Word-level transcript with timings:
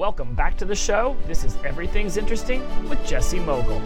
Welcome 0.00 0.34
back 0.34 0.56
to 0.56 0.64
the 0.64 0.74
show. 0.74 1.14
This 1.26 1.44
is 1.44 1.58
Everything's 1.62 2.16
Interesting 2.16 2.62
with 2.88 3.06
Jesse 3.06 3.38
Mogul. 3.38 3.78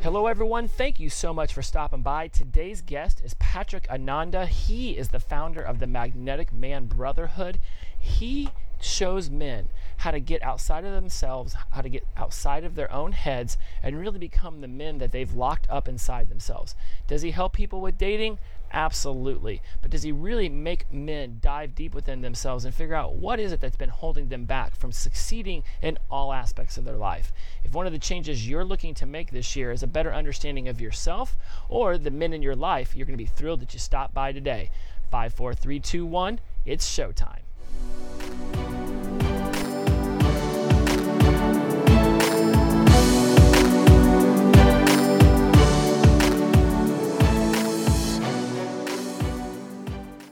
Hello, 0.00 0.26
everyone. 0.26 0.66
Thank 0.66 0.98
you 0.98 1.10
so 1.10 1.34
much 1.34 1.52
for 1.52 1.60
stopping 1.60 2.00
by. 2.00 2.28
Today's 2.28 2.80
guest 2.80 3.20
is 3.22 3.34
Patrick 3.34 3.86
Ananda. 3.90 4.46
He 4.46 4.96
is 4.96 5.10
the 5.10 5.20
founder 5.20 5.60
of 5.60 5.78
the 5.78 5.86
Magnetic 5.86 6.54
Man 6.54 6.86
Brotherhood. 6.86 7.58
He 7.98 8.48
shows 8.80 9.28
men 9.28 9.68
how 9.98 10.10
to 10.10 10.20
get 10.20 10.42
outside 10.42 10.84
of 10.84 10.92
themselves, 10.92 11.56
how 11.70 11.80
to 11.80 11.88
get 11.88 12.06
outside 12.16 12.64
of 12.64 12.74
their 12.74 12.92
own 12.92 13.12
heads, 13.12 13.56
and 13.82 13.98
really 13.98 14.18
become 14.18 14.60
the 14.60 14.68
men 14.68 14.98
that 14.98 15.12
they've 15.12 15.32
locked 15.32 15.66
up 15.70 15.88
inside 15.88 16.28
themselves. 16.28 16.74
Does 17.06 17.22
he 17.22 17.30
help 17.30 17.52
people 17.52 17.80
with 17.80 17.98
dating? 17.98 18.38
Absolutely. 18.72 19.62
But 19.80 19.90
does 19.90 20.02
he 20.02 20.12
really 20.12 20.48
make 20.48 20.92
men 20.92 21.38
dive 21.40 21.74
deep 21.74 21.94
within 21.94 22.20
themselves 22.20 22.64
and 22.64 22.74
figure 22.74 22.94
out 22.94 23.14
what 23.14 23.38
is 23.38 23.52
it 23.52 23.60
that's 23.60 23.76
been 23.76 23.90
holding 23.90 24.28
them 24.28 24.44
back 24.44 24.74
from 24.74 24.92
succeeding 24.92 25.62
in 25.80 25.98
all 26.10 26.32
aspects 26.32 26.76
of 26.76 26.84
their 26.84 26.96
life? 26.96 27.32
If 27.64 27.72
one 27.72 27.86
of 27.86 27.92
the 27.92 27.98
changes 27.98 28.48
you're 28.48 28.64
looking 28.64 28.94
to 28.94 29.06
make 29.06 29.30
this 29.30 29.56
year 29.56 29.70
is 29.70 29.82
a 29.82 29.88
better 29.88 30.12
understanding 30.12 30.68
of 30.68 30.80
yourself 30.80 31.36
or 31.68 31.96
the 31.96 32.10
men 32.10 32.32
in 32.32 32.42
your 32.42 32.56
life, 32.56 32.94
you're 32.96 33.06
going 33.06 33.16
to 33.16 33.24
be 33.24 33.30
thrilled 33.30 33.60
that 33.60 33.72
you 33.72 33.78
stopped 33.78 34.12
by 34.12 34.32
today. 34.32 34.70
54321, 35.10 36.40
it's 36.64 36.86
showtime. 36.86 38.65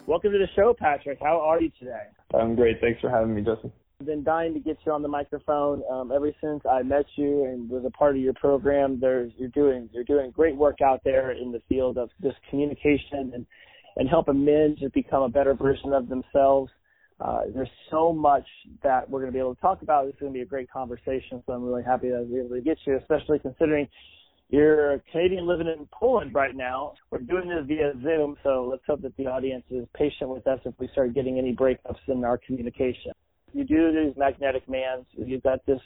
Welcome 0.07 0.33
to 0.33 0.39
the 0.39 0.49
show, 0.55 0.75
Patrick. 0.79 1.19
How 1.23 1.41
are 1.41 1.63
you 1.63 1.71
today? 1.79 2.03
I'm 2.35 2.55
great. 2.55 2.79
Thanks 2.83 3.01
for 3.01 3.09
having 3.09 3.35
me, 3.35 3.41
Justin. 3.41 3.73
I've 3.99 4.07
been 4.07 4.23
dying 4.23 4.53
to 4.53 4.61
get 4.61 4.77
you 4.85 4.93
on 4.93 5.01
the 5.01 5.09
microphone 5.09 5.83
um, 5.91 6.13
ever 6.13 6.31
since 6.43 6.61
I 6.71 6.83
met 6.83 7.07
you 7.17 7.45
and 7.45 7.71
was 7.71 7.85
a 7.87 7.91
part 7.91 8.15
of 8.15 8.21
your 8.21 8.35
program. 8.35 9.01
There's 9.01 9.33
you're 9.39 9.49
doing 9.49 9.89
you're 9.95 10.05
doing 10.05 10.31
great 10.31 10.57
work 10.57 10.83
out 10.83 11.01
there 11.05 11.31
in 11.31 11.53
the 11.53 11.61
field 11.71 11.97
of 11.97 12.11
just 12.23 12.37
communication 12.51 13.33
and 13.33 13.47
and 13.97 14.07
helping 14.07 14.45
men 14.45 14.77
to 14.81 14.91
become 14.91 15.23
a 15.23 15.29
better 15.31 15.55
version 15.55 15.95
of 15.95 16.11
themselves. 16.11 16.71
Uh, 17.19 17.43
there's 17.55 17.71
so 17.91 18.13
much 18.13 18.45
that 18.83 19.09
we're 19.09 19.21
going 19.21 19.33
to 19.33 19.35
be 19.35 19.39
able 19.39 19.55
to 19.55 19.61
talk 19.63 19.81
about. 19.81 20.05
This 20.05 20.15
is 20.15 20.21
going 20.21 20.33
to 20.33 20.37
be 20.37 20.43
a 20.43 20.47
great 20.47 20.71
conversation, 20.71 21.43
so 21.47 21.55
I'm 21.55 21.65
really 21.65 21.85
happy 21.85 22.11
that 22.11 22.17
I 22.17 22.21
was 22.21 22.31
able 22.31 22.57
to 22.57 22.61
get 22.61 22.77
you, 22.85 22.99
especially 22.99 23.39
considering 23.39 23.89
you're 24.49 24.93
a 24.93 25.01
Canadian 25.11 25.47
living 25.47 25.67
in 25.67 25.89
Poland 25.93 26.35
right 26.35 26.55
now. 26.55 26.95
We're 27.11 27.19
doing 27.19 27.49
this 27.49 27.65
via 27.67 27.93
Zoom, 28.03 28.37
so 28.43 28.69
let's 28.71 28.83
hope 28.87 29.03
that 29.03 29.17
the 29.17 29.27
audience 29.27 29.65
is 29.71 29.87
patient 29.95 30.31
with 30.31 30.47
us 30.47 30.61
if 30.65 30.75
we 30.79 30.89
start 30.89 31.15
getting 31.15 31.39
any 31.39 31.55
breakups 31.55 32.01
in 32.09 32.25
our 32.25 32.39
communication. 32.39 33.13
You 33.53 33.65
do 33.65 33.93
these 33.93 34.17
magnetic 34.17 34.69
mans. 34.69 35.07
You've 35.17 35.43
got 35.43 35.65
this 35.67 35.81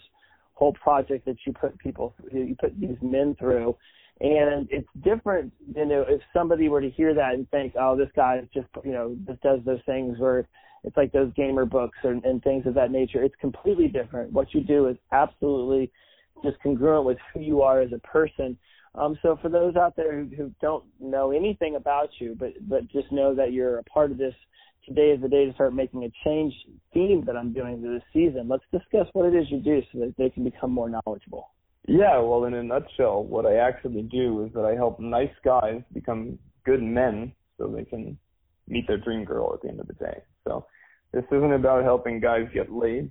whole 0.55 0.73
project 0.73 1.25
that 1.27 1.37
you 1.47 1.53
put 1.53 1.79
people, 1.79 2.15
you 2.33 2.57
put 2.59 2.79
these 2.81 2.97
men 3.01 3.37
through, 3.39 3.77
and 4.21 4.69
it's 4.71 4.89
different 5.05 5.53
You 5.77 5.87
know, 5.87 6.05
if 6.09 6.21
somebody 6.33 6.69
were 6.69 6.81
to 6.81 6.91
hear 6.91 7.15
that 7.15 7.35
and 7.35 7.49
think, 7.51 7.75
oh, 7.79 7.97
this 7.97 8.09
guy 8.17 8.41
just, 8.53 8.67
you 8.85 8.93
know, 8.93 9.17
just 9.27 9.41
does 9.43 9.61
those 9.65 9.81
things 9.87 10.19
where 10.19 10.49
it's 10.83 10.97
like 10.97 11.13
those 11.13 11.33
gamer 11.35 11.65
books 11.65 11.99
and, 12.03 12.25
and 12.25 12.43
things 12.43 12.67
of 12.67 12.75
that 12.75 12.91
nature. 12.91 13.23
It's 13.23 13.35
completely 13.41 13.89
different. 13.89 14.33
What 14.33 14.53
you 14.55 14.63
do 14.63 14.89
is 14.89 14.97
absolutely 15.13 15.93
just 16.45 16.61
congruent 16.63 17.05
with 17.05 17.19
who 17.33 17.41
you 17.41 17.63
are 17.63 17.81
as 17.81 17.93
a 17.93 17.99
person. 17.99 18.57
Um, 18.95 19.19
so 19.23 19.39
for 19.41 19.49
those 19.49 19.77
out 19.77 19.97
there 19.97 20.13
who, 20.19 20.37
who 20.37 20.53
don't 20.61 20.85
know 20.99 21.31
anything 21.31 21.77
about 21.77 22.09
you, 22.19 22.37
but 22.39 22.53
but 22.69 22.89
just 22.89 23.13
know 23.13 23.35
that 23.35 23.53
you're 23.53 23.79
a 23.79 23.85
part 23.85 24.11
of 24.11 24.19
this, 24.19 24.35
today 24.87 25.11
is 25.11 25.21
the 25.21 25.29
day 25.29 25.45
to 25.45 25.53
start 25.55 25.75
making 25.75 26.05
a 26.05 26.11
change 26.25 26.55
theme 26.93 27.25
that 27.27 27.37
I'm 27.37 27.53
doing 27.53 27.83
this 27.83 28.03
season. 28.13 28.49
Let's 28.49 28.65
discuss 28.73 29.07
what 29.13 29.27
it 29.27 29.37
is 29.37 29.51
you 29.51 29.61
do 29.61 29.83
so 29.93 30.01
that 30.01 30.15
they 30.17 30.31
can 30.31 30.45
become 30.45 30.73
more 30.73 30.89
knowledgeable. 30.89 31.51
Yeah, 31.87 32.19
well, 32.19 32.45
in 32.45 32.55
a 32.55 32.63
nutshell, 32.63 33.25
what 33.25 33.47
I 33.47 33.57
actually 33.57 34.03
do 34.03 34.45
is 34.45 34.53
that 34.55 34.65
I 34.65 34.75
help 34.75 35.01
nice 35.01 35.33
guys 35.45 35.81
become 35.93 36.39
good 36.65 36.83
men 36.83 37.33
so 37.57 37.67
they 37.69 37.85
can 37.85 38.19
meet 38.67 38.87
their 38.87 38.99
dream 38.99 39.25
girl 39.25 39.53
at 39.55 39.63
the 39.63 39.69
end 39.69 39.81
of 39.81 39.87
the 39.87 39.95
day. 39.95 40.23
So 40.47 40.67
this 41.13 41.25
isn't 41.33 41.53
about 41.53 41.85
helping 41.85 42.21
guys 42.21 42.47
get 42.53 42.71
laid. 42.71 43.11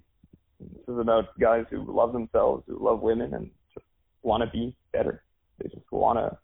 This 0.59 0.95
is 0.95 0.99
about 0.99 1.37
guys 1.39 1.65
who 1.69 1.85
love 1.87 2.13
themselves, 2.13 2.63
who 2.67 2.83
love 2.83 3.01
women, 3.01 3.33
and 3.33 3.49
just 3.73 3.85
want 4.23 4.43
to 4.43 4.49
be 4.49 4.75
better. 4.91 5.23
They 5.59 5.69
just 5.69 5.91
want 5.91 6.19
a, 6.19 6.37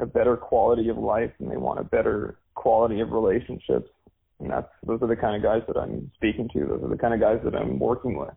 a 0.00 0.06
better 0.06 0.36
quality 0.36 0.88
of 0.88 0.98
life, 0.98 1.30
and 1.38 1.50
they 1.50 1.56
want 1.56 1.80
a 1.80 1.84
better 1.84 2.38
quality 2.54 3.00
of 3.00 3.10
relationships. 3.10 3.90
And 4.40 4.50
that's 4.50 4.68
those 4.86 5.00
are 5.02 5.08
the 5.08 5.16
kind 5.16 5.36
of 5.36 5.42
guys 5.42 5.62
that 5.68 5.78
I'm 5.78 6.10
speaking 6.14 6.48
to. 6.52 6.66
Those 6.66 6.82
are 6.82 6.88
the 6.88 6.96
kind 6.96 7.14
of 7.14 7.20
guys 7.20 7.38
that 7.44 7.54
I'm 7.54 7.78
working 7.78 8.18
with. 8.18 8.34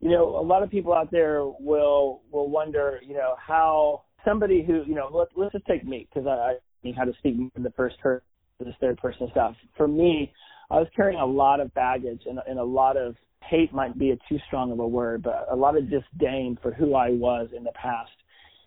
You 0.00 0.10
know, 0.10 0.38
a 0.38 0.44
lot 0.44 0.62
of 0.62 0.70
people 0.70 0.92
out 0.92 1.10
there 1.10 1.44
will 1.44 2.22
will 2.30 2.50
wonder, 2.50 3.00
you 3.06 3.14
know, 3.14 3.34
how 3.38 4.02
somebody 4.24 4.62
who, 4.62 4.82
you 4.86 4.94
know, 4.94 5.08
let, 5.12 5.28
let's 5.36 5.52
just 5.52 5.66
take 5.66 5.86
me 5.86 6.08
because 6.12 6.26
I, 6.26 6.30
I 6.30 6.56
mean 6.82 6.94
how 6.94 7.04
to 7.04 7.12
speak 7.18 7.36
in 7.54 7.62
the 7.62 7.70
first 7.70 7.98
person, 8.00 8.24
this 8.60 8.74
third 8.80 8.98
person 8.98 9.28
stuff. 9.30 9.54
For 9.76 9.88
me, 9.88 10.32
I 10.70 10.74
was 10.74 10.88
carrying 10.94 11.20
a 11.20 11.26
lot 11.26 11.60
of 11.60 11.72
baggage 11.74 12.22
and, 12.26 12.40
and 12.46 12.58
a 12.58 12.64
lot 12.64 12.96
of 12.96 13.14
hate 13.48 13.72
might 13.72 13.98
be 13.98 14.10
a 14.10 14.16
too 14.28 14.38
strong 14.46 14.72
of 14.72 14.78
a 14.78 14.86
word, 14.86 15.22
but 15.22 15.46
a 15.50 15.56
lot 15.56 15.76
of 15.76 15.90
disdain 15.90 16.58
for 16.62 16.72
who 16.72 16.94
I 16.94 17.10
was 17.10 17.48
in 17.56 17.64
the 17.64 17.72
past. 17.72 18.10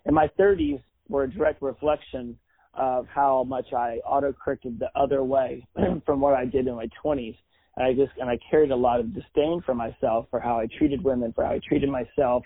And 0.06 0.14
my 0.14 0.28
30s 0.38 0.82
were 1.08 1.24
a 1.24 1.30
direct 1.30 1.62
reflection 1.62 2.38
of 2.74 3.06
how 3.08 3.44
much 3.44 3.72
I 3.72 3.96
auto-corrected 4.06 4.78
the 4.78 4.90
other 4.98 5.24
way 5.24 5.66
from 6.06 6.20
what 6.20 6.34
I 6.34 6.44
did 6.44 6.66
in 6.66 6.76
my 6.76 6.88
20s. 7.04 7.36
And 7.76 7.86
I 7.86 7.92
just 7.92 8.12
and 8.18 8.28
I 8.28 8.38
carried 8.50 8.70
a 8.70 8.76
lot 8.76 9.00
of 9.00 9.14
disdain 9.14 9.62
for 9.64 9.74
myself 9.74 10.26
for 10.30 10.40
how 10.40 10.58
I 10.58 10.66
treated 10.78 11.02
women, 11.02 11.32
for 11.32 11.44
how 11.44 11.52
I 11.52 11.60
treated 11.66 11.88
myself, 11.88 12.44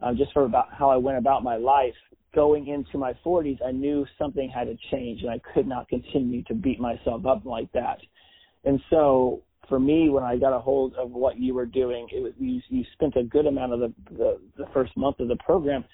uh, 0.00 0.14
just 0.14 0.32
for 0.32 0.44
about 0.44 0.72
how 0.72 0.90
I 0.90 0.96
went 0.96 1.18
about 1.18 1.42
my 1.42 1.56
life. 1.56 1.94
Going 2.32 2.68
into 2.68 2.96
my 2.96 3.12
40s, 3.26 3.58
I 3.66 3.72
knew 3.72 4.06
something 4.16 4.48
had 4.48 4.64
to 4.64 4.76
change, 4.92 5.22
and 5.22 5.30
I 5.30 5.40
could 5.52 5.66
not 5.66 5.88
continue 5.88 6.44
to 6.44 6.54
beat 6.54 6.78
myself 6.78 7.26
up 7.26 7.44
like 7.44 7.72
that. 7.72 7.98
And 8.64 8.80
so 8.88 9.42
for 9.70 9.80
me, 9.80 10.10
when 10.10 10.22
I 10.22 10.36
got 10.36 10.52
a 10.52 10.58
hold 10.58 10.94
of 10.96 11.10
what 11.12 11.38
you 11.38 11.54
were 11.54 11.64
doing, 11.64 12.08
it 12.12 12.22
was 12.22 12.32
you, 12.38 12.60
you 12.68 12.84
spent 12.92 13.16
a 13.16 13.22
good 13.22 13.46
amount 13.46 13.72
of 13.72 13.80
the, 13.80 13.94
the 14.10 14.40
the 14.58 14.66
first 14.74 14.94
month 14.96 15.20
of 15.20 15.28
the 15.28 15.36
program 15.36 15.84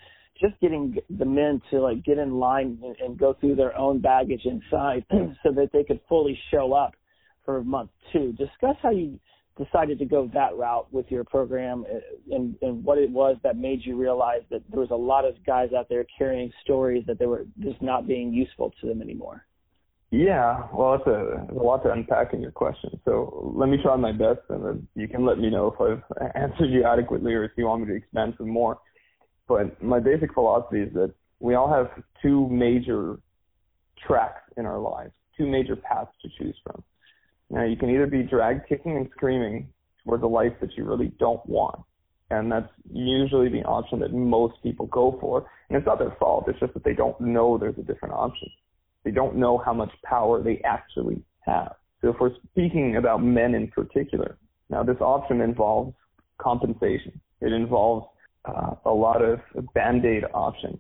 just 0.41 0.59
getting 0.61 0.97
the 1.09 1.25
men 1.25 1.63
to 1.71 1.81
like 1.81 2.05
get 2.05 2.19
in 2.19 2.35
line 2.35 2.79
and, 2.83 2.97
and 2.99 3.19
go 3.19 3.37
through 3.41 3.55
their 3.55 3.77
own 3.77 4.01
baggage 4.01 4.43
inside 4.45 5.05
so 5.43 5.53
that 5.53 5.69
they 5.73 5.85
could 5.85 6.01
fully 6.09 6.37
show 6.51 6.73
up 6.73 6.95
for 7.45 7.63
month 7.63 7.91
two. 8.13 8.33
Discuss 8.33 8.77
how 8.83 8.91
you 8.91 9.21
decided 9.57 9.99
to 9.99 10.05
go 10.05 10.31
that 10.35 10.57
route 10.57 10.93
with 10.93 11.07
your 11.09 11.25
program 11.25 11.85
uh, 11.91 12.35
and, 12.35 12.57
and 12.61 12.85
what 12.85 12.99
it 12.99 13.11
was 13.11 13.37
that 13.43 13.57
made 13.57 13.81
you 13.85 13.97
realize 13.97 14.43
that 14.51 14.61
there 14.71 14.81
was 14.81 14.91
a 14.91 14.97
lot 14.97 15.25
of 15.25 15.35
guys 15.47 15.71
out 15.77 15.89
there 15.89 16.05
carrying 16.19 16.53
stories 16.63 17.05
that 17.07 17.19
they 17.19 17.27
were 17.27 17.47
just 17.61 17.81
not 17.81 18.07
being 18.07 18.33
useful 18.33 18.73
to 18.81 18.87
them 18.87 19.01
anymore. 19.01 19.46
Yeah, 20.17 20.67
well, 20.73 20.95
it's 20.95 21.07
a, 21.07 21.47
a 21.53 21.63
lot 21.63 21.83
to 21.83 21.93
unpack 21.93 22.33
in 22.33 22.41
your 22.41 22.51
question. 22.51 22.99
So 23.05 23.53
let 23.55 23.69
me 23.69 23.77
try 23.83 23.97
my 23.97 24.13
best, 24.13 24.41
and 24.49 24.65
then 24.65 24.89
you 24.95 25.09
can 25.09 25.27
let 25.27 25.39
me 25.39 25.51
know 25.51 25.67
if 25.67 25.79
I've 25.79 26.31
answered 26.35 26.71
you 26.71 26.85
adequately 26.85 27.35
or 27.35 27.45
if 27.45 27.51
you 27.59 27.67
want 27.67 27.83
me 27.83 27.89
to 27.89 27.95
expand 27.95 28.33
some 28.39 28.49
more. 28.49 28.79
But 29.47 29.83
my 29.83 30.01
basic 30.01 30.33
philosophy 30.33 30.81
is 30.81 30.95
that 30.95 31.13
we 31.39 31.55
all 31.55 31.71
have 31.71 31.91
two 32.23 32.49
major 32.49 33.19
tracks 34.07 34.41
in 34.57 34.65
our 34.65 34.79
lives, 34.79 35.13
two 35.37 35.47
major 35.47 35.77
paths 35.77 36.11
to 36.23 36.31
choose 36.39 36.57
from. 36.65 36.83
Now, 37.51 37.65
you 37.65 37.77
can 37.77 37.91
either 37.91 38.07
be 38.07 38.23
drag 38.23 38.67
kicking 38.67 38.97
and 38.97 39.11
screaming 39.15 39.69
towards 40.03 40.23
a 40.23 40.27
life 40.27 40.55
that 40.63 40.71
you 40.79 40.85
really 40.85 41.13
don't 41.19 41.45
want, 41.47 41.79
and 42.31 42.51
that's 42.51 42.73
usually 42.91 43.51
the 43.51 43.65
option 43.65 43.99
that 44.01 44.15
most 44.15 44.55
people 44.63 44.87
go 44.87 45.19
for. 45.21 45.47
And 45.69 45.77
it's 45.77 45.87
not 45.87 45.99
their 45.99 46.17
fault; 46.19 46.47
it's 46.49 46.59
just 46.59 46.73
that 46.73 46.85
they 46.85 46.95
don't 46.95 47.21
know 47.21 47.59
there's 47.59 47.77
a 47.77 47.83
different 47.83 48.15
option 48.15 48.49
they 49.07 49.13
don't 49.13 49.37
know 49.37 49.57
how 49.57 49.73
much 49.73 49.93
power 50.05 50.43
they 50.43 50.61
actually 50.65 51.23
have. 51.43 51.77
So 52.03 52.09
if 52.09 52.17
we're 52.19 52.35
speaking 52.51 52.97
about 52.97 53.23
men 53.23 53.55
in 53.55 53.69
particular, 53.69 54.37
now 54.69 54.83
this 54.83 54.97
option 55.01 55.41
involves 55.41 55.95
compensation. 56.39 57.21
It 57.41 57.53
involves 57.53 58.07
uh, 58.47 58.73
a 58.85 58.91
lot 58.91 59.23
of 59.23 59.39
band-aid 59.75 60.25
options, 60.35 60.79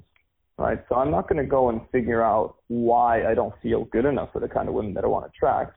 right? 0.58 0.84
So 0.88 0.96
I'm 0.96 1.12
not 1.12 1.28
going 1.28 1.40
to 1.40 1.48
go 1.48 1.68
and 1.68 1.82
figure 1.92 2.20
out 2.20 2.56
why 2.66 3.24
I 3.24 3.34
don't 3.34 3.54
feel 3.62 3.84
good 3.84 4.04
enough 4.04 4.32
for 4.32 4.40
the 4.40 4.48
kind 4.48 4.66
of 4.68 4.74
women 4.74 4.92
that 4.94 5.04
I 5.04 5.06
want 5.06 5.24
to 5.24 5.28
attract, 5.28 5.76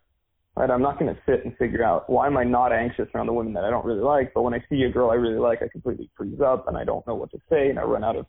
right? 0.58 0.72
I'm 0.72 0.82
not 0.82 0.98
going 0.98 1.14
to 1.14 1.22
sit 1.28 1.46
and 1.46 1.56
figure 1.58 1.84
out 1.84 2.10
why 2.10 2.26
am 2.26 2.36
I 2.36 2.46
not 2.46 2.74
anxious 2.74 3.08
around 3.14 3.28
the 3.28 3.34
women 3.34 3.54
that 3.54 3.64
I 3.64 3.70
don't 3.70 3.86
really 3.86 4.02
like, 4.02 4.34
but 4.34 4.42
when 4.42 4.56
I 4.56 4.66
see 4.70 4.82
a 4.82 4.90
girl 4.90 5.12
I 5.12 5.16
really 5.16 5.38
like, 5.38 5.62
I 5.62 5.68
completely 5.68 6.10
freeze 6.18 6.42
up 6.42 6.68
and 6.68 6.76
I 6.76 6.84
don't 6.84 7.06
know 7.06 7.14
what 7.14 7.30
to 7.30 7.38
say 7.48 7.70
and 7.70 7.78
I 7.78 7.84
run 7.84 8.04
out 8.04 8.16
of, 8.16 8.26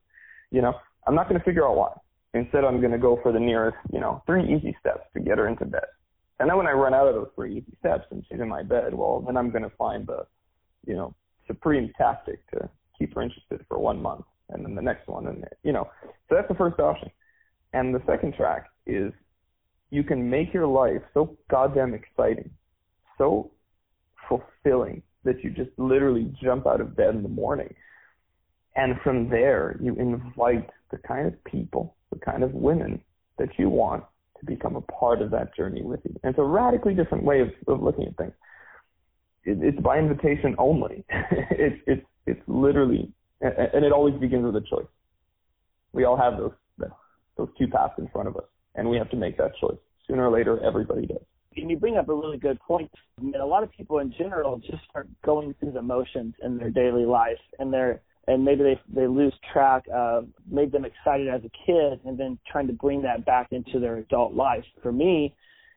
you 0.51 0.61
know, 0.61 0.75
I'm 1.07 1.15
not 1.15 1.27
going 1.27 1.41
to 1.41 1.45
figure 1.47 1.67
out 1.67 1.77
why. 1.77 1.93
Instead, 2.35 2.65
I'm 2.65 2.81
going 2.81 2.93
to 2.93 2.99
go 2.99 3.19
for 3.23 3.33
the 3.33 3.41
nearest, 3.41 3.77
you 3.93 4.01
know, 4.01 4.23
three 4.27 4.45
easy 4.45 4.77
steps 4.81 5.05
to 5.15 5.21
get 5.21 5.39
her 5.39 5.49
into 5.49 5.65
bed. 5.65 5.87
And 6.39 6.49
then 6.49 6.57
when 6.57 6.67
I 6.67 6.73
run 6.73 6.95
out 6.95 7.09
of 7.09 7.15
those 7.15 7.29
three 7.35 7.57
easy 7.57 7.77
steps 7.81 8.05
and 8.11 8.25
she's 8.29 8.41
in 8.41 8.49
my 8.49 8.63
bed, 8.63 8.95
well, 8.95 9.21
then 9.21 9.37
I'm 9.37 9.51
going 9.51 9.65
to 9.65 9.77
find 9.77 10.07
the, 10.07 10.27
you 10.87 10.95
know, 10.95 11.15
supreme 11.47 11.93
tactic 11.99 12.49
to 12.51 12.69
keep 12.99 13.15
her 13.15 13.23
interested 13.23 13.65
for 13.69 13.79
one 13.79 14.01
month. 14.01 14.25
And 14.51 14.65
then 14.65 14.75
the 14.75 14.83
next 14.83 15.07
one, 15.09 15.27
and 15.27 15.45
you 15.63 15.73
know, 15.73 15.89
so 16.29 16.35
that's 16.35 16.49
the 16.49 16.55
first 16.55 16.81
option. 16.81 17.11
And 17.73 17.95
the 17.95 18.03
second 18.07 18.35
track 18.35 18.67
is 18.87 19.13
you 19.91 20.03
can 20.03 20.29
make 20.29 20.53
your 20.53 20.67
life 20.67 21.03
so 21.15 21.37
goddamn 21.51 21.95
exciting, 21.95 22.51
so 23.19 23.51
fulfilling 24.29 25.03
that 25.25 25.43
you 25.45 25.51
just 25.51 25.71
literally 25.77 26.33
jump 26.43 26.67
out 26.67 26.81
of 26.81 26.97
bed 26.97 27.15
in 27.15 27.23
the 27.23 27.29
morning. 27.29 27.73
And 28.77 28.95
from 29.03 29.29
there, 29.29 29.77
you 29.81 29.95
invite 29.97 30.71
the 30.91 30.99
kind 30.99 31.27
of 31.27 31.45
people, 31.45 31.97
the 32.13 32.19
kind 32.19 32.43
of 32.43 32.53
women 32.53 33.01
that 33.39 33.49
you 33.59 33.69
want 33.69 34.05
to 34.39 34.47
become 34.47 34.77
a 34.77 34.81
part 34.83 35.23
of 35.23 35.31
that 35.31 35.55
journey 35.55 35.83
with 35.83 36.01
you. 36.05 36.15
And 36.23 36.31
it's 36.31 36.39
a 36.39 36.45
radically 36.45 36.95
different 36.95 37.25
way 37.25 37.41
of, 37.41 37.49
of 37.69 37.83
looking 37.83 38.07
at 38.07 38.17
things. 38.17 38.33
It, 39.45 39.59
it's 39.63 39.81
by 39.81 39.99
invitation 39.99 40.55
only. 40.59 41.05
it's 41.51 41.81
it's 41.87 42.07
it's 42.27 42.41
literally, 42.47 43.11
and 43.41 43.85
it 43.85 43.93
always 43.93 44.15
begins 44.21 44.45
with 44.45 44.57
a 44.57 44.67
choice. 44.69 44.87
We 45.93 46.05
all 46.05 46.17
have 46.17 46.37
those 46.37 46.53
those 47.41 47.49
two 47.59 47.69
paths 47.69 47.95
in 47.99 48.09
front 48.09 48.29
of 48.29 48.37
us, 48.37 48.45
and 48.75 48.89
we 48.89 48.97
have 48.99 49.11
to 49.11 49.17
make 49.17 49.37
that 49.39 49.53
choice. 49.61 49.79
Sooner 50.07 50.29
or 50.29 50.31
later, 50.31 50.63
everybody 50.63 51.07
does. 51.07 51.23
And 51.57 51.71
you 51.71 51.77
bring 51.77 51.97
up 51.97 52.09
a 52.09 52.15
really 52.15 52.39
good 52.39 52.61
point. 52.61 52.91
I 53.19 53.23
mean, 53.23 53.35
a 53.35 53.47
lot 53.47 53.63
of 53.63 53.73
people 53.73 53.99
in 53.99 54.13
general 54.17 54.59
just 54.59 54.85
start 54.89 55.09
going 55.25 55.55
through 55.59 55.73
the 55.73 55.83
motions 55.83 56.35
in 56.43 56.59
their 56.59 56.71
daily 56.71 57.05
life, 57.05 57.41
and 57.59 57.73
they're 57.73 58.03
and 58.27 58.45
maybe 58.45 58.63
they 58.63 58.81
they 58.95 59.07
lose 59.07 59.35
track 59.53 59.85
of 59.93 60.29
made 60.51 60.73
them 60.73 60.85
excited 60.85 61.29
as 61.29 61.41
a 61.45 61.51
kid, 61.67 62.01
and 62.05 62.19
then 62.19 62.39
trying 62.51 62.67
to 62.67 62.73
bring 62.73 63.03
that 63.03 63.25
back 63.25 63.49
into 63.53 63.81
their 63.81 63.97
adult 63.97 64.35
life. 64.35 64.65
For 64.83 64.93
me, 64.93 65.35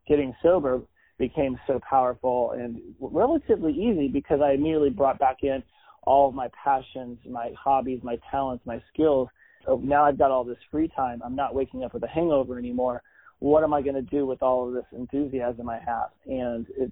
getting 0.07 0.36
sober 0.42 0.81
became 1.18 1.57
so 1.68 1.80
powerful 1.88 2.51
and 2.51 2.80
relatively 3.00 3.72
easy 3.72 4.07
because 4.07 4.42
I 4.42 4.54
immediately 4.54 4.90
brought 4.90 5.19
back 5.19 5.38
in 5.44 5.63
all 6.04 6.28
of 6.28 6.36
my 6.36 6.50
passions, 6.62 7.18
my 7.30 7.51
hobbies, 7.57 8.01
my 8.04 8.18
talents, 8.30 8.66
my 8.66 8.81
skills. 8.94 9.30
So 9.66 9.80
now 9.81 10.04
I've 10.04 10.18
got 10.18 10.31
all 10.31 10.44
this 10.44 10.57
free 10.69 10.89
time. 10.94 11.22
I'm 11.24 11.36
not 11.36 11.56
waking 11.56 11.84
up 11.84 11.94
with 11.94 12.04
a 12.04 12.07
hangover 12.07 12.57
anymore. 12.60 13.01
What 13.39 13.63
am 13.63 13.74
I 13.74 13.81
going 13.81 13.96
to 13.96 14.01
do 14.01 14.25
with 14.25 14.42
all 14.42 14.68
of 14.68 14.74
this 14.74 14.86
enthusiasm 14.92 15.69
I 15.69 15.80
have? 15.80 16.10
And 16.25 16.66
it's 16.78 16.92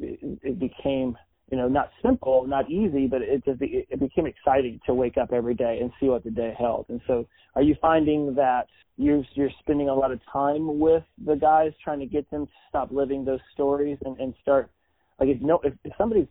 it, 0.00 0.38
it 0.42 0.58
became 0.58 1.16
you 1.50 1.56
know 1.56 1.68
not 1.68 1.90
simple, 2.02 2.46
not 2.46 2.70
easy, 2.70 3.06
but 3.06 3.22
it 3.22 3.44
just 3.44 3.58
be, 3.58 3.86
it 3.88 4.00
became 4.00 4.26
exciting 4.26 4.80
to 4.86 4.94
wake 4.94 5.16
up 5.16 5.32
every 5.32 5.54
day 5.54 5.78
and 5.80 5.90
see 6.00 6.06
what 6.06 6.24
the 6.24 6.30
day 6.30 6.54
held. 6.58 6.86
And 6.88 7.00
so, 7.06 7.26
are 7.54 7.62
you 7.62 7.74
finding 7.80 8.34
that 8.36 8.66
you're 8.96 9.22
you're 9.34 9.50
spending 9.60 9.88
a 9.88 9.94
lot 9.94 10.12
of 10.12 10.20
time 10.32 10.78
with 10.78 11.02
the 11.24 11.34
guys 11.34 11.72
trying 11.82 12.00
to 12.00 12.06
get 12.06 12.30
them 12.30 12.46
to 12.46 12.52
stop 12.68 12.92
living 12.92 13.24
those 13.24 13.40
stories 13.52 13.98
and, 14.04 14.18
and 14.18 14.34
start 14.42 14.70
like 15.18 15.28
if 15.28 15.40
know 15.40 15.60
if, 15.64 15.74
if 15.84 15.92
somebody's 15.98 16.28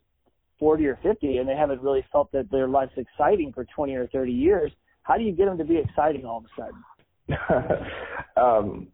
40 0.60 0.86
or 0.88 1.00
50 1.02 1.38
and 1.38 1.48
they 1.48 1.56
haven't 1.56 1.82
really 1.82 2.06
felt 2.12 2.32
that 2.34 2.52
their 2.52 2.68
life's 2.68 2.98
exciting 2.98 3.54
for 3.54 3.66
20 3.76 3.96
or 3.96 4.08
30 4.08 4.32
years, 4.32 4.72
how 5.04 5.18
do 5.18 5.24
you 5.24 5.32
get 5.32 5.46
them 5.46 5.58
to 5.58 5.64
be 5.64 5.78
exciting 5.78 6.26
all 6.26 6.40
of 6.40 6.46
a 6.46 6.62
sudden? 6.62 7.88
um, 8.38 8.88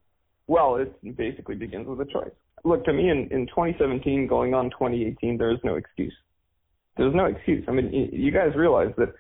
well, 0.47 0.75
it 0.75 1.17
basically 1.17 1.55
begins 1.55 1.87
with 1.87 1.99
a 2.01 2.05
choice. 2.05 2.31
Look, 2.65 2.83
to 2.85 2.93
me, 2.93 3.09
in, 3.09 3.29
in 3.31 3.45
2017, 3.47 4.27
going 4.27 4.53
on 4.53 4.71
2018, 4.71 5.37
there 5.37 5.51
is 5.51 5.59
no 5.63 5.75
excuse. 5.75 6.13
There's 6.97 7.13
no 7.15 7.25
excuse. 7.25 7.63
I 7.67 7.71
mean, 7.71 7.91
you 8.11 8.31
guys 8.31 8.55
realize 8.55 8.91
that 8.97 9.13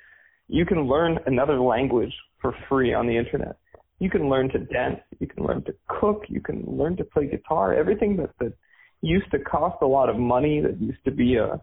you 0.47 0.65
can 0.65 0.87
learn 0.87 1.19
another 1.27 1.59
language 1.59 2.13
for 2.41 2.55
free 2.67 2.93
on 2.93 3.07
the 3.07 3.15
internet. 3.15 3.57
You 3.99 4.09
can 4.09 4.29
learn 4.29 4.49
to 4.49 4.59
dance. 4.59 4.99
You 5.19 5.27
can 5.27 5.45
learn 5.45 5.63
to 5.65 5.75
cook. 5.87 6.23
You 6.27 6.41
can 6.41 6.63
learn 6.67 6.97
to 6.97 7.03
play 7.03 7.27
guitar. 7.27 7.73
Everything 7.73 8.17
that 8.17 8.31
that 8.39 8.53
used 9.01 9.29
to 9.31 9.39
cost 9.39 9.77
a 9.81 9.87
lot 9.87 10.09
of 10.09 10.17
money, 10.17 10.61
that 10.61 10.81
used 10.81 11.03
to 11.05 11.11
be 11.11 11.35
a 11.35 11.61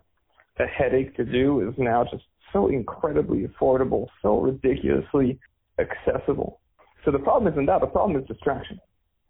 a 0.59 0.67
headache 0.67 1.17
to 1.17 1.25
do 1.25 1.67
is 1.67 1.75
now 1.79 2.05
just 2.05 2.25
so 2.53 2.69
incredibly 2.69 3.47
affordable, 3.47 4.07
so 4.21 4.41
ridiculously 4.41 5.39
accessible. 5.79 6.61
So 7.05 7.11
the 7.11 7.19
problem 7.19 7.53
isn't 7.53 7.67
that. 7.67 7.81
The 7.81 7.87
problem 7.87 8.21
is 8.21 8.29
distraction. 8.29 8.79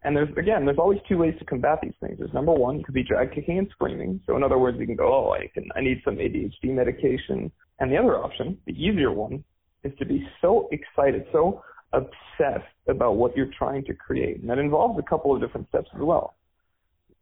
And 0.05 0.15
there's 0.15 0.29
again, 0.37 0.65
there's 0.65 0.77
always 0.77 0.99
two 1.07 1.17
ways 1.17 1.33
to 1.39 1.45
combat 1.45 1.79
these 1.81 1.93
things. 2.01 2.17
There's 2.19 2.33
number 2.33 2.53
one, 2.53 2.77
you 2.77 2.83
could 2.83 2.93
be 2.93 3.03
drag 3.03 3.33
kicking 3.33 3.57
and 3.57 3.69
screaming. 3.71 4.19
So 4.27 4.35
in 4.35 4.43
other 4.43 4.57
words, 4.57 4.77
you 4.79 4.85
can 4.85 4.95
go, 4.95 5.07
oh, 5.07 5.31
I 5.31 5.47
can, 5.53 5.69
I 5.75 5.81
need 5.81 6.01
some 6.03 6.15
ADHD 6.15 6.73
medication. 6.73 7.51
And 7.79 7.91
the 7.91 7.97
other 7.97 8.17
option, 8.17 8.57
the 8.65 8.73
easier 8.73 9.11
one, 9.11 9.43
is 9.83 9.93
to 9.99 10.05
be 10.05 10.27
so 10.41 10.69
excited, 10.71 11.25
so 11.31 11.63
obsessed 11.93 12.65
about 12.87 13.15
what 13.15 13.35
you're 13.35 13.51
trying 13.57 13.85
to 13.85 13.93
create. 13.93 14.41
And 14.41 14.49
that 14.49 14.57
involves 14.57 14.99
a 14.99 15.09
couple 15.09 15.33
of 15.33 15.41
different 15.41 15.67
steps 15.69 15.89
as 15.93 16.01
well. 16.01 16.35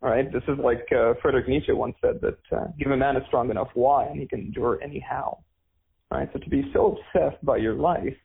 All 0.03 0.09
right, 0.09 0.31
this 0.31 0.43
is 0.47 0.57
like 0.57 0.87
uh, 0.91 1.13
Friedrich 1.21 1.47
Nietzsche 1.47 1.73
once 1.73 1.95
said 2.01 2.19
that 2.21 2.57
uh, 2.57 2.67
give 2.79 2.91
a 2.91 2.97
man 2.97 3.17
a 3.17 3.25
strong 3.27 3.51
enough 3.51 3.67
why 3.75 4.05
and 4.07 4.19
he 4.19 4.27
can 4.27 4.39
endure 4.39 4.79
any 4.81 4.99
how. 4.99 5.43
All 6.09 6.17
right, 6.17 6.29
so 6.33 6.39
to 6.39 6.49
be 6.49 6.63
so 6.73 6.97
obsessed 6.97 7.43
by 7.45 7.57
your 7.57 7.75
life 7.75 8.17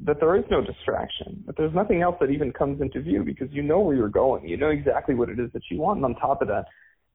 that 0.00 0.18
there 0.20 0.36
is 0.36 0.44
no 0.50 0.60
distraction, 0.60 1.42
that 1.46 1.56
there's 1.56 1.74
nothing 1.74 2.02
else 2.02 2.16
that 2.20 2.30
even 2.30 2.52
comes 2.52 2.80
into 2.80 3.00
view 3.00 3.22
because 3.22 3.48
you 3.50 3.62
know 3.62 3.80
where 3.80 3.96
you're 3.96 4.08
going, 4.08 4.46
you 4.48 4.56
know 4.56 4.70
exactly 4.70 5.14
what 5.14 5.28
it 5.28 5.38
is 5.38 5.50
that 5.52 5.62
you 5.70 5.78
want, 5.78 5.98
and 5.98 6.04
on 6.04 6.14
top 6.16 6.42
of 6.42 6.48
that, 6.48 6.64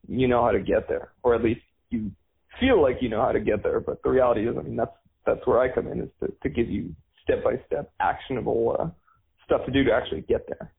you 0.07 0.27
know 0.27 0.43
how 0.43 0.51
to 0.51 0.59
get 0.59 0.87
there, 0.87 1.11
or 1.23 1.35
at 1.35 1.43
least 1.43 1.61
you 1.89 2.11
feel 2.59 2.81
like 2.81 2.97
you 3.01 3.09
know 3.09 3.21
how 3.21 3.31
to 3.31 3.39
get 3.39 3.63
there. 3.63 3.79
But 3.79 4.01
the 4.03 4.09
reality 4.09 4.47
is, 4.47 4.55
I 4.57 4.61
mean, 4.61 4.75
that's 4.75 4.95
that's 5.25 5.45
where 5.45 5.59
I 5.59 5.73
come 5.73 5.87
in 5.87 6.01
is 6.01 6.09
to, 6.21 6.33
to 6.43 6.49
give 6.49 6.69
you 6.69 6.95
step 7.23 7.43
by 7.43 7.55
step 7.67 7.91
actionable 7.99 8.77
uh, 8.79 8.87
stuff 9.45 9.65
to 9.65 9.71
do 9.71 9.83
to 9.83 9.91
actually 9.91 10.21
get 10.21 10.47
there 10.47 10.71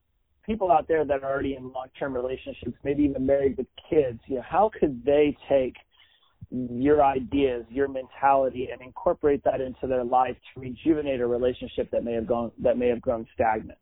people 0.51 0.73
out 0.73 0.89
there 0.89 1.05
that 1.05 1.23
are 1.23 1.31
already 1.31 1.55
in 1.55 1.71
long-term 1.73 2.13
relationships, 2.13 2.73
maybe 2.83 3.05
even 3.05 3.25
married 3.25 3.57
with 3.57 3.69
kids, 3.89 4.19
you 4.27 4.37
know, 4.37 4.43
how 4.43 4.69
could 4.81 5.05
they 5.05 5.37
take 5.49 5.75
your 6.51 7.05
ideas, 7.05 7.65
your 7.71 7.89
mentality, 7.89 8.69
and 8.73 8.81
incorporate 8.83 9.43
that 9.45 9.61
into 9.61 9.87
their 9.87 10.05
life 10.05 10.37
to 10.55 10.61
rejuvenate 10.61 11.21
a 11.21 11.27
relationship 11.27 11.91
that 11.93 12.05
may 12.05 12.13
have 12.13 12.27
gone 12.27 12.51
that 12.63 12.77
may 12.77 12.89
have 12.89 13.01
grown 13.01 13.27
stagnant? 13.35 13.79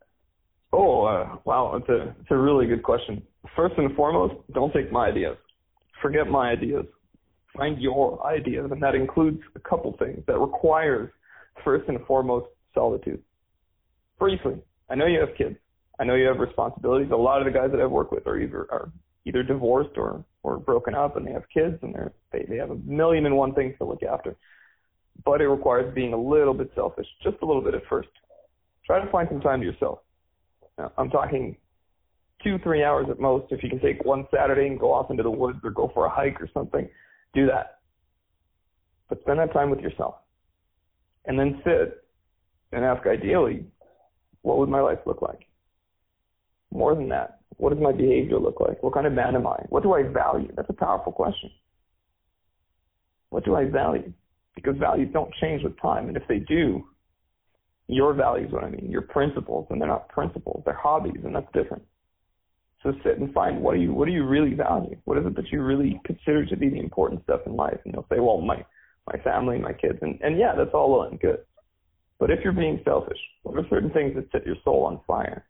Oh, 0.73 1.05
uh, 1.05 1.37
wow, 1.45 1.77
it's 1.77 1.89
a 1.89 2.15
it's 2.21 2.31
a 2.31 2.37
really 2.37 2.67
good 2.67 2.83
question. 2.83 3.23
First 3.57 3.75
and 3.79 3.95
foremost, 3.97 4.35
don't 4.53 4.73
take 4.73 4.93
my 4.93 5.09
ideas. 5.09 5.37
Forget 6.03 6.29
my 6.29 6.51
ideas. 6.51 6.85
Find 7.57 7.81
your 7.81 8.25
ideas, 8.27 8.69
and 8.71 8.83
that 8.83 8.95
includes 8.95 9.41
a 9.57 9.61
couple 9.61 9.97
things. 9.99 10.23
That 10.27 10.39
requires 10.39 11.11
first 11.65 11.89
and 11.89 11.99
foremost 12.07 12.47
solitude. 12.75 13.23
Briefly, 14.19 14.61
I 14.91 14.95
know 14.95 15.07
you 15.07 15.21
have 15.21 15.35
kids. 15.37 15.57
I 15.99 16.05
know 16.05 16.15
you 16.15 16.27
have 16.27 16.39
responsibilities. 16.39 17.11
A 17.13 17.17
lot 17.17 17.41
of 17.41 17.47
the 17.53 17.59
guys 17.59 17.71
that 17.73 17.81
I've 17.81 17.91
worked 17.91 18.13
with 18.13 18.27
are 18.27 18.39
either 18.39 18.67
are 18.71 18.93
either 19.25 19.43
divorced 19.43 19.97
or 19.97 20.25
or 20.49 20.59
broken 20.59 20.95
up 20.95 21.17
and 21.17 21.27
they 21.27 21.33
have 21.33 21.45
kids 21.53 21.79
and 21.83 21.95
they're 21.95 22.13
they, 22.33 22.45
they 22.49 22.57
have 22.57 22.71
a 22.71 22.77
million 22.77 23.27
and 23.27 23.37
one 23.37 23.55
things 23.55 23.75
to 23.79 23.85
look 23.85 24.03
after. 24.03 24.37
But 25.25 25.41
it 25.41 25.49
requires 25.49 25.93
being 25.95 26.13
a 26.13 26.21
little 26.21 26.55
bit 26.55 26.71
selfish, 26.75 27.07
just 27.23 27.37
a 27.43 27.47
little 27.47 27.63
bit 27.63 27.75
at 27.75 27.83
first. 27.89 28.09
Try 28.87 29.05
to 29.05 29.11
find 29.11 29.29
some 29.31 29.41
time 29.41 29.61
to 29.61 29.67
yourself. 29.67 29.99
Now, 30.79 30.93
I'm 30.97 31.11
talking 31.11 31.57
two, 32.43 32.59
three 32.63 32.85
hours 32.85 33.07
at 33.11 33.21
most. 33.21 33.53
If 33.53 33.63
you 33.63 33.69
can 33.69 33.81
take 33.81 34.05
one 34.05 34.27
Saturday 34.35 34.69
and 34.69 34.79
go 34.79 34.93
off 34.93 35.11
into 35.11 35.23
the 35.23 35.31
woods 35.31 35.59
or 35.65 35.71
go 35.71 35.91
for 35.93 36.07
a 36.07 36.11
hike 36.11 36.41
or 36.41 36.49
something, 36.55 36.89
do 37.35 37.47
that. 37.47 37.81
But 39.09 39.21
spend 39.23 39.41
that 39.41 39.53
time 39.53 39.71
with 39.71 39.81
yourself. 39.81 40.15
And 41.27 41.39
then 41.39 41.61
sit 41.65 42.05
and 42.73 42.85
ask 42.85 43.07
ideally, 43.07 43.67
what 44.43 44.59
would 44.59 44.69
my 44.69 44.81
life 44.81 45.01
look 45.05 45.21
like? 45.21 45.41
More 46.73 46.95
than 46.95 47.09
that, 47.09 47.38
what 47.57 47.73
does 47.73 47.83
my 47.83 47.93
behavior 47.93 48.39
look 48.39 48.61
like? 48.61 48.83
What 48.83 48.95
kind 48.95 49.07
of 49.07 49.13
man 49.13 49.35
am 49.35 49.47
I? 49.47 49.65
What 49.69 49.83
do 49.83 49.95
I 49.95 50.03
value? 50.03 50.53
That's 50.55 50.71
a 50.71 50.75
powerful 50.75 51.13
question. 51.13 51.51
What 53.31 53.45
do 53.45 53.55
I 53.57 53.65
value? 53.65 54.13
Because 54.55 54.77
values 54.79 55.11
don't 55.13 55.33
change 55.41 55.63
with 55.63 55.81
time. 55.81 56.09
And 56.09 56.17
if 56.17 56.23
they 56.29 56.39
do, 56.39 56.85
your 57.89 58.13
values, 58.13 58.53
what 58.53 58.65
I 58.65 58.71
mean, 58.71 58.91
your 58.91 59.03
principles, 59.03 59.67
and 59.71 59.81
they're 59.81 59.89
not 59.89 60.09
principles, 60.09 60.63
they're 60.65 60.75
hobbies, 60.75 61.21
and 61.25 61.35
that's 61.35 61.51
different. 61.53 61.83
So 62.83 62.93
sit 63.03 63.19
and 63.19 63.33
find 63.33 63.61
what 63.61 63.75
do 63.75 63.81
you 63.81 63.93
what 63.93 64.07
do 64.07 64.13
you 64.13 64.25
really 64.25 64.55
value? 64.55 64.97
What 65.05 65.19
is 65.19 65.27
it 65.27 65.35
that 65.35 65.51
you 65.51 65.63
really 65.63 66.01
consider 66.05 66.47
to 66.47 66.57
be 66.57 66.69
the 66.69 66.79
important 66.79 67.25
stuff 67.25 67.41
in 67.47 67.57
life? 67.57 67.79
And 67.85 67.93
you'll 67.93 68.07
say, 68.09 68.21
well, 68.21 68.41
my 68.41 68.65
my 69.13 69.19
family, 69.23 69.59
my 69.59 69.73
kids, 69.73 69.99
and 70.01 70.21
and 70.23 70.39
yeah, 70.39 70.55
that's 70.57 70.71
all 70.75 70.93
well 70.93 71.09
and 71.09 71.19
good. 71.19 71.39
But 72.21 72.31
if 72.31 72.41
you're 72.45 72.53
being 72.53 72.81
selfish, 72.85 73.19
what 73.43 73.57
are 73.57 73.69
certain 73.69 73.91
things 73.91 74.15
that 74.15 74.31
set 74.31 74.47
your 74.47 74.57
soul 74.65 74.85
on 74.85 75.01
fire? 75.07 75.47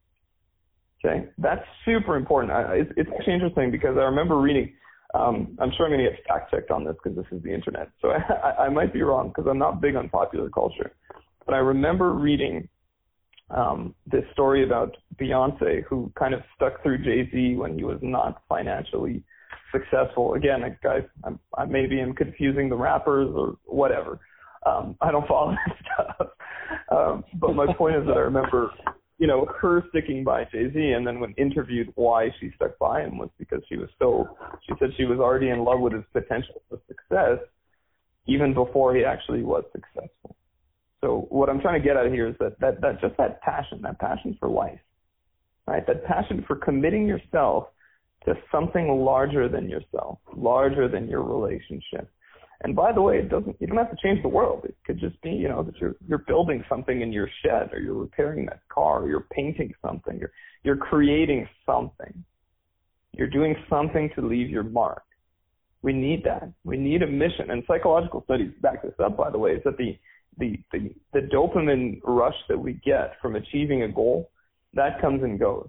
Okay, 1.04 1.28
that's 1.38 1.64
super 1.84 2.16
important. 2.16 2.52
I, 2.52 2.74
it's, 2.74 2.92
it's 2.96 3.10
actually 3.16 3.34
interesting 3.34 3.70
because 3.70 3.96
I 3.96 4.02
remember 4.02 4.38
reading. 4.38 4.72
Um, 5.14 5.56
I'm 5.60 5.70
sure 5.76 5.86
I'm 5.86 5.92
going 5.92 6.04
to 6.04 6.10
get 6.10 6.20
fact 6.28 6.50
checked 6.50 6.70
on 6.70 6.84
this 6.84 6.94
because 7.02 7.16
this 7.16 7.26
is 7.32 7.42
the 7.42 7.52
internet, 7.54 7.90
so 8.02 8.10
I, 8.44 8.64
I 8.64 8.68
might 8.68 8.92
be 8.92 9.02
wrong 9.02 9.28
because 9.28 9.48
I'm 9.48 9.58
not 9.58 9.80
big 9.80 9.96
on 9.96 10.08
popular 10.08 10.50
culture. 10.50 10.92
But 11.46 11.54
I 11.54 11.58
remember 11.58 12.12
reading 12.12 12.68
um, 13.50 13.94
this 14.06 14.24
story 14.32 14.64
about 14.64 14.96
Beyonce, 15.20 15.84
who 15.88 16.12
kind 16.18 16.34
of 16.34 16.40
stuck 16.54 16.82
through 16.82 17.04
Jay 17.04 17.30
Z 17.30 17.56
when 17.56 17.78
he 17.78 17.84
was 17.84 17.98
not 18.02 18.42
financially 18.48 19.22
successful. 19.72 20.34
Again, 20.34 20.76
guys, 20.82 21.04
I'm, 21.24 21.38
I 21.56 21.64
maybe 21.64 22.00
am 22.00 22.14
confusing 22.14 22.68
the 22.68 22.76
rappers 22.76 23.30
or 23.34 23.56
whatever. 23.64 24.20
Um, 24.66 24.96
I 25.00 25.10
don't 25.10 25.26
follow 25.26 25.52
that 25.66 25.76
stuff. 26.16 26.28
Um, 26.90 27.24
but 27.34 27.54
my 27.54 27.72
point 27.74 27.96
is 27.96 28.06
that 28.06 28.16
I 28.16 28.20
remember 28.20 28.70
you 29.18 29.26
know, 29.26 29.46
her 29.60 29.84
sticking 29.90 30.22
by 30.22 30.44
Jay 30.44 30.70
Z, 30.72 30.92
and 30.92 31.06
then 31.06 31.18
when 31.18 31.32
interviewed 31.32 31.92
why 31.96 32.28
she 32.40 32.52
stuck 32.54 32.78
by 32.78 33.02
him 33.02 33.18
was 33.18 33.30
because 33.38 33.62
she 33.68 33.76
was 33.76 33.88
so. 33.98 34.37
She 34.66 34.75
said 34.78 34.90
she 34.96 35.04
was 35.04 35.18
already 35.18 35.50
in 35.50 35.64
love 35.64 35.80
with 35.80 35.92
his 35.92 36.04
potential 36.12 36.62
for 36.68 36.78
success, 36.87 37.44
even 38.26 38.54
before 38.54 38.94
he 38.94 39.04
actually 39.04 39.42
was 39.42 39.64
successful. 39.72 40.37
So 41.00 41.26
what 41.30 41.48
I'm 41.48 41.60
trying 41.60 41.80
to 41.80 41.87
get 41.87 41.96
at 41.96 42.10
here 42.12 42.28
is 42.28 42.37
that 42.38 42.58
that 42.60 42.80
that 42.80 43.00
just 43.00 43.16
that 43.18 43.40
passion, 43.42 43.82
that 43.82 43.98
passion 43.98 44.37
for 44.38 44.48
life, 44.48 44.80
right? 45.66 45.84
That 45.87 46.04
passion 46.04 46.44
for 46.46 46.54
committing 46.56 47.06
yourself 47.06 47.66
to 48.25 48.34
something 48.52 49.04
larger 49.04 49.48
than 49.48 49.68
yourself, 49.68 50.18
larger 50.37 50.88
than 50.88 51.08
your 51.08 51.22
relationship. 51.22 52.08
And 52.62 52.74
by 52.74 52.92
the 52.92 53.00
way, 53.00 53.18
it 53.18 53.28
doesn't 53.28 53.56
you 53.60 53.68
don't 53.68 53.76
have 53.76 53.90
to 53.90 53.96
change 54.02 54.20
the 54.22 54.28
world. 54.28 54.64
It 54.64 54.76
could 54.84 54.98
just 54.98 55.20
be, 55.22 55.30
you 55.30 55.48
know, 55.48 55.62
that 55.62 55.76
you're 55.80 55.94
you're 56.08 56.24
building 56.26 56.64
something 56.68 57.00
in 57.00 57.12
your 57.12 57.28
shed 57.44 57.70
or 57.72 57.78
you're 57.78 57.94
repairing 57.94 58.46
that 58.46 58.60
car 58.68 59.02
or 59.02 59.08
you're 59.08 59.26
painting 59.30 59.72
something, 59.84 60.18
you're 60.18 60.32
you're 60.64 60.76
creating 60.76 61.48
something. 61.64 62.24
You're 63.12 63.28
doing 63.30 63.54
something 63.70 64.10
to 64.16 64.26
leave 64.26 64.50
your 64.50 64.64
mark. 64.64 65.02
We 65.82 65.92
need 65.92 66.24
that. 66.24 66.52
We 66.64 66.76
need 66.76 67.02
a 67.02 67.06
mission. 67.06 67.50
And 67.50 67.62
psychological 67.68 68.22
studies 68.24 68.52
back 68.60 68.82
this 68.82 68.92
up, 69.02 69.16
by 69.16 69.30
the 69.30 69.38
way, 69.38 69.52
is 69.52 69.62
that 69.64 69.76
the 69.76 69.96
the 70.38 70.58
the, 70.72 70.92
the 71.12 71.20
dopamine 71.20 72.00
rush 72.02 72.36
that 72.48 72.58
we 72.58 72.74
get 72.84 73.14
from 73.22 73.36
achieving 73.36 73.82
a 73.82 73.88
goal, 73.88 74.30
that 74.74 75.00
comes 75.00 75.22
and 75.22 75.38
goes. 75.38 75.68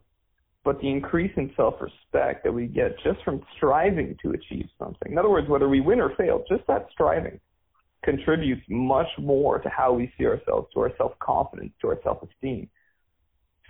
But 0.66 0.82
the 0.82 0.89
increase 0.89 1.32
in 1.38 1.51
self-respect 1.56 2.44
that 2.44 2.51
we 2.51 2.68
get 2.68 2.92
just 3.04 3.24
from 3.24 3.42
striving 3.56 4.18
to 4.22 4.32
achieve 4.32 4.68
something, 4.78 5.12
in 5.12 5.18
other 5.18 5.30
words, 5.30 5.48
whether 5.48 5.70
we 5.70 5.80
win 5.80 6.00
or 6.00 6.13
fail, 6.16 6.44
just 6.50 6.68
that 6.68 6.88
striving 6.92 7.39
contributes 8.04 8.62
much 8.70 9.08
more 9.18 9.60
to 9.60 9.70
how 9.70 9.94
we 9.94 10.12
see 10.18 10.25
ourselves, 10.25 10.68
to 10.74 10.82
our 10.82 10.92
self-confidence, 10.98 11.72
to 11.82 11.88
our 11.88 12.00
self-esteem. 12.04 12.70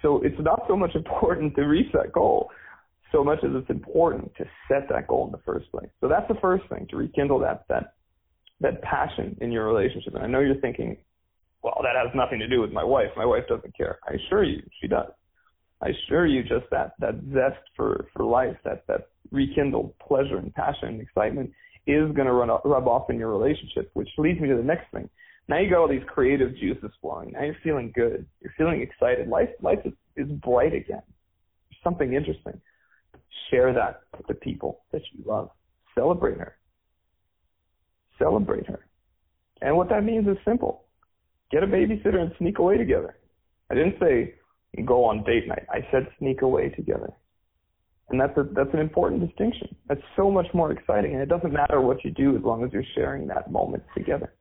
So 0.01 0.21
it's 0.23 0.39
not 0.39 0.63
so 0.67 0.75
much 0.75 0.95
important 0.95 1.55
to 1.55 1.63
reach 1.63 1.91
that 1.93 2.11
goal 2.11 2.49
so 3.11 3.23
much 3.23 3.39
as 3.43 3.49
it's 3.53 3.69
important 3.69 4.31
to 4.35 4.45
set 4.67 4.87
that 4.89 5.07
goal 5.07 5.25
in 5.25 5.31
the 5.31 5.39
first 5.45 5.71
place. 5.71 5.89
So 5.99 6.07
that's 6.07 6.27
the 6.27 6.39
first 6.41 6.63
thing 6.69 6.87
to 6.89 6.95
rekindle 6.97 7.39
that 7.39 7.65
that 7.69 7.93
that 8.61 8.81
passion 8.81 9.37
in 9.41 9.51
your 9.51 9.65
relationship. 9.65 10.13
And 10.15 10.23
I 10.23 10.27
know 10.27 10.41
you're 10.41 10.59
thinking, 10.59 10.97
well, 11.63 11.79
that 11.81 11.95
has 11.95 12.13
nothing 12.13 12.39
to 12.39 12.47
do 12.47 12.61
with 12.61 12.71
my 12.71 12.83
wife. 12.83 13.07
My 13.15 13.25
wife 13.25 13.45
doesn't 13.47 13.75
care. 13.75 13.99
I 14.07 14.13
assure 14.13 14.43
you, 14.43 14.61
she 14.81 14.87
does. 14.87 15.09
I 15.81 15.89
assure 15.89 16.25
you, 16.25 16.41
just 16.43 16.65
that 16.71 16.93
that 16.99 17.15
zest 17.33 17.63
for 17.75 18.07
for 18.13 18.25
life, 18.25 18.57
that 18.65 18.85
that 18.87 19.09
rekindled 19.31 19.97
pleasure 19.99 20.37
and 20.37 20.53
passion 20.53 20.89
and 20.89 21.01
excitement 21.01 21.51
is 21.87 22.11
going 22.13 22.27
to 22.27 22.33
run 22.33 22.49
rub 22.65 22.87
off 22.87 23.09
in 23.09 23.17
your 23.17 23.29
relationship, 23.29 23.89
which 23.93 24.09
leads 24.17 24.39
me 24.39 24.49
to 24.49 24.55
the 24.55 24.63
next 24.63 24.91
thing. 24.91 25.09
Now 25.47 25.59
you 25.59 25.69
got 25.69 25.79
all 25.79 25.87
these 25.87 26.03
creative 26.07 26.55
juices 26.57 26.91
flowing. 27.01 27.31
Now 27.31 27.43
you're 27.43 27.57
feeling 27.63 27.91
good. 27.95 28.25
You're 28.41 28.53
feeling 28.57 28.81
excited. 28.81 29.27
Life 29.27 29.49
life 29.61 29.79
is, 29.85 29.93
is 30.15 30.27
bright 30.27 30.73
again. 30.73 31.01
Something 31.83 32.13
interesting. 32.13 32.59
Share 33.49 33.73
that 33.73 34.01
with 34.17 34.27
the 34.27 34.35
people 34.35 34.81
that 34.91 35.01
you 35.13 35.23
love. 35.25 35.49
Celebrate 35.95 36.37
her. 36.37 36.57
Celebrate 38.19 38.67
her. 38.67 38.85
And 39.61 39.75
what 39.75 39.89
that 39.89 40.03
means 40.03 40.27
is 40.27 40.37
simple. 40.45 40.83
Get 41.51 41.63
a 41.63 41.67
babysitter 41.67 42.19
and 42.19 42.31
sneak 42.37 42.59
away 42.59 42.77
together. 42.77 43.17
I 43.71 43.75
didn't 43.75 43.95
say 43.99 44.35
go 44.85 45.05
on 45.05 45.23
date 45.23 45.47
night. 45.47 45.65
I 45.69 45.79
said 45.91 46.07
sneak 46.19 46.41
away 46.41 46.69
together. 46.69 47.09
And 48.09 48.19
that's 48.19 48.35
a, 48.37 48.43
that's 48.55 48.73
an 48.73 48.79
important 48.79 49.25
distinction. 49.25 49.75
That's 49.87 50.01
so 50.15 50.31
much 50.31 50.47
more 50.53 50.71
exciting. 50.71 51.13
And 51.13 51.21
it 51.21 51.29
doesn't 51.29 51.53
matter 51.53 51.79
what 51.79 52.03
you 52.03 52.11
do 52.11 52.35
as 52.35 52.43
long 52.43 52.63
as 52.63 52.71
you're 52.73 52.83
sharing 52.95 53.27
that 53.27 53.51
moment 53.51 53.83
together. 53.95 54.33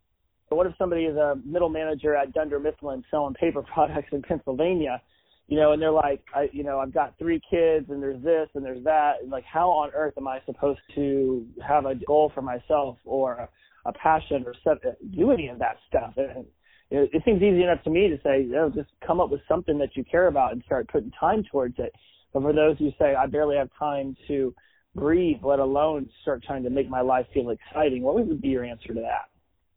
But 0.49 0.57
what 0.57 0.67
if 0.67 0.73
somebody 0.79 1.05
is 1.05 1.17
a 1.17 1.37
middle 1.45 1.69
manager 1.69 2.17
at 2.17 2.33
Dunder 2.33 2.59
Mifflin 2.59 3.05
selling 3.11 3.35
paper 3.35 3.63
products 3.75 4.09
in 4.13 4.23
Pennsylvania 4.23 5.03
you 5.49 5.57
know, 5.57 5.73
and 5.73 5.81
they're 5.81 5.91
like, 5.91 6.23
I, 6.35 6.49
you 6.53 6.63
know, 6.63 6.79
I've 6.79 6.93
got 6.93 7.19
three 7.19 7.41
kids 7.51 7.87
and 7.89 8.03
there's 8.03 8.23
this 8.23 8.49
and 8.55 8.63
there's 8.63 8.85
that. 8.85 9.15
And 9.23 9.31
like, 9.31 9.45
how 9.45 9.71
on 9.71 9.91
earth 9.95 10.13
am 10.19 10.29
I 10.29 10.41
supposed 10.45 10.81
to 10.95 11.47
have 11.67 11.87
a 11.87 11.95
goal 11.95 12.31
for 12.35 12.43
myself 12.43 12.99
or 13.07 13.33
a, 13.33 13.49
a 13.87 13.93
passion 13.95 14.45
or 14.47 14.55
set, 14.63 14.77
do 15.17 15.31
any 15.33 15.49
of 15.49 15.59
that 15.59 15.79
stuff? 15.89 16.13
And 16.19 16.45
it, 16.91 17.11
it 17.13 17.23
seems 17.25 17.43
easy 17.43 17.63
enough 17.63 17.83
to 17.85 17.91
me 17.91 18.09
to 18.09 18.19
say, 18.23 18.43
you 18.43 18.53
know, 18.53 18.71
just 18.71 18.91
come 19.07 19.21
up 19.21 19.31
with 19.31 19.41
something 19.49 19.79
that 19.79 19.97
you 19.97 20.05
care 20.05 20.29
about 20.29 20.53
and 20.53 20.63
start 20.65 20.89
putting 20.89 21.11
time 21.13 21.45
towards 21.51 21.75
it. 21.79 21.93
But 22.33 22.43
for 22.43 22.53
those 22.53 22.79
who 22.79 22.91
say, 22.99 23.15
I 23.15 23.27
barely 23.27 23.57
have 23.57 23.71
time 23.79 24.17
to 24.29 24.55
breathe, 24.95 25.39
let 25.43 25.59
alone 25.59 26.09
start 26.23 26.43
trying 26.43 26.63
to 26.65 26.71
make 26.71 26.89
my 26.89 27.01
life 27.01 27.27
feel 27.33 27.51
exciting, 27.51 28.03
what 28.03 28.15
would 28.15 28.41
be 28.41 28.49
your 28.49 28.65
answer 28.65 28.89
to 28.89 29.01
that? 29.01 29.29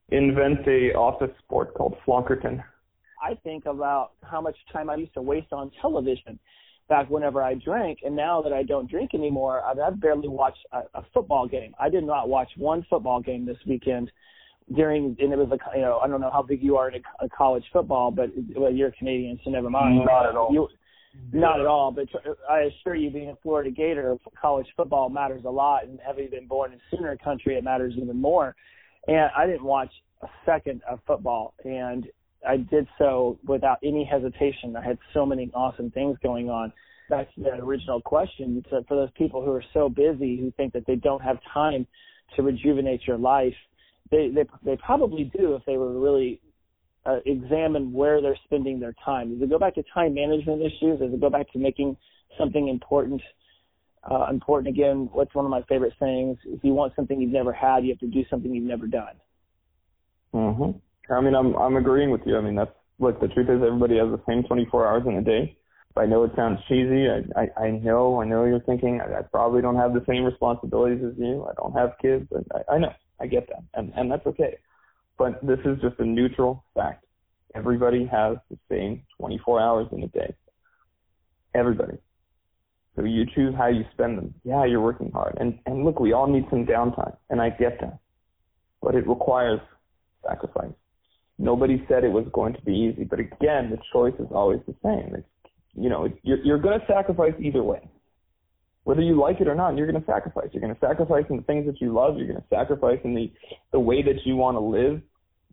Invent 0.10 0.68
a 0.68 0.94
office 0.94 1.32
sport 1.40 1.74
called 1.74 1.96
Flonkerton. 2.06 2.64
I 3.24 3.36
think 3.44 3.66
about 3.66 4.12
how 4.24 4.42
much 4.42 4.56
time 4.74 4.90
I 4.90 4.96
used 4.96 5.14
to 5.14 5.22
waste 5.22 5.54
on 5.54 5.72
television 5.80 6.40
back 6.90 7.10
whenever 7.10 7.42
I 7.42 7.54
drank, 7.54 8.00
and 8.04 8.16
now 8.16 8.42
that 8.42 8.52
I 8.52 8.64
don't 8.64 8.90
drink 8.90 9.14
anymore, 9.14 9.64
I've, 9.64 9.80
I've 9.80 10.02
barely 10.02 10.28
watched 10.28 10.66
a, 10.74 10.80
a 10.96 11.06
football 11.14 11.48
game. 11.48 11.74
I 11.80 11.88
did 11.88 12.04
not 12.04 12.28
watch 12.28 12.50
one 12.58 12.86
football 12.90 13.22
game 13.22 13.46
this 13.46 13.58
weekend 13.66 14.12
during, 14.76 15.16
and 15.20 15.34
it 15.34 15.38
was 15.38 15.50
a, 15.52 15.78
you 15.78 15.82
know, 15.82 16.00
I 16.00 16.08
don't 16.08 16.22
know 16.22 16.32
how 16.32 16.42
big 16.42 16.62
you 16.64 16.78
are 16.78 16.90
in 16.90 16.96
a, 16.96 17.26
a 17.26 17.30
college 17.30 17.64
football, 17.74 18.12
but 18.12 18.30
well, 18.56 18.72
you're 18.72 18.92
Canadian, 18.92 19.40
so 19.44 19.50
never 19.50 19.70
mind. 19.70 20.06
Not 20.06 20.30
at 20.30 20.36
all. 20.36 20.50
You, 20.52 20.68
not 21.34 21.60
at 21.60 21.66
all, 21.66 21.92
but 21.92 22.06
I 22.50 22.62
assure 22.62 22.96
you, 22.96 23.10
being 23.12 23.30
a 23.30 23.36
Florida 23.44 23.70
Gator, 23.70 24.16
college 24.42 24.68
football 24.78 25.10
matters 25.10 25.44
a 25.46 25.50
lot, 25.50 25.84
and 25.84 26.00
having 26.06 26.30
been 26.30 26.48
born 26.48 26.72
in 26.72 26.80
Sooner 26.90 27.18
country, 27.18 27.56
it 27.58 27.64
matters 27.64 27.94
even 27.98 28.20
more. 28.20 28.56
And 29.08 29.30
I 29.36 29.46
didn't 29.46 29.64
watch 29.64 29.92
a 30.22 30.28
second 30.46 30.82
of 30.90 31.00
football, 31.06 31.54
and 31.66 32.08
I 32.48 32.58
did 32.58 32.88
so 32.98 33.38
without 33.46 33.78
any 33.84 34.06
hesitation. 34.06 34.76
I 34.76 34.84
had 34.86 34.98
so 35.14 35.26
many 35.26 35.52
awesome 35.54 35.92
things 35.92 36.18
going 36.24 36.50
on. 36.50 36.72
Back 37.10 37.34
to 37.36 37.42
that 37.42 37.60
original 37.60 38.00
question, 38.00 38.64
for 38.70 38.96
those 38.96 39.10
people 39.18 39.44
who 39.44 39.52
are 39.52 39.64
so 39.74 39.90
busy 39.90 40.38
who 40.38 40.52
think 40.56 40.72
that 40.74 40.86
they 40.88 40.96
don't 40.96 41.22
have 41.22 41.40
time 41.54 41.86
to 42.38 42.42
rejuvenate 42.42 43.02
your 43.06 43.18
life, 43.18 43.54
they 44.12 44.30
they 44.30 44.44
they 44.64 44.78
probably 44.78 45.32
do 45.38 45.56
if 45.56 45.64
they 45.66 45.78
were 45.78 46.00
really 46.00 46.42
uh, 47.06 47.18
examine 47.26 47.92
where 47.92 48.22
they're 48.22 48.38
spending 48.46 48.80
their 48.80 48.94
time. 49.04 49.34
Does 49.34 49.42
it 49.42 49.50
go 49.50 49.58
back 49.58 49.76
to 49.76 49.84
time 49.94 50.14
management 50.14 50.62
issues? 50.62 51.00
Does 51.00 51.14
it 51.14 51.20
go 51.20 51.30
back 51.30 51.52
to 51.54 51.60
making 51.60 51.98
something 52.38 52.68
important 52.68 53.22
uh, 54.10 54.28
important 54.30 54.76
again? 54.76 55.10
What's 55.12 55.34
one 55.34 55.46
of 55.46 55.52
my 55.52 55.64
favorite 55.64 55.94
sayings? 56.00 56.38
If 56.46 56.64
you 56.64 56.74
want 56.74 56.94
something 56.96 57.20
you've 57.20 57.32
never 57.32 57.54
had, 57.54 57.84
you 57.84 57.90
have 57.90 58.00
to 58.00 58.08
do 58.08 58.24
something 58.30 58.54
you've 58.54 58.64
never 58.64 58.88
done. 58.88 59.16
Mhm. 60.34 60.80
I 61.10 61.22
mean, 61.22 61.36
I'm 61.36 61.56
I'm 61.56 61.78
agreeing 61.78 62.12
with 62.12 62.22
you. 62.26 62.38
I 62.38 62.42
mean, 62.42 62.56
that's 62.56 62.72
look. 63.00 63.20
The 63.20 63.30
truth 63.30 63.50
is, 63.50 63.64
everybody 63.64 63.98
has 63.98 64.10
the 64.10 64.22
same 64.28 64.44
24 64.44 64.88
hours 64.88 65.04
in 65.08 65.16
a 65.16 65.22
day. 65.22 65.58
I 65.98 66.06
know 66.06 66.24
it 66.24 66.32
sounds 66.36 66.60
cheesy. 66.68 67.10
I 67.10 67.24
I, 67.42 67.64
I 67.66 67.72
know 67.72 68.22
I 68.22 68.26
know 68.26 68.46
you're 68.46 68.62
thinking 68.62 69.02
I, 69.02 69.20
I 69.20 69.22
probably 69.24 69.62
don't 69.62 69.76
have 69.76 69.94
the 69.94 70.04
same 70.08 70.24
responsibilities 70.24 71.04
as 71.04 71.18
you. 71.18 71.46
I 71.50 71.54
don't 71.56 71.74
have 71.74 71.94
kids. 72.02 72.28
I, 72.54 72.76
I 72.76 72.78
know 72.78 72.94
I 73.22 73.28
get 73.28 73.48
that, 73.50 73.64
and 73.76 73.94
and 73.96 74.12
that's 74.12 74.26
okay. 74.26 74.58
But 75.18 75.46
this 75.46 75.60
is 75.66 75.80
just 75.82 76.00
a 76.00 76.06
neutral 76.06 76.66
fact. 76.74 77.06
Everybody 77.54 78.06
has 78.08 78.38
the 78.50 78.58
same 78.70 79.04
24 79.20 79.62
hours 79.62 79.88
in 79.92 80.04
a 80.04 80.08
day. 80.08 80.34
Everybody. 81.54 81.98
So 82.96 83.04
you 83.04 83.26
choose 83.36 83.54
how 83.56 83.68
you 83.68 83.84
spend 83.94 84.18
them. 84.18 84.34
Yeah, 84.44 84.66
you're 84.66 84.82
working 84.82 85.12
hard, 85.12 85.38
and 85.40 85.60
and 85.66 85.86
look, 85.86 86.00
we 86.00 86.14
all 86.14 86.28
need 86.28 86.46
some 86.50 86.66
downtime, 86.66 87.16
and 87.30 87.42
I 87.42 87.50
get 87.50 87.80
that. 87.82 88.00
But 88.82 88.96
it 88.96 89.08
requires 89.08 89.60
sacrifice. 90.28 90.74
Nobody 91.38 91.84
said 91.88 92.04
it 92.04 92.12
was 92.12 92.26
going 92.34 92.54
to 92.54 92.62
be 92.62 92.74
easy, 92.74 93.04
but 93.04 93.20
again, 93.20 93.72
the 93.72 93.80
choice 93.92 94.14
is 94.20 94.28
always 94.32 94.60
the 94.68 94.76
same. 94.84 95.16
It's, 95.16 95.28
you 95.74 95.90
know, 95.90 96.08
you're, 96.24 96.44
you're 96.44 96.60
going 96.60 96.80
to 96.80 96.86
sacrifice 96.86 97.34
either 97.40 97.64
way. 97.64 97.80
Whether 98.84 99.02
you 99.02 99.20
like 99.20 99.40
it 99.42 99.48
or 99.48 99.56
not, 99.56 99.78
you're 99.78 99.90
going 99.90 100.02
to 100.02 100.06
sacrifice. 100.08 100.48
You're 100.52 100.62
going 100.62 100.74
to 100.74 100.80
sacrifice 100.80 101.26
in 101.30 101.38
the 101.38 101.44
things 101.44 101.66
that 101.68 101.80
you 101.80 101.94
love. 101.94 102.18
You're 102.18 102.28
going 102.28 102.42
to 102.42 102.48
sacrifice 102.50 103.00
in 103.04 103.14
the, 103.14 103.32
the 103.72 103.80
way 103.80 104.02
that 104.02 104.26
you 104.26 104.36
want 104.36 104.56
to 104.56 104.62
live. 104.62 105.02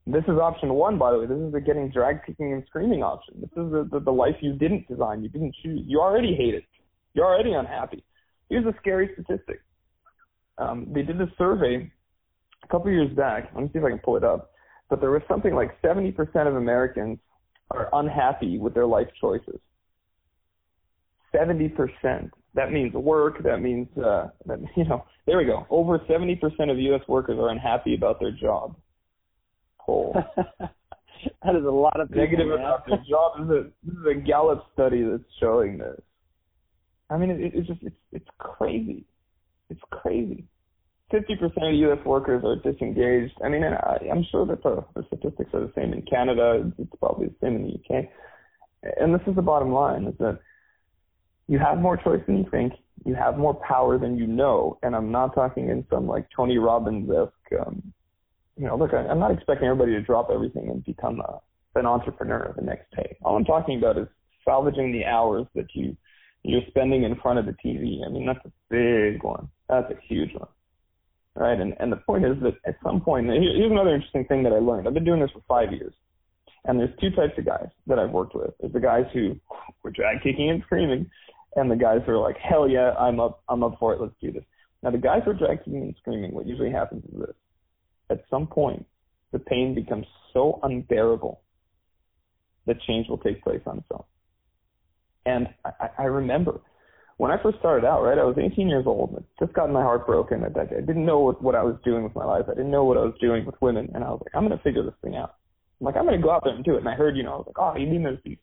This 0.07 0.25
is 0.25 0.39
option 0.41 0.73
one, 0.73 0.99
by 0.99 1.13
the 1.13 1.19
way. 1.19 1.27
This 1.27 1.39
is 1.39 1.53
the 1.53 1.61
getting 1.61 1.91
drag 1.91 2.25
kicking 2.25 2.55
and 2.55 2.65
screaming 2.67 3.03
option. 3.03 3.35
This 3.41 3.51
is 3.51 3.71
the, 3.71 3.89
the, 3.93 4.01
the 4.01 4.11
life 4.11 4.37
you 4.41 4.55
didn't 4.55 4.89
design. 4.89 5.23
You 5.23 5.29
didn't 5.29 5.55
choose. 5.63 5.83
You 5.87 6.01
already 6.01 6.35
hate 6.35 6.55
it. 6.55 6.65
You're 7.13 7.27
already 7.27 7.53
unhappy. 7.53 8.03
Here's 8.49 8.65
a 8.65 8.75
scary 8.81 9.11
statistic. 9.13 9.61
Um, 10.57 10.89
they 10.95 11.03
did 11.03 11.21
a 11.21 11.31
survey 11.37 11.93
a 12.65 12.69
couple 12.69 12.91
years 12.91 13.15
back. 13.15 13.51
Let 13.55 13.65
me 13.65 13.71
see 13.73 13.79
if 13.79 13.85
I 13.85 13.91
can 13.91 13.99
pull 13.99 14.17
it 14.17 14.25
up 14.25 14.51
but 14.89 15.01
there 15.01 15.11
was 15.11 15.23
something 15.29 15.55
like 15.55 15.81
70% 15.83 16.17
of 16.47 16.57
Americans 16.57 17.19
are 17.71 17.89
unhappy 17.93 18.59
with 18.59 18.75
their 18.75 18.87
life 18.87 19.09
choices. 19.21 19.61
70%. 21.35 22.31
That 22.59 22.73
means 22.73 22.93
work. 22.93 23.41
That 23.45 23.59
means, 23.59 23.87
uh, 23.97 24.31
that, 24.47 24.59
you 24.77 24.85
know, 24.85 25.05
there 25.27 25.38
we 25.38 25.45
go. 25.45 25.65
Over 25.71 26.00
70% 26.00 26.41
of 26.69 26.77
U.S. 26.77 27.03
workers 27.07 27.38
are 27.38 27.50
unhappy 27.50 27.95
about 27.95 28.19
their 28.19 28.33
job. 28.33 28.75
Poll. 29.81 30.17
that 30.37 31.55
is 31.55 31.65
a 31.65 31.71
lot 31.71 32.00
of 32.00 32.09
people, 32.09 32.25
negative 32.25 32.49
man. 32.49 32.59
about 32.59 32.85
their 32.88 32.99
job. 33.09 33.38
This 33.38 33.45
is, 33.45 33.50
a, 33.50 33.62
this 33.85 33.95
is 33.95 34.07
a 34.11 34.27
Gallup 34.27 34.65
study 34.73 35.05
that's 35.09 35.23
showing 35.38 35.79
this. 35.79 36.00
I 37.11 37.17
mean, 37.17 37.31
it, 37.31 37.53
it's 37.55 37.69
just 37.69 37.81
it's 37.81 37.97
it's 38.12 38.29
crazy. 38.38 39.05
It's 39.71 39.81
crazy. 39.91 40.45
50% 41.12 41.43
of 41.57 41.75
U.S. 41.75 42.05
workers 42.05 42.43
are 42.45 42.57
disengaged. 42.57 43.35
I 43.43 43.49
mean, 43.49 43.62
I, 43.62 43.99
I'm 44.11 44.27
sure 44.31 44.45
that 44.47 44.62
the, 44.62 44.85
the 44.95 45.05
statistics 45.07 45.50
are 45.55 45.61
the 45.61 45.73
same 45.75 45.93
in 45.95 46.03
Canada. 46.03 46.71
It's 46.77 46.93
probably 46.99 47.29
the 47.29 47.35
same 47.41 47.57
in 47.57 47.62
the 47.62 47.97
UK. 47.97 48.05
And 49.00 49.15
this 49.15 49.23
is 49.27 49.37
the 49.37 49.43
bottom 49.43 49.73
line: 49.73 50.07
is 50.07 50.15
that 50.19 50.41
you 51.49 51.59
have 51.59 51.78
more 51.78 51.97
choice 51.97 52.21
than 52.26 52.38
you 52.38 52.47
think. 52.50 52.75
You 53.05 53.14
have 53.14 53.38
more 53.38 53.55
power 53.55 53.99
than 53.99 54.17
you 54.17 54.26
know. 54.26 54.78
And 54.83 54.95
I'm 54.95 55.11
not 55.11 55.35
talking 55.35 55.71
in 55.71 55.85
some 55.90 56.07
like 56.07 56.26
Tony 56.35 56.59
Robbins 56.59 57.11
esque. 57.11 57.61
Um, 57.67 57.83
you 58.57 58.67
know, 58.67 58.76
look, 58.76 58.93
I, 58.93 58.99
I'm 58.99 59.19
not 59.19 59.31
expecting 59.31 59.67
everybody 59.67 59.93
to 59.93 60.02
drop 60.02 60.28
everything 60.33 60.69
and 60.69 60.85
become 60.85 61.21
a, 61.21 61.40
an 61.78 61.87
entrepreneur 61.87 62.52
the 62.57 62.62
next 62.62 62.90
day. 62.95 63.17
All 63.25 63.37
I'm 63.37 63.45
talking 63.45 63.78
about 63.78 63.99
is 63.99 64.09
salvaging 64.45 64.93
the 64.93 65.05
hours 65.05 65.47
that 65.55 65.67
you 65.75 65.97
you're 66.45 66.62
spending 66.69 67.02
in 67.02 67.17
front 67.17 67.38
of 67.38 67.47
the 67.47 67.55
TV. 67.64 68.07
I 68.07 68.11
mean, 68.11 68.26
that's 68.26 68.45
a 68.45 68.52
big 68.71 69.23
one. 69.23 69.49
That's 69.69 69.90
a 69.90 69.97
huge 70.07 70.33
one. 70.35 70.49
Right? 71.35 71.59
And 71.59 71.75
and 71.81 71.90
the 71.90 71.97
point 71.97 72.25
is 72.25 72.37
that 72.43 72.55
at 72.67 72.76
some 72.85 73.00
point, 73.00 73.26
here's 73.26 73.71
another 73.71 73.95
interesting 73.95 74.26
thing 74.26 74.43
that 74.43 74.52
I 74.52 74.59
learned. 74.59 74.87
I've 74.87 74.95
been 74.95 75.05
doing 75.05 75.21
this 75.21 75.31
for 75.31 75.43
five 75.49 75.73
years. 75.73 75.95
And 76.64 76.78
there's 76.78 76.90
two 77.00 77.11
types 77.11 77.33
of 77.38 77.47
guys 77.47 77.69
that 77.87 77.99
I've 77.99 78.11
worked 78.11 78.35
with. 78.35 78.50
There's 78.61 78.73
the 78.73 78.81
guys 78.81 79.05
who 79.14 79.37
were 79.83 79.90
drag 79.90 80.23
kicking 80.23 80.50
and 80.50 80.62
screaming, 80.64 81.09
and 81.57 81.71
the 81.71 81.76
guys 81.76 82.00
who 82.07 82.12
are 82.12 82.19
like, 82.19 82.37
hell 82.37 82.69
yeah, 82.69 82.93
I'm 82.93 83.21
up, 83.21 83.43
I'm 83.49 83.62
up 83.62 83.76
for 83.78 83.95
it. 83.95 84.00
Let's 84.00 84.14
do 84.21 84.33
this. 84.33 84.45
Now 84.83 84.90
the 84.90 84.99
guys 84.99 85.23
who 85.25 85.33
are 85.33 85.35
drag 85.35 85.59
kicking 85.59 85.83
and 85.83 85.95
screaming, 86.00 86.33
what 86.33 86.47
usually 86.47 86.71
happens 86.71 87.05
is 87.05 87.19
this: 87.19 87.37
at 88.11 88.25
some 88.31 88.47
point, 88.47 88.87
the 89.33 89.38
pain 89.38 89.75
becomes 89.75 90.07
so 90.33 90.61
unbearable 90.62 91.40
that 92.67 92.81
change 92.83 93.09
will 93.09 93.19
take 93.19 93.43
place 93.43 93.62
on 93.67 93.78
its 93.78 93.88
own. 93.90 94.05
And 95.26 95.49
I, 95.64 95.88
I 95.99 96.02
remember 96.05 96.61
when 97.19 97.33
I 97.33 97.43
first 97.43 97.59
started 97.59 97.85
out, 97.85 98.02
right, 98.02 98.17
I 98.17 98.25
was 98.25 98.38
18 98.38 98.69
years 98.69 98.85
old. 98.87 99.11
and 99.11 99.25
just 99.40 99.52
got 99.52 99.71
my 99.71 99.83
heart 99.83 100.07
broken. 100.07 100.45
at 100.45 100.57
I, 100.57 100.62
I 100.62 100.81
didn't 100.81 101.05
know 101.05 101.19
what, 101.19 101.43
what 101.43 101.57
I 101.57 101.64
was 101.64 101.76
doing 101.85 102.05
with 102.05 102.14
my 102.14 102.25
life. 102.25 102.45
I 102.47 102.55
didn't 102.55 102.71
know 102.71 102.85
what 102.85 102.97
I 102.97 103.00
was 103.00 103.14
doing 103.21 103.45
with 103.45 103.57
women. 103.61 103.90
And 103.93 104.05
I 104.05 104.09
was 104.09 104.21
like, 104.25 104.35
I'm 104.35 104.47
going 104.47 104.57
to 104.57 104.62
figure 104.62 104.85
this 104.85 104.95
thing 105.02 105.17
out. 105.17 105.35
I'm 105.81 105.85
like, 105.87 105.97
I'm 105.97 106.05
going 106.05 106.17
to 106.17 106.23
go 106.23 106.31
out 106.31 106.43
there 106.45 106.55
and 106.55 106.64
do 106.64 106.76
it. 106.76 106.78
And 106.78 106.88
I 106.88 106.95
heard, 106.95 107.17
you 107.17 107.25
know, 107.25 107.35
I 107.35 107.37
was 107.37 107.47
like, 107.49 107.59
oh, 107.59 107.76
you 107.76 107.88
mean 107.88 108.05
there's 108.05 108.23
these, 108.25 108.38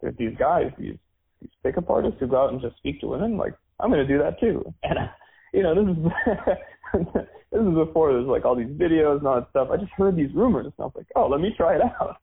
there's 0.00 0.16
these 0.16 0.36
guys, 0.38 0.70
these, 0.78 0.96
these 1.42 1.50
pickup 1.62 1.90
artists 1.90 2.18
who 2.20 2.26
go 2.26 2.42
out 2.42 2.52
and 2.52 2.60
just 2.62 2.76
speak 2.78 3.00
to 3.00 3.08
women? 3.08 3.36
Like, 3.36 3.54
I'm 3.80 3.90
going 3.90 4.06
to 4.06 4.12
do 4.12 4.22
that 4.22 4.40
too. 4.40 4.64
And, 4.82 4.98
uh, 4.98 5.08
you 5.52 5.62
know, 5.62 5.74
this 5.74 5.96
is, 5.96 7.02
this 7.52 7.60
is 7.60 7.74
before 7.74 8.12
there's 8.12 8.26
like 8.26 8.44
all 8.44 8.56
these 8.56 8.68
videos 8.68 9.18
and 9.18 9.26
all 9.26 9.36
that 9.36 9.50
stuff. 9.50 9.68
I 9.70 9.76
just 9.76 9.92
heard 9.92 10.16
these 10.16 10.32
rumors 10.34 10.66
and 10.66 10.74
I 10.78 10.82
was 10.84 10.94
like, 10.96 11.06
oh, 11.16 11.28
let 11.28 11.40
me 11.40 11.52
try 11.56 11.76
it 11.76 11.82
out. 12.00 12.16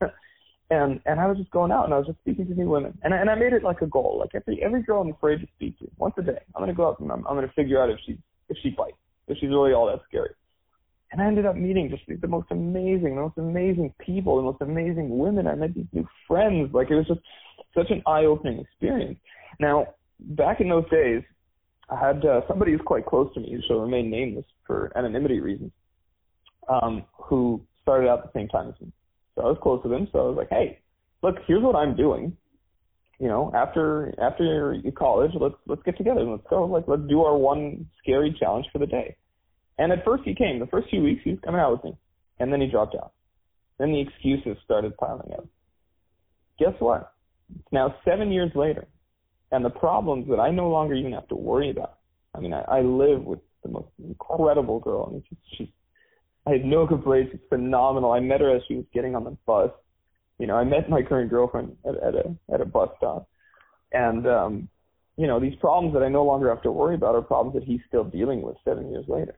and 0.71 0.99
and 1.05 1.19
I 1.19 1.27
was 1.27 1.37
just 1.37 1.51
going 1.51 1.71
out 1.71 1.85
and 1.85 1.93
I 1.93 1.97
was 1.97 2.07
just 2.07 2.19
speaking 2.19 2.47
to 2.47 2.53
new 2.53 2.69
women, 2.69 2.97
and 3.03 3.13
I, 3.13 3.17
and 3.17 3.29
I 3.29 3.35
made 3.35 3.53
it 3.53 3.63
like 3.63 3.81
a 3.81 3.87
goal. 3.87 4.17
Like 4.19 4.31
every 4.35 4.61
every 4.63 4.83
girl 4.83 5.01
I'm 5.01 5.11
afraid 5.11 5.41
to 5.41 5.47
speak 5.55 5.77
to, 5.79 5.89
once 5.97 6.13
a 6.17 6.21
day, 6.21 6.39
I'm 6.55 6.61
gonna 6.61 6.73
go 6.73 6.87
out 6.87 6.99
and 6.99 7.11
I'm, 7.11 7.25
I'm 7.27 7.35
gonna 7.35 7.51
figure 7.55 7.81
out 7.81 7.89
if 7.89 7.99
she 8.05 8.17
if 8.49 8.57
she 8.61 8.69
bites, 8.69 8.97
if 9.27 9.37
she's 9.39 9.49
really 9.49 9.73
all 9.73 9.87
that 9.87 10.01
scary. 10.07 10.31
And 11.11 11.21
I 11.21 11.25
ended 11.25 11.47
up 11.47 11.55
meeting 11.55 11.89
just 11.89 12.03
the 12.21 12.27
most 12.27 12.51
amazing, 12.51 13.15
the 13.15 13.21
most 13.21 13.37
amazing 13.39 13.93
people, 13.99 14.35
the 14.37 14.43
most 14.43 14.61
amazing 14.61 15.17
women. 15.17 15.47
I 15.47 15.55
met 15.55 15.73
these 15.73 15.87
new 15.91 16.07
friends. 16.27 16.71
Like 16.71 16.91
it 16.91 16.95
was 16.95 17.07
just 17.07 17.21
such 17.75 17.89
an 17.89 18.01
eye-opening 18.05 18.59
experience. 18.59 19.19
Now, 19.59 19.87
back 20.19 20.61
in 20.61 20.69
those 20.69 20.89
days, 20.89 21.23
I 21.89 21.95
had 21.99 22.25
uh, 22.25 22.41
somebody 22.47 22.71
who's 22.71 22.81
quite 22.85 23.05
close 23.05 23.33
to 23.33 23.39
me, 23.39 23.51
who 23.51 23.61
shall 23.67 23.79
remain 23.79 24.09
nameless 24.11 24.45
for 24.65 24.91
anonymity 24.95 25.39
reasons, 25.39 25.71
um, 26.67 27.05
who 27.13 27.61
started 27.81 28.07
out 28.09 28.19
at 28.19 28.31
the 28.31 28.39
same 28.39 28.47
time 28.47 28.69
as 28.69 28.79
me. 28.79 28.91
So 29.35 29.41
I 29.41 29.45
was 29.45 29.57
close 29.61 29.81
to 29.83 29.89
them. 29.89 30.07
So 30.11 30.19
I 30.19 30.23
was 30.23 30.37
like, 30.37 30.49
hey, 30.49 30.79
look, 31.23 31.37
here's 31.47 31.63
what 31.63 31.75
I'm 31.75 31.95
doing. 31.95 32.35
You 33.19 33.27
know, 33.27 33.51
after 33.53 34.13
after 34.21 34.73
your 34.75 34.93
college, 34.93 35.31
let's 35.39 35.55
let's 35.67 35.83
get 35.83 35.97
together 35.97 36.21
and 36.21 36.31
let's 36.31 36.47
go. 36.49 36.63
Like, 36.65 36.85
let's 36.87 37.01
do 37.09 37.21
our 37.23 37.37
one 37.37 37.85
scary 38.01 38.35
challenge 38.39 38.67
for 38.71 38.79
the 38.79 38.85
day. 38.85 39.17
And 39.77 39.91
at 39.91 40.05
first 40.05 40.23
he 40.23 40.33
came. 40.33 40.59
The 40.59 40.67
first 40.67 40.89
few 40.89 41.01
weeks 41.01 41.21
he 41.23 41.31
was 41.31 41.39
coming 41.43 41.59
out 41.59 41.71
with 41.73 41.83
me, 41.83 41.97
and 42.39 42.51
then 42.51 42.61
he 42.61 42.67
dropped 42.67 42.95
out. 42.95 43.11
Then 43.77 43.91
the 43.91 43.99
excuses 43.99 44.57
started 44.63 44.95
piling 44.97 45.33
up. 45.33 45.45
Guess 46.59 46.75
what? 46.79 47.11
It's 47.55 47.71
now 47.71 47.95
seven 48.05 48.31
years 48.31 48.51
later, 48.55 48.87
and 49.51 49.63
the 49.63 49.69
problems 49.69 50.27
that 50.29 50.39
I 50.39 50.51
no 50.51 50.69
longer 50.69 50.93
even 50.93 51.13
have 51.13 51.27
to 51.29 51.35
worry 51.35 51.71
about. 51.71 51.97
I 52.35 52.39
mean, 52.39 52.53
I, 52.53 52.61
I 52.61 52.81
live 52.81 53.23
with 53.23 53.39
the 53.63 53.69
most 53.69 53.89
incredible 54.03 54.79
girl. 54.79 55.07
I 55.07 55.11
mean, 55.13 55.23
she's, 55.27 55.37
she's 55.57 55.67
I 56.45 56.53
have 56.53 56.63
no 56.63 56.87
complaints. 56.87 57.31
It's 57.33 57.43
phenomenal. 57.49 58.11
I 58.11 58.19
met 58.19 58.41
her 58.41 58.55
as 58.55 58.61
she 58.67 58.75
was 58.75 58.85
getting 58.93 59.15
on 59.15 59.23
the 59.23 59.37
bus. 59.45 59.71
You 60.37 60.47
know, 60.47 60.55
I 60.55 60.63
met 60.63 60.89
my 60.89 61.01
current 61.01 61.29
girlfriend 61.29 61.75
at, 61.85 61.95
at 61.95 62.15
a 62.15 62.35
at 62.53 62.61
a 62.61 62.65
bus 62.65 62.89
stop, 62.97 63.27
and 63.91 64.25
um, 64.25 64.69
you 65.17 65.27
know, 65.27 65.39
these 65.39 65.55
problems 65.59 65.93
that 65.93 66.03
I 66.03 66.07
no 66.07 66.23
longer 66.23 66.49
have 66.49 66.61
to 66.63 66.71
worry 66.71 66.95
about 66.95 67.15
are 67.15 67.21
problems 67.21 67.55
that 67.55 67.67
he's 67.67 67.81
still 67.87 68.05
dealing 68.05 68.41
with 68.41 68.55
seven 68.63 68.89
years 68.89 69.05
later. 69.07 69.37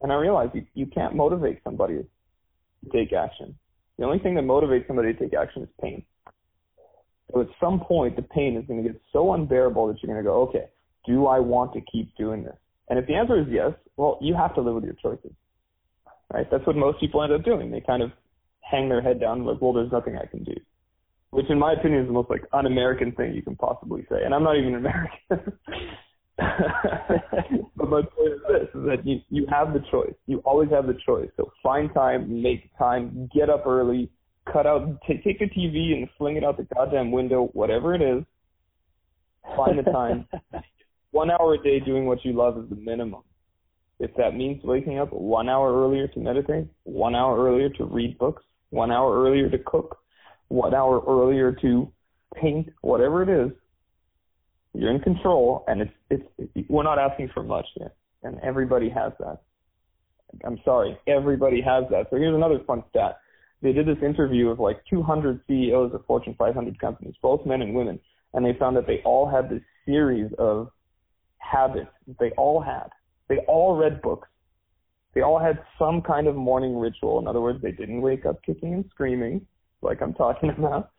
And 0.00 0.12
I 0.12 0.14
realized 0.14 0.54
you 0.54 0.64
you 0.74 0.86
can't 0.86 1.16
motivate 1.16 1.60
somebody 1.64 1.94
to 1.96 2.90
take 2.92 3.12
action. 3.12 3.58
The 3.98 4.04
only 4.04 4.20
thing 4.20 4.34
that 4.36 4.44
motivates 4.44 4.86
somebody 4.86 5.12
to 5.12 5.18
take 5.18 5.34
action 5.34 5.62
is 5.62 5.68
pain. 5.80 6.04
So 7.32 7.40
at 7.40 7.48
some 7.60 7.80
point, 7.80 8.16
the 8.16 8.22
pain 8.22 8.56
is 8.56 8.66
going 8.66 8.82
to 8.82 8.88
get 8.90 9.00
so 9.12 9.34
unbearable 9.34 9.86
that 9.88 10.02
you're 10.02 10.12
going 10.12 10.22
to 10.22 10.28
go, 10.28 10.42
okay, 10.48 10.68
do 11.06 11.26
I 11.26 11.38
want 11.38 11.72
to 11.74 11.80
keep 11.80 12.14
doing 12.16 12.44
this? 12.44 12.56
And 12.88 12.98
if 12.98 13.06
the 13.06 13.14
answer 13.14 13.40
is 13.40 13.46
yes, 13.50 13.72
well, 13.96 14.18
you 14.20 14.34
have 14.34 14.54
to 14.54 14.60
live 14.60 14.74
with 14.74 14.84
your 14.84 14.94
choices 14.94 15.32
right? 16.32 16.46
That's 16.50 16.66
what 16.66 16.76
most 16.76 17.00
people 17.00 17.22
end 17.22 17.32
up 17.32 17.44
doing. 17.44 17.70
They 17.70 17.80
kind 17.80 18.02
of 18.02 18.10
hang 18.60 18.88
their 18.88 19.02
head 19.02 19.20
down 19.20 19.44
like, 19.44 19.60
well, 19.60 19.72
there's 19.72 19.92
nothing 19.92 20.16
I 20.16 20.26
can 20.26 20.44
do. 20.44 20.54
Which 21.30 21.48
in 21.48 21.58
my 21.58 21.72
opinion 21.72 22.02
is 22.02 22.06
the 22.06 22.12
most 22.12 22.30
like 22.30 22.44
un-American 22.52 23.12
thing 23.12 23.34
you 23.34 23.42
can 23.42 23.56
possibly 23.56 24.04
say. 24.10 24.22
And 24.24 24.34
I'm 24.34 24.42
not 24.42 24.56
even 24.56 24.74
American. 24.74 25.18
but 27.76 27.88
my 27.88 28.02
point 28.02 28.32
is 28.32 28.40
this, 28.48 28.68
is 28.74 28.86
that 28.86 29.00
you, 29.04 29.20
you 29.30 29.46
have 29.50 29.72
the 29.72 29.82
choice. 29.90 30.14
You 30.26 30.38
always 30.44 30.70
have 30.70 30.86
the 30.86 30.98
choice. 31.06 31.30
So 31.36 31.50
find 31.62 31.92
time, 31.94 32.42
make 32.42 32.76
time, 32.78 33.30
get 33.34 33.48
up 33.48 33.66
early, 33.66 34.10
cut 34.50 34.66
out, 34.66 34.98
t- 35.06 35.20
take 35.24 35.40
a 35.40 35.44
TV 35.44 35.92
and 35.92 36.08
fling 36.18 36.36
it 36.36 36.44
out 36.44 36.56
the 36.56 36.66
goddamn 36.74 37.12
window, 37.12 37.50
whatever 37.52 37.94
it 37.94 38.02
is. 38.02 38.24
Find 39.56 39.78
the 39.78 39.90
time. 39.90 40.26
One 41.10 41.30
hour 41.30 41.54
a 41.54 41.62
day 41.62 41.78
doing 41.80 42.06
what 42.06 42.24
you 42.24 42.32
love 42.32 42.56
is 42.58 42.68
the 42.70 42.76
minimum. 42.76 43.22
If 43.98 44.14
that 44.16 44.34
means 44.34 44.64
waking 44.64 44.98
up 44.98 45.12
one 45.12 45.48
hour 45.48 45.84
earlier 45.84 46.08
to 46.08 46.18
meditate, 46.18 46.66
one 46.82 47.14
hour 47.14 47.38
earlier 47.38 47.68
to 47.68 47.84
read 47.84 48.18
books, 48.18 48.42
one 48.70 48.90
hour 48.90 49.22
earlier 49.22 49.48
to 49.50 49.58
cook, 49.58 49.98
one 50.48 50.74
hour 50.74 51.02
earlier 51.06 51.52
to 51.62 51.92
paint, 52.34 52.68
whatever 52.80 53.22
it 53.22 53.28
is, 53.28 53.52
you're 54.74 54.90
in 54.90 55.00
control, 55.00 55.64
and 55.68 55.82
it's 55.82 55.92
it's, 56.10 56.24
it's 56.38 56.68
we're 56.68 56.82
not 56.82 56.98
asking 56.98 57.30
for 57.34 57.42
much 57.42 57.66
here, 57.74 57.92
and 58.22 58.40
everybody 58.42 58.88
has 58.88 59.12
that. 59.20 59.42
I'm 60.44 60.58
sorry, 60.64 60.98
everybody 61.06 61.60
has 61.60 61.84
that. 61.90 62.06
So 62.10 62.16
here's 62.16 62.34
another 62.34 62.58
fun 62.66 62.82
stat. 62.90 63.18
They 63.62 63.72
did 63.72 63.86
this 63.86 64.02
interview 64.02 64.48
of 64.48 64.58
like 64.58 64.82
200 64.90 65.40
CEOs 65.46 65.94
of 65.94 66.04
Fortune 66.06 66.34
500 66.36 66.78
companies, 66.80 67.14
both 67.22 67.46
men 67.46 67.62
and 67.62 67.74
women, 67.74 68.00
and 68.34 68.44
they 68.44 68.58
found 68.58 68.76
that 68.76 68.86
they 68.86 69.00
all 69.04 69.28
had 69.28 69.48
this 69.48 69.62
series 69.86 70.30
of 70.38 70.68
habits 71.38 71.90
that 72.06 72.18
they 72.18 72.30
all 72.32 72.60
had. 72.60 72.88
They 73.28 73.38
all 73.46 73.76
read 73.76 74.02
books. 74.02 74.28
They 75.14 75.20
all 75.20 75.38
had 75.38 75.58
some 75.78 76.02
kind 76.02 76.26
of 76.26 76.34
morning 76.34 76.76
ritual. 76.76 77.18
In 77.18 77.26
other 77.26 77.40
words, 77.40 77.62
they 77.62 77.72
didn't 77.72 78.00
wake 78.00 78.26
up 78.26 78.42
kicking 78.42 78.74
and 78.74 78.84
screaming 78.90 79.46
like 79.80 80.00
I'm 80.00 80.14
talking 80.14 80.50
about. 80.58 80.90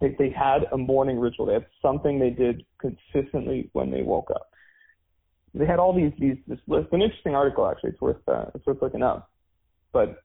They, 0.00 0.14
they 0.18 0.30
had 0.30 0.64
a 0.72 0.78
morning 0.78 1.18
ritual. 1.18 1.46
They 1.46 1.54
had 1.54 1.66
something 1.82 2.18
they 2.18 2.30
did 2.30 2.64
consistently 2.80 3.70
when 3.72 3.90
they 3.90 4.02
woke 4.02 4.30
up. 4.30 4.50
They 5.54 5.66
had 5.66 5.78
all 5.78 5.94
these 5.94 6.12
these 6.18 6.36
this 6.46 6.58
list. 6.66 6.88
An 6.92 7.02
interesting 7.02 7.34
article 7.34 7.66
actually. 7.66 7.90
It's 7.90 8.00
worth 8.00 8.16
uh, 8.28 8.46
it's 8.54 8.66
worth 8.66 8.82
looking 8.82 9.02
up. 9.02 9.30
But 9.92 10.22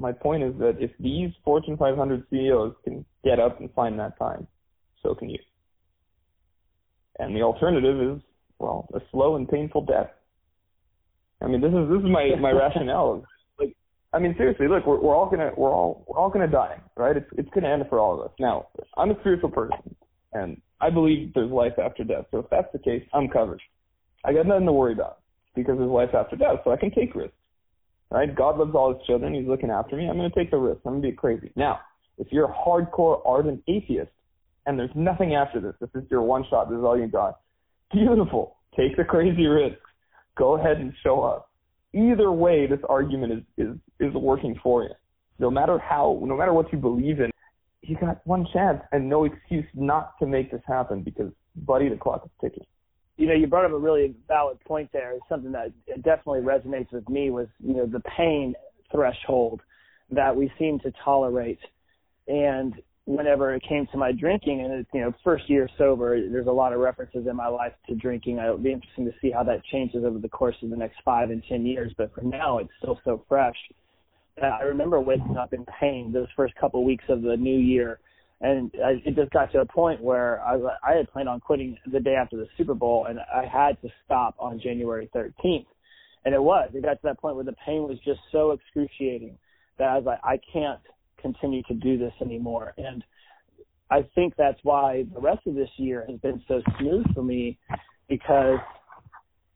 my 0.00 0.12
point 0.12 0.42
is 0.42 0.54
that 0.58 0.76
if 0.80 0.90
these 0.98 1.30
Fortune 1.44 1.76
500 1.76 2.24
CEOs 2.30 2.74
can 2.84 3.04
get 3.22 3.38
up 3.38 3.60
and 3.60 3.72
find 3.74 3.98
that 3.98 4.18
time, 4.18 4.46
so 5.02 5.14
can 5.14 5.28
you. 5.28 5.38
And 7.18 7.36
the 7.36 7.42
alternative 7.42 8.16
is 8.16 8.22
well 8.58 8.88
a 8.94 9.00
slow 9.12 9.36
and 9.36 9.48
painful 9.48 9.82
death. 9.84 10.10
I 11.42 11.46
mean, 11.46 11.60
this 11.60 11.72
is 11.72 11.88
this 11.88 11.98
is 11.98 12.10
my 12.10 12.34
my 12.40 12.50
rationale. 12.50 13.24
Like, 13.58 13.76
I 14.14 14.18
mean, 14.18 14.34
seriously, 14.38 14.68
look, 14.68 14.86
we're 14.86 15.00
we're 15.00 15.14
all 15.14 15.28
gonna 15.28 15.50
we're 15.54 15.72
all 15.72 16.04
we're 16.08 16.18
all 16.18 16.30
gonna 16.30 16.48
die, 16.48 16.80
right? 16.96 17.16
It's 17.16 17.28
it's 17.36 17.50
gonna 17.54 17.68
end 17.68 17.84
for 17.90 17.98
all 17.98 18.18
of 18.18 18.26
us. 18.26 18.32
Now, 18.38 18.68
I'm 18.96 19.10
a 19.10 19.20
spiritual 19.20 19.50
person, 19.50 19.94
and 20.32 20.58
I 20.80 20.88
believe 20.88 21.34
there's 21.34 21.50
life 21.50 21.78
after 21.78 22.04
death. 22.04 22.24
So 22.30 22.38
if 22.38 22.46
that's 22.50 22.72
the 22.72 22.78
case, 22.78 23.02
I'm 23.12 23.28
covered. 23.28 23.60
I 24.24 24.32
got 24.32 24.46
nothing 24.46 24.64
to 24.64 24.72
worry 24.72 24.94
about 24.94 25.18
because 25.54 25.76
there's 25.76 25.90
life 25.90 26.14
after 26.14 26.36
death, 26.36 26.60
so 26.64 26.70
I 26.70 26.76
can 26.78 26.90
take 26.90 27.14
risks. 27.14 27.34
Right? 28.10 28.34
God 28.34 28.58
loves 28.58 28.74
all 28.74 28.94
His 28.94 29.06
children. 29.06 29.34
He's 29.34 29.46
looking 29.46 29.70
after 29.70 29.96
me. 29.96 30.08
I'm 30.08 30.16
gonna 30.16 30.30
take 30.30 30.50
the 30.50 30.58
risk. 30.58 30.80
I'm 30.84 30.94
gonna 30.94 31.02
be 31.02 31.12
crazy. 31.12 31.52
Now, 31.54 31.80
if 32.18 32.28
you're 32.30 32.50
a 32.50 32.54
hardcore 32.54 33.20
ardent 33.24 33.62
atheist 33.68 34.10
and 34.66 34.78
there's 34.78 34.90
nothing 34.94 35.34
after 35.34 35.60
this, 35.60 35.74
this 35.80 36.02
is 36.02 36.10
your 36.10 36.22
one 36.22 36.44
shot. 36.50 36.68
This 36.68 36.78
is 36.78 36.84
all 36.84 36.98
you 36.98 37.06
got. 37.06 37.40
Beautiful. 37.92 38.56
Take 38.76 38.96
the 38.96 39.04
crazy 39.04 39.46
risk 39.46 39.78
go 40.40 40.56
ahead 40.56 40.78
and 40.78 40.92
show 41.02 41.22
up. 41.22 41.50
Either 41.94 42.32
way, 42.32 42.66
this 42.66 42.80
argument 42.88 43.32
is, 43.32 43.66
is, 43.66 43.76
is 44.00 44.14
working 44.14 44.58
for 44.62 44.84
you. 44.84 44.90
No 45.38 45.50
matter 45.50 45.78
how, 45.78 46.20
no 46.24 46.36
matter 46.36 46.52
what 46.52 46.72
you 46.72 46.78
believe 46.78 47.20
in, 47.20 47.30
you 47.82 47.96
got 47.98 48.20
one 48.26 48.46
chance 48.52 48.80
and 48.92 49.08
no 49.08 49.24
excuse 49.24 49.64
not 49.74 50.18
to 50.18 50.26
make 50.26 50.50
this 50.50 50.62
happen 50.66 51.02
because, 51.02 51.30
buddy, 51.56 51.88
the 51.88 51.96
clock 51.96 52.22
is 52.24 52.30
ticking. 52.40 52.66
You 53.20 53.26
know, 53.26 53.34
you 53.34 53.46
brought 53.46 53.66
up 53.66 53.72
a 53.72 53.78
really 53.78 54.14
valid 54.28 54.58
point 54.60 54.88
there. 54.92 55.14
Something 55.28 55.52
that 55.52 55.72
definitely 56.02 56.40
resonates 56.40 56.90
with 56.90 57.08
me 57.08 57.30
was, 57.30 57.48
you 57.62 57.74
know, 57.74 57.86
the 57.86 58.00
pain 58.16 58.54
threshold 58.90 59.60
that 60.10 60.34
we 60.34 60.50
seem 60.58 60.78
to 60.80 60.92
tolerate. 61.04 61.58
And 62.28 62.74
whenever 63.04 63.54
it 63.54 63.62
came 63.68 63.86
to 63.92 63.98
my 63.98 64.12
drinking 64.12 64.60
and 64.60 64.72
it's 64.72 64.88
you 64.94 65.00
know 65.00 65.12
first 65.24 65.50
year 65.50 65.68
sober 65.76 66.20
there's 66.30 66.46
a 66.46 66.52
lot 66.52 66.72
of 66.72 66.78
references 66.78 67.26
in 67.28 67.34
my 67.34 67.48
life 67.48 67.72
to 67.88 67.94
drinking 67.96 68.38
it'll 68.38 68.56
be 68.56 68.70
interesting 68.70 69.04
to 69.04 69.12
see 69.20 69.32
how 69.32 69.42
that 69.42 69.64
changes 69.72 70.04
over 70.04 70.18
the 70.18 70.28
course 70.28 70.54
of 70.62 70.70
the 70.70 70.76
next 70.76 70.96
five 71.04 71.30
and 71.30 71.42
ten 71.48 71.66
years 71.66 71.92
but 71.96 72.14
for 72.14 72.20
now 72.20 72.58
it's 72.58 72.70
still 72.78 73.00
so 73.04 73.24
fresh 73.26 73.56
that 74.40 74.52
I 74.52 74.62
remember 74.62 75.00
waking 75.00 75.36
up 75.36 75.52
in 75.52 75.64
pain 75.80 76.12
those 76.12 76.28
first 76.34 76.54
couple 76.56 76.80
of 76.80 76.86
weeks 76.86 77.04
of 77.08 77.22
the 77.22 77.36
new 77.36 77.58
year, 77.58 78.00
and 78.40 78.70
I, 78.84 79.02
it 79.04 79.16
just 79.16 79.30
got 79.32 79.52
to 79.52 79.60
a 79.60 79.66
point 79.66 80.00
where 80.00 80.40
I, 80.42 80.56
I 80.82 80.96
had 80.96 81.10
planned 81.12 81.28
on 81.28 81.40
quitting 81.40 81.76
the 81.90 82.00
day 82.00 82.14
after 82.14 82.36
the 82.36 82.46
Super 82.56 82.74
Bowl, 82.74 83.06
and 83.08 83.18
I 83.20 83.44
had 83.44 83.80
to 83.82 83.88
stop 84.04 84.34
on 84.38 84.60
January 84.60 85.10
13th. 85.14 85.66
And 86.24 86.34
it 86.34 86.42
was. 86.42 86.70
It 86.74 86.82
got 86.82 86.94
to 86.94 87.00
that 87.04 87.18
point 87.18 87.36
where 87.36 87.44
the 87.44 87.56
pain 87.64 87.82
was 87.82 87.98
just 88.04 88.20
so 88.32 88.52
excruciating 88.52 89.38
that 89.78 89.88
I 89.88 89.96
was 89.96 90.04
like, 90.04 90.20
I 90.22 90.38
can't 90.52 90.80
continue 91.20 91.62
to 91.64 91.74
do 91.74 91.98
this 91.98 92.12
anymore. 92.20 92.74
And 92.76 93.02
I 93.90 94.06
think 94.14 94.34
that's 94.36 94.58
why 94.62 95.04
the 95.14 95.20
rest 95.20 95.46
of 95.46 95.54
this 95.54 95.70
year 95.76 96.04
has 96.08 96.18
been 96.20 96.42
so 96.46 96.62
smooth 96.78 97.06
for 97.14 97.22
me 97.22 97.58
because 98.08 98.58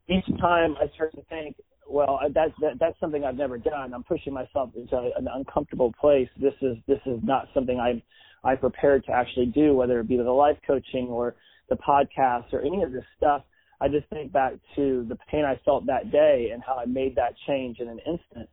each 0.08 0.26
time 0.40 0.74
I 0.80 0.92
start 0.94 1.14
to 1.14 1.22
think, 1.30 1.56
well, 1.88 2.18
that's 2.34 2.52
that, 2.60 2.78
that's 2.80 2.98
something 2.98 3.24
I've 3.24 3.36
never 3.36 3.58
done. 3.58 3.92
I'm 3.94 4.04
pushing 4.04 4.32
myself 4.32 4.70
into 4.74 4.96
an 4.96 5.28
uncomfortable 5.32 5.92
place. 6.00 6.28
This 6.40 6.54
is 6.62 6.76
this 6.86 7.00
is 7.06 7.20
not 7.22 7.48
something 7.52 7.78
I'm 7.78 8.02
I 8.44 8.54
prepared 8.54 9.04
to 9.06 9.12
actually 9.12 9.46
do, 9.46 9.74
whether 9.74 10.00
it 10.00 10.08
be 10.08 10.16
the 10.16 10.30
life 10.30 10.58
coaching 10.66 11.08
or 11.08 11.34
the 11.68 11.76
podcast 11.76 12.52
or 12.52 12.60
any 12.60 12.82
of 12.82 12.92
this 12.92 13.04
stuff. 13.16 13.42
I 13.80 13.88
just 13.88 14.08
think 14.08 14.32
back 14.32 14.54
to 14.76 15.04
the 15.08 15.16
pain 15.30 15.44
I 15.44 15.60
felt 15.64 15.86
that 15.86 16.12
day 16.12 16.50
and 16.52 16.62
how 16.62 16.76
I 16.76 16.84
made 16.84 17.16
that 17.16 17.34
change 17.46 17.78
in 17.80 17.88
an 17.88 17.98
instant. 18.06 18.48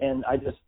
And 0.00 0.24
I 0.26 0.36
just 0.36 0.58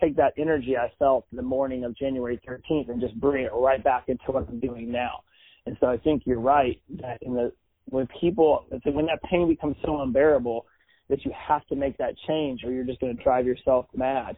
take 0.00 0.16
that 0.16 0.34
energy 0.36 0.76
I 0.76 0.92
felt 0.98 1.26
the 1.32 1.42
morning 1.42 1.84
of 1.84 1.96
January 1.96 2.40
13th 2.46 2.90
and 2.90 3.00
just 3.00 3.18
bring 3.20 3.44
it 3.44 3.52
right 3.54 3.82
back 3.82 4.04
into 4.08 4.24
what 4.26 4.48
I'm 4.48 4.60
doing 4.60 4.90
now. 4.90 5.22
And 5.64 5.76
so 5.80 5.86
I 5.86 5.96
think 5.96 6.22
you're 6.26 6.40
right 6.40 6.80
that 7.00 7.18
in 7.22 7.34
the 7.34 7.52
when 7.88 8.06
people 8.20 8.66
when 8.84 9.06
that 9.06 9.22
pain 9.30 9.48
becomes 9.48 9.76
so 9.84 10.00
unbearable 10.02 10.66
that 11.08 11.24
you 11.24 11.32
have 11.36 11.64
to 11.66 11.76
make 11.76 11.96
that 11.98 12.14
change 12.26 12.64
or 12.64 12.72
you're 12.72 12.84
just 12.84 13.00
going 13.00 13.16
to 13.16 13.22
drive 13.22 13.46
yourself 13.46 13.86
mad. 13.94 14.36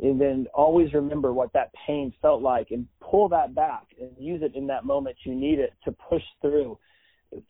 And 0.00 0.20
then 0.20 0.46
always 0.54 0.92
remember 0.94 1.32
what 1.32 1.52
that 1.54 1.72
pain 1.86 2.12
felt 2.22 2.40
like 2.40 2.68
and 2.70 2.86
pull 3.00 3.28
that 3.30 3.54
back 3.54 3.84
and 4.00 4.10
use 4.18 4.42
it 4.42 4.54
in 4.54 4.66
that 4.68 4.84
moment 4.84 5.16
you 5.24 5.34
need 5.34 5.58
it 5.58 5.72
to 5.84 5.92
push 5.92 6.22
through 6.40 6.78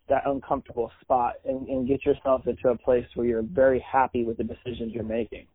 that 0.08 0.22
uncomfortable 0.26 0.90
spot 1.00 1.34
and, 1.44 1.68
and 1.68 1.86
get 1.86 2.04
yourself 2.04 2.46
into 2.46 2.68
a 2.68 2.78
place 2.78 3.04
where 3.14 3.26
you're 3.26 3.42
very 3.42 3.84
happy 3.90 4.24
with 4.24 4.38
the 4.38 4.44
decisions 4.44 4.92
you're 4.92 5.04
making. 5.04 5.46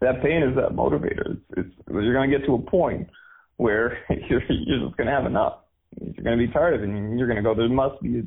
That 0.00 0.22
pain 0.22 0.42
is 0.42 0.54
that 0.56 0.76
motivator. 0.76 1.32
It's, 1.32 1.40
it's 1.56 1.70
you're 1.88 2.12
going 2.12 2.30
to 2.30 2.38
get 2.38 2.44
to 2.46 2.54
a 2.54 2.70
point 2.70 3.08
where 3.56 3.98
you're 4.28 4.42
you're 4.48 4.86
just 4.86 4.96
going 4.96 5.06
to 5.06 5.12
have 5.12 5.26
enough. 5.26 5.60
You're 6.00 6.24
going 6.24 6.38
to 6.38 6.46
be 6.46 6.52
tired 6.52 6.74
of 6.74 6.82
it, 6.82 6.88
and 6.88 7.18
you're 7.18 7.28
going 7.28 7.36
to 7.36 7.42
go. 7.42 7.54
There 7.54 7.68
must 7.68 8.02
be 8.02 8.22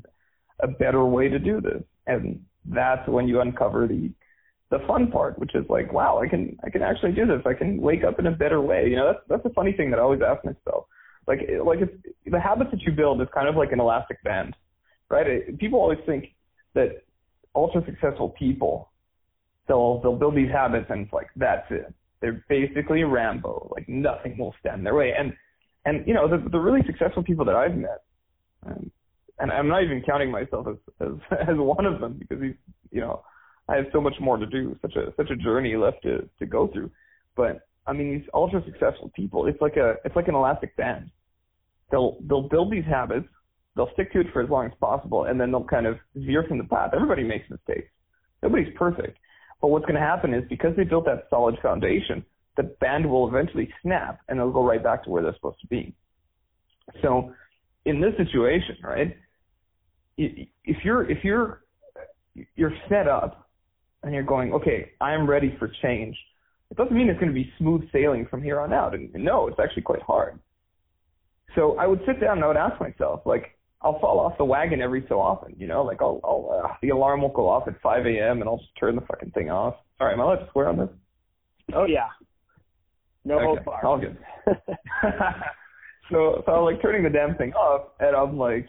a 0.61 0.67
better 0.67 1.03
way 1.03 1.29
to 1.29 1.39
do 1.39 1.61
this, 1.61 1.83
and 2.07 2.41
that's 2.65 3.07
when 3.07 3.27
you 3.27 3.41
uncover 3.41 3.87
the 3.87 4.11
the 4.71 4.79
fun 4.87 5.11
part, 5.11 5.37
which 5.37 5.53
is 5.53 5.65
like, 5.69 5.93
wow, 5.93 6.19
I 6.23 6.27
can 6.27 6.57
I 6.63 6.69
can 6.69 6.81
actually 6.81 7.11
do 7.11 7.25
this. 7.25 7.41
I 7.45 7.53
can 7.53 7.79
wake 7.81 8.03
up 8.03 8.19
in 8.19 8.27
a 8.27 8.31
better 8.31 8.61
way. 8.61 8.87
You 8.89 8.95
know, 8.95 9.07
that's 9.07 9.23
that's 9.29 9.45
a 9.45 9.53
funny 9.53 9.73
thing 9.73 9.91
that 9.91 9.99
I 9.99 10.03
always 10.03 10.21
ask 10.21 10.43
myself. 10.43 10.85
Like 11.27 11.39
like 11.63 11.79
it's, 11.81 11.93
the 12.25 12.39
habits 12.39 12.71
that 12.71 12.81
you 12.81 12.91
build 12.91 13.21
is 13.21 13.27
kind 13.33 13.47
of 13.47 13.55
like 13.55 13.71
an 13.71 13.79
elastic 13.79 14.21
band, 14.23 14.55
right? 15.09 15.27
It, 15.27 15.59
people 15.59 15.79
always 15.79 15.99
think 16.05 16.35
that 16.73 17.03
ultra 17.55 17.83
successful 17.85 18.29
people 18.29 18.91
they'll 19.67 19.99
they'll 20.01 20.15
build 20.17 20.35
these 20.35 20.51
habits 20.51 20.87
and 20.89 21.05
it's 21.05 21.13
like 21.13 21.27
that's 21.35 21.65
it. 21.69 21.93
They're 22.21 22.43
basically 22.49 23.03
Rambo. 23.03 23.71
Like 23.75 23.87
nothing 23.87 24.37
will 24.37 24.55
stand 24.59 24.79
in 24.79 24.83
their 24.83 24.95
way. 24.95 25.13
And 25.17 25.33
and 25.85 26.07
you 26.07 26.13
know 26.13 26.27
the 26.27 26.49
the 26.49 26.59
really 26.59 26.81
successful 26.85 27.23
people 27.23 27.45
that 27.45 27.55
I've 27.55 27.75
met, 27.75 28.03
um, 28.65 28.91
and 29.39 29.51
I'm 29.51 29.67
not 29.67 29.83
even 29.83 30.01
counting 30.05 30.31
myself 30.31 30.67
as 30.67 30.77
as 31.01 31.13
as 31.49 31.55
one 31.55 31.85
of 31.85 32.01
them 32.01 32.17
because 32.19 32.41
he's 32.41 32.55
you 32.91 33.01
know 33.01 33.23
I 33.67 33.75
have 33.75 33.85
so 33.91 33.99
much 33.99 34.15
more 34.19 34.37
to 34.37 34.45
do, 34.45 34.77
such 34.81 34.95
a 34.95 35.13
such 35.17 35.29
a 35.29 35.35
journey 35.35 35.75
left 35.75 36.03
to 36.03 36.29
to 36.39 36.45
go 36.45 36.67
through. 36.67 36.91
But 37.35 37.67
I 37.87 37.93
mean, 37.93 38.11
these 38.11 38.27
ultra 38.33 38.63
successful 38.65 39.11
people, 39.15 39.47
it's 39.47 39.61
like 39.61 39.77
a 39.77 39.95
it's 40.05 40.15
like 40.15 40.27
an 40.27 40.35
elastic 40.35 40.75
band. 40.77 41.09
They'll 41.91 42.17
they'll 42.27 42.47
build 42.47 42.71
these 42.71 42.85
habits, 42.85 43.27
they'll 43.75 43.91
stick 43.93 44.11
to 44.13 44.21
it 44.21 44.27
for 44.33 44.41
as 44.41 44.49
long 44.49 44.65
as 44.65 44.71
possible, 44.79 45.25
and 45.25 45.39
then 45.39 45.51
they'll 45.51 45.63
kind 45.63 45.87
of 45.87 45.97
veer 46.15 46.43
from 46.47 46.57
the 46.57 46.63
path. 46.63 46.91
Everybody 46.93 47.23
makes 47.23 47.49
mistakes. 47.49 47.89
Nobody's 48.43 48.73
perfect. 48.75 49.17
But 49.61 49.69
what's 49.69 49.85
going 49.85 49.95
to 49.95 50.01
happen 50.01 50.33
is 50.33 50.43
because 50.49 50.75
they 50.75 50.83
built 50.83 51.05
that 51.05 51.27
solid 51.29 51.55
foundation, 51.61 52.23
the 52.57 52.63
band 52.63 53.09
will 53.09 53.27
eventually 53.27 53.69
snap 53.81 54.19
and 54.27 54.37
they'll 54.37 54.51
go 54.51 54.63
right 54.63 54.83
back 54.83 55.03
to 55.05 55.09
where 55.09 55.23
they're 55.23 55.35
supposed 55.35 55.59
to 55.61 55.67
be. 55.67 55.95
So 57.01 57.33
in 57.85 58.01
this 58.01 58.11
situation, 58.17 58.77
right, 58.83 59.17
if 60.17 60.77
you're 60.83 61.09
if 61.09 61.23
you're 61.23 61.63
you're 62.55 62.73
set 62.89 63.07
up 63.07 63.44
and 64.05 64.13
you're 64.13 64.23
going, 64.23 64.53
okay, 64.53 64.91
I'm 65.01 65.27
ready 65.27 65.55
for 65.57 65.69
change. 65.81 66.15
It 66.69 66.77
doesn't 66.77 66.95
mean 66.95 67.09
it's 67.09 67.19
going 67.19 67.33
to 67.33 67.35
be 67.35 67.51
smooth 67.57 67.81
sailing 67.91 68.27
from 68.29 68.41
here 68.41 68.59
on 68.59 68.71
out. 68.71 68.93
And 68.93 69.11
no, 69.15 69.47
it's 69.47 69.59
actually 69.59 69.81
quite 69.81 70.01
hard. 70.03 70.39
So 71.55 71.77
I 71.77 71.87
would 71.87 71.99
sit 72.05 72.21
down 72.21 72.37
and 72.37 72.43
I 72.43 72.47
would 72.47 72.57
ask 72.57 72.79
myself, 72.79 73.21
like, 73.25 73.57
I'll 73.81 73.99
fall 73.99 74.19
off 74.19 74.37
the 74.37 74.45
wagon 74.45 74.81
every 74.81 75.05
so 75.09 75.19
often, 75.19 75.55
you 75.57 75.67
know, 75.67 75.83
like 75.83 76.01
I'll, 76.01 76.19
I'll 76.23 76.63
uh, 76.65 76.73
the 76.81 76.89
alarm 76.89 77.21
will 77.21 77.29
go 77.29 77.47
off 77.47 77.67
at 77.67 77.79
5 77.81 78.05
a.m. 78.07 78.41
and 78.41 78.49
I'll 78.49 78.57
just 78.57 78.75
turn 78.79 78.95
the 78.95 79.01
fucking 79.01 79.31
thing 79.31 79.51
off. 79.51 79.75
Sorry, 79.99 80.13
am 80.13 80.21
I 80.21 80.23
allowed 80.23 80.35
to 80.37 80.49
swear 80.51 80.69
on 80.69 80.77
this? 80.77 80.89
Oh 81.73 81.85
yeah. 81.85 82.07
No 83.25 83.39
okay, 83.39 83.61
all 83.83 83.99
good. 83.99 84.17
so, 86.11 86.41
so 86.45 86.51
I'm 86.51 86.63
like 86.63 86.81
turning 86.81 87.03
the 87.03 87.09
damn 87.09 87.35
thing 87.35 87.53
off, 87.53 87.91
and 87.99 88.15
I'm 88.15 88.37
like, 88.37 88.67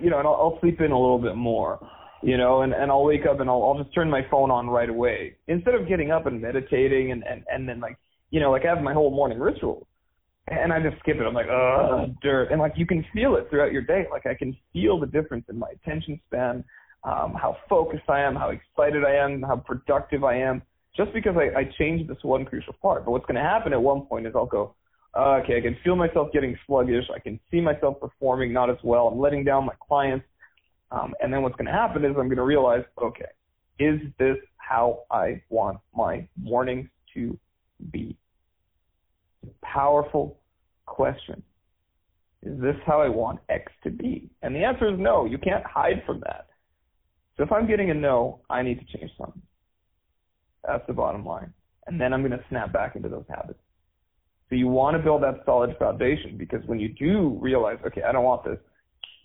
you 0.00 0.10
know, 0.10 0.18
and 0.18 0.26
I'll, 0.26 0.34
I'll 0.34 0.58
sleep 0.60 0.80
in 0.80 0.90
a 0.90 0.98
little 0.98 1.20
bit 1.20 1.36
more, 1.36 1.78
you 2.22 2.36
know, 2.36 2.62
and 2.62 2.72
and 2.72 2.90
I'll 2.90 3.04
wake 3.04 3.26
up 3.26 3.40
and 3.40 3.48
I'll 3.48 3.62
I'll 3.62 3.82
just 3.82 3.94
turn 3.94 4.10
my 4.10 4.22
phone 4.30 4.50
on 4.50 4.68
right 4.68 4.88
away 4.88 5.36
instead 5.46 5.74
of 5.74 5.88
getting 5.88 6.10
up 6.10 6.26
and 6.26 6.40
meditating 6.40 7.12
and 7.12 7.22
and 7.24 7.44
and 7.50 7.68
then 7.68 7.80
like, 7.80 7.96
you 8.30 8.40
know, 8.40 8.50
like 8.50 8.64
I 8.64 8.74
have 8.74 8.82
my 8.82 8.92
whole 8.92 9.10
morning 9.10 9.38
ritual, 9.38 9.86
and 10.48 10.72
I 10.72 10.80
just 10.80 10.98
skip 11.00 11.16
it. 11.16 11.26
I'm 11.26 11.34
like, 11.34 11.46
oh, 11.46 12.06
dirt, 12.22 12.50
and 12.50 12.60
like 12.60 12.72
you 12.76 12.86
can 12.86 13.04
feel 13.12 13.36
it 13.36 13.48
throughout 13.50 13.72
your 13.72 13.82
day. 13.82 14.06
Like 14.10 14.26
I 14.26 14.34
can 14.34 14.56
feel 14.72 14.98
the 14.98 15.06
difference 15.06 15.44
in 15.48 15.58
my 15.58 15.68
attention 15.70 16.20
span, 16.26 16.64
um, 17.04 17.34
how 17.34 17.56
focused 17.68 18.08
I 18.08 18.20
am, 18.20 18.34
how 18.34 18.50
excited 18.50 19.04
I 19.04 19.14
am, 19.14 19.42
how 19.42 19.56
productive 19.56 20.24
I 20.24 20.36
am, 20.36 20.62
just 20.96 21.12
because 21.12 21.36
I, 21.36 21.60
I 21.60 21.64
changed 21.78 22.08
this 22.10 22.18
one 22.22 22.44
crucial 22.44 22.74
part. 22.82 23.04
But 23.04 23.12
what's 23.12 23.26
going 23.26 23.36
to 23.36 23.42
happen 23.42 23.72
at 23.72 23.80
one 23.80 24.02
point 24.02 24.26
is 24.26 24.32
I'll 24.34 24.46
go, 24.46 24.74
okay, 25.16 25.58
I 25.58 25.60
can 25.60 25.76
feel 25.84 25.96
myself 25.96 26.28
getting 26.32 26.56
sluggish. 26.66 27.04
I 27.14 27.20
can 27.20 27.38
see 27.50 27.60
myself 27.60 28.00
performing 28.00 28.52
not 28.52 28.70
as 28.70 28.76
well. 28.82 29.08
I'm 29.08 29.18
letting 29.18 29.44
down 29.44 29.64
my 29.64 29.74
clients. 29.86 30.26
Um, 30.90 31.14
and 31.20 31.32
then 31.32 31.42
what's 31.42 31.56
going 31.56 31.66
to 31.66 31.72
happen 31.72 32.04
is 32.04 32.10
I'm 32.10 32.28
going 32.28 32.36
to 32.36 32.44
realize, 32.44 32.84
okay, 33.02 33.26
is 33.78 34.00
this 34.18 34.36
how 34.56 35.04
I 35.10 35.42
want 35.50 35.78
my 35.94 36.26
mornings 36.40 36.88
to 37.14 37.38
be? 37.90 38.16
Powerful 39.62 40.38
question. 40.86 41.42
Is 42.42 42.60
this 42.60 42.76
how 42.86 43.00
I 43.02 43.08
want 43.08 43.40
X 43.48 43.70
to 43.84 43.90
be? 43.90 44.30
And 44.42 44.54
the 44.54 44.64
answer 44.64 44.92
is 44.92 44.98
no. 44.98 45.24
You 45.24 45.38
can't 45.38 45.64
hide 45.64 46.02
from 46.06 46.20
that. 46.20 46.48
So 47.36 47.42
if 47.42 47.52
I'm 47.52 47.66
getting 47.66 47.90
a 47.90 47.94
no, 47.94 48.40
I 48.48 48.62
need 48.62 48.78
to 48.80 48.98
change 48.98 49.10
something. 49.18 49.42
That's 50.66 50.86
the 50.86 50.92
bottom 50.92 51.24
line. 51.24 51.52
And 51.86 52.00
then 52.00 52.12
I'm 52.12 52.20
going 52.20 52.38
to 52.38 52.44
snap 52.48 52.72
back 52.72 52.96
into 52.96 53.08
those 53.08 53.24
habits. 53.28 53.58
So 54.48 54.54
you 54.54 54.68
want 54.68 54.96
to 54.96 55.02
build 55.02 55.22
that 55.22 55.42
solid 55.44 55.76
foundation 55.78 56.36
because 56.36 56.64
when 56.66 56.80
you 56.80 56.88
do 56.88 57.38
realize, 57.40 57.78
okay, 57.86 58.02
I 58.02 58.12
don't 58.12 58.24
want 58.24 58.44
this, 58.44 58.58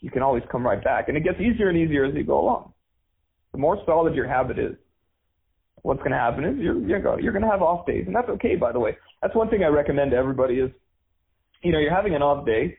you 0.03 0.11
can 0.11 0.21
always 0.21 0.43
come 0.51 0.63
right 0.63 0.83
back. 0.83 1.07
And 1.07 1.17
it 1.17 1.23
gets 1.23 1.39
easier 1.39 1.69
and 1.69 1.77
easier 1.77 2.05
as 2.05 2.13
you 2.13 2.23
go 2.23 2.39
along. 2.39 2.73
The 3.53 3.57
more 3.57 3.81
solid 3.85 4.13
your 4.13 4.27
habit 4.27 4.59
is, 4.59 4.75
what's 5.81 5.99
going 5.99 6.11
to 6.11 6.17
happen 6.17 6.43
is 6.43 6.57
you're 6.59 6.79
you're 6.87 7.01
going 7.01 7.23
you're 7.23 7.33
to 7.33 7.47
have 7.47 7.61
off 7.61 7.85
days, 7.87 8.03
and 8.05 8.15
that's 8.15 8.29
okay. 8.29 8.55
By 8.55 8.71
the 8.71 8.79
way, 8.79 8.97
that's 9.21 9.35
one 9.35 9.49
thing 9.49 9.63
I 9.63 9.67
recommend 9.67 10.11
to 10.11 10.17
everybody 10.17 10.55
is, 10.55 10.69
you 11.63 11.71
know, 11.71 11.79
you're 11.79 11.93
having 11.93 12.15
an 12.15 12.21
off 12.21 12.45
day. 12.45 12.77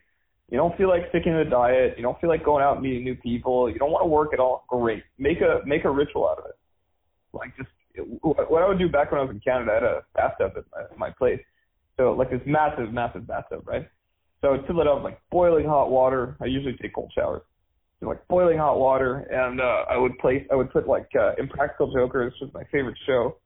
You 0.50 0.58
don't 0.58 0.76
feel 0.76 0.88
like 0.88 1.08
sticking 1.08 1.32
to 1.32 1.44
the 1.44 1.50
diet. 1.50 1.94
You 1.96 2.02
don't 2.02 2.20
feel 2.20 2.28
like 2.28 2.44
going 2.44 2.62
out 2.62 2.74
and 2.74 2.82
meeting 2.82 3.02
new 3.02 3.16
people. 3.16 3.70
You 3.70 3.78
don't 3.78 3.90
want 3.90 4.04
to 4.04 4.08
work 4.08 4.34
at 4.34 4.40
all. 4.40 4.64
Great. 4.68 5.02
Make 5.18 5.40
a 5.40 5.66
make 5.66 5.84
a 5.84 5.90
ritual 5.90 6.28
out 6.28 6.38
of 6.38 6.44
it. 6.46 6.56
Like 7.32 7.56
just 7.56 7.70
what 8.20 8.62
I 8.62 8.68
would 8.68 8.78
do 8.78 8.88
back 8.88 9.10
when 9.10 9.20
I 9.20 9.24
was 9.24 9.32
in 9.32 9.40
Canada, 9.40 9.70
I 9.70 9.74
had 9.74 9.82
a 9.84 10.02
bathtub 10.14 10.52
at 10.56 10.64
my, 10.98 11.08
my 11.08 11.14
place 11.16 11.40
so 11.96 12.12
like 12.12 12.30
this 12.30 12.40
massive, 12.46 12.92
massive 12.92 13.26
bathtub, 13.26 13.66
right? 13.66 13.88
So 14.44 14.62
fill 14.66 14.80
it 14.82 14.86
up 14.86 15.02
like 15.02 15.18
boiling 15.30 15.64
hot 15.64 15.90
water. 15.90 16.36
I 16.38 16.44
usually 16.44 16.76
take 16.76 16.94
cold 16.94 17.10
showers. 17.16 17.40
So 18.00 18.08
like 18.08 18.28
boiling 18.28 18.58
hot 18.58 18.78
water, 18.78 19.26
and 19.30 19.58
uh, 19.58 19.84
I 19.90 19.96
would 19.96 20.18
place, 20.18 20.44
I 20.52 20.54
would 20.54 20.70
put 20.70 20.86
like 20.86 21.08
uh, 21.18 21.32
Impractical 21.38 21.90
Jokers, 21.94 22.34
which 22.38 22.50
is 22.50 22.54
my 22.54 22.64
favorite 22.64 22.98
show, 23.06 23.38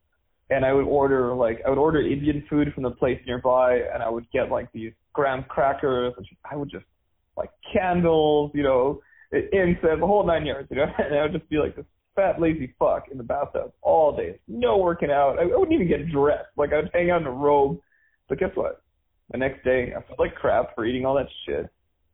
and 0.50 0.64
I 0.64 0.72
would 0.72 0.86
order 0.86 1.34
like 1.34 1.60
I 1.64 1.68
would 1.68 1.78
order 1.78 2.00
Indian 2.00 2.44
food 2.50 2.72
from 2.74 2.82
the 2.82 2.90
place 2.90 3.20
nearby, 3.28 3.78
and 3.94 4.02
I 4.02 4.08
would 4.08 4.28
get 4.32 4.50
like 4.50 4.72
these 4.72 4.92
graham 5.12 5.44
crackers. 5.44 6.14
And 6.16 6.26
I 6.50 6.56
would 6.56 6.68
just 6.68 6.86
like 7.36 7.50
candles, 7.72 8.50
you 8.52 8.64
know, 8.64 9.00
incense, 9.30 10.00
the 10.00 10.06
whole 10.06 10.26
nine 10.26 10.46
yards, 10.46 10.66
you 10.68 10.78
know, 10.78 10.86
and 10.98 11.14
I 11.14 11.22
would 11.22 11.32
just 11.32 11.48
be 11.48 11.58
like 11.58 11.76
this 11.76 11.86
fat 12.16 12.40
lazy 12.40 12.74
fuck 12.76 13.04
in 13.12 13.18
the 13.18 13.24
bathtub 13.24 13.72
all 13.82 14.16
day, 14.16 14.40
no 14.48 14.78
working 14.78 15.12
out. 15.12 15.38
I, 15.38 15.42
I 15.42 15.56
wouldn't 15.56 15.72
even 15.72 15.86
get 15.86 16.10
dressed. 16.10 16.48
Like 16.56 16.72
I'd 16.72 16.90
hang 16.92 17.10
out 17.10 17.20
in 17.20 17.28
a 17.28 17.30
robe 17.30 17.78
but 18.28 18.38
guess 18.38 18.50
what? 18.54 18.82
The 19.30 19.38
next 19.38 19.62
day, 19.64 19.92
I 19.96 20.02
felt 20.02 20.18
like 20.18 20.34
crap 20.34 20.74
for 20.74 20.86
eating 20.86 21.04
all 21.04 21.14
that 21.14 21.28
shit. 21.44 21.68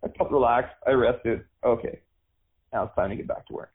I 0.04 0.08
felt 0.18 0.30
relaxed. 0.30 0.74
I 0.86 0.90
rested. 0.90 1.44
Okay, 1.64 2.00
now 2.72 2.84
it's 2.84 2.94
time 2.94 3.10
to 3.10 3.16
get 3.16 3.28
back 3.28 3.46
to 3.46 3.54
work. 3.54 3.70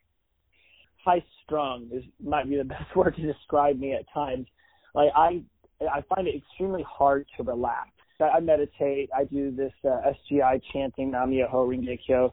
High 1.03 1.23
strung 1.43 1.89
is 1.91 2.03
might 2.21 2.49
be 2.49 2.57
the 2.57 2.63
best 2.75 2.95
word 2.95 3.15
to 3.15 3.21
describe 3.21 3.79
me 3.79 3.93
at 3.93 4.05
times. 4.13 4.47
Like 4.93 5.09
I, 5.15 5.41
I 5.81 6.01
find 6.13 6.27
it 6.27 6.35
extremely 6.35 6.85
hard 6.87 7.25
to 7.37 7.43
relax. 7.43 7.89
I 8.21 8.39
meditate. 8.41 9.09
I 9.17 9.23
do 9.23 9.49
this 9.49 9.71
uh, 9.85 10.11
SGI 10.31 10.61
chanting, 10.73 11.11
Nam 11.11 11.31
Myoho 11.31 11.65
Renge 11.65 11.97
Kyo, 12.05 12.31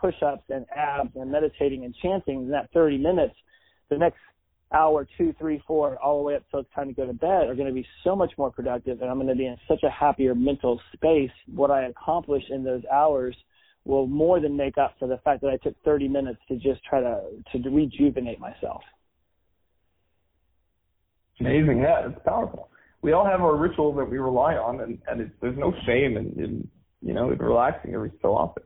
push-ups 0.00 0.42
and 0.48 0.66
abs 0.74 1.10
and 1.14 1.30
meditating 1.30 1.84
and 1.84 1.94
chanting. 2.02 2.42
In 2.42 2.50
that 2.50 2.70
30 2.72 2.98
minutes, 2.98 3.34
the 3.88 3.98
next 3.98 4.18
hour, 4.72 5.06
two, 5.16 5.34
three, 5.38 5.62
four, 5.66 5.96
all 6.02 6.18
the 6.18 6.24
way 6.24 6.36
up 6.36 6.42
till 6.50 6.60
it's 6.60 6.68
time 6.74 6.88
to 6.88 6.92
go 6.92 7.06
to 7.06 7.12
bed 7.12 7.48
are 7.48 7.54
going 7.54 7.68
to 7.68 7.74
be 7.74 7.86
so 8.04 8.14
much 8.14 8.32
more 8.36 8.50
productive, 8.50 9.00
and 9.00 9.10
I'm 9.10 9.16
going 9.16 9.28
to 9.28 9.34
be 9.34 9.46
in 9.46 9.56
such 9.66 9.82
a 9.82 9.90
happier 9.90 10.34
mental 10.34 10.80
space. 10.94 11.30
What 11.54 11.70
I 11.70 11.84
accomplish 11.84 12.42
in 12.50 12.64
those 12.64 12.82
hours 12.92 13.36
will 13.84 14.06
more 14.06 14.40
than 14.40 14.56
make 14.56 14.76
up 14.76 14.94
for 14.98 15.08
the 15.08 15.18
fact 15.18 15.40
that 15.42 15.48
I 15.48 15.56
took 15.56 15.74
30 15.84 16.08
minutes 16.08 16.40
to 16.48 16.56
just 16.56 16.84
try 16.84 17.00
to 17.00 17.22
to 17.52 17.70
rejuvenate 17.70 18.38
myself. 18.38 18.82
Amazing, 21.40 21.78
yeah, 21.78 22.08
it's 22.08 22.18
powerful. 22.26 22.68
We 23.00 23.12
all 23.12 23.24
have 23.24 23.40
our 23.40 23.56
rituals 23.56 23.96
that 23.96 24.10
we 24.10 24.18
rely 24.18 24.54
on, 24.54 24.80
and 24.80 24.98
and 25.08 25.30
there's 25.40 25.56
no 25.56 25.72
shame 25.86 26.16
in, 26.16 26.26
in 26.38 26.68
you 27.00 27.14
know 27.14 27.30
in 27.30 27.38
relaxing 27.38 27.94
every 27.94 28.12
so 28.20 28.34
often. 28.34 28.64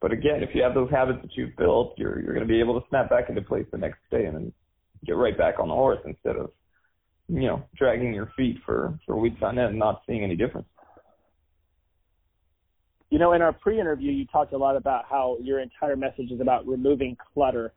But 0.00 0.12
again, 0.12 0.42
if 0.42 0.50
you 0.52 0.62
have 0.64 0.74
those 0.74 0.90
habits 0.90 1.20
that 1.22 1.30
you've 1.36 1.56
built, 1.56 1.94
you're 1.96 2.20
you're 2.20 2.34
going 2.34 2.46
to 2.46 2.52
be 2.52 2.60
able 2.60 2.78
to 2.78 2.86
snap 2.90 3.08
back 3.08 3.30
into 3.30 3.40
place 3.40 3.66
the 3.70 3.78
next 3.78 4.00
day 4.10 4.26
and 4.26 4.52
get 5.04 5.16
right 5.16 5.36
back 5.36 5.58
on 5.58 5.68
the 5.68 5.74
horse 5.74 6.00
instead 6.04 6.36
of 6.36 6.50
you 7.28 7.46
know 7.46 7.62
dragging 7.76 8.14
your 8.14 8.32
feet 8.36 8.58
for 8.64 8.98
for 9.06 9.16
weeks 9.16 9.40
on 9.42 9.58
end 9.58 9.70
and 9.70 9.78
not 9.78 10.02
seeing 10.06 10.22
any 10.22 10.36
difference. 10.36 10.66
You 13.10 13.18
know, 13.18 13.34
in 13.34 13.42
our 13.42 13.52
pre-interview, 13.52 14.10
you 14.10 14.24
talked 14.26 14.54
a 14.54 14.56
lot 14.56 14.74
about 14.74 15.04
how 15.08 15.36
your 15.42 15.60
entire 15.60 15.96
message 15.96 16.30
is 16.30 16.40
about 16.40 16.66
removing 16.66 17.14
clutter 17.34 17.74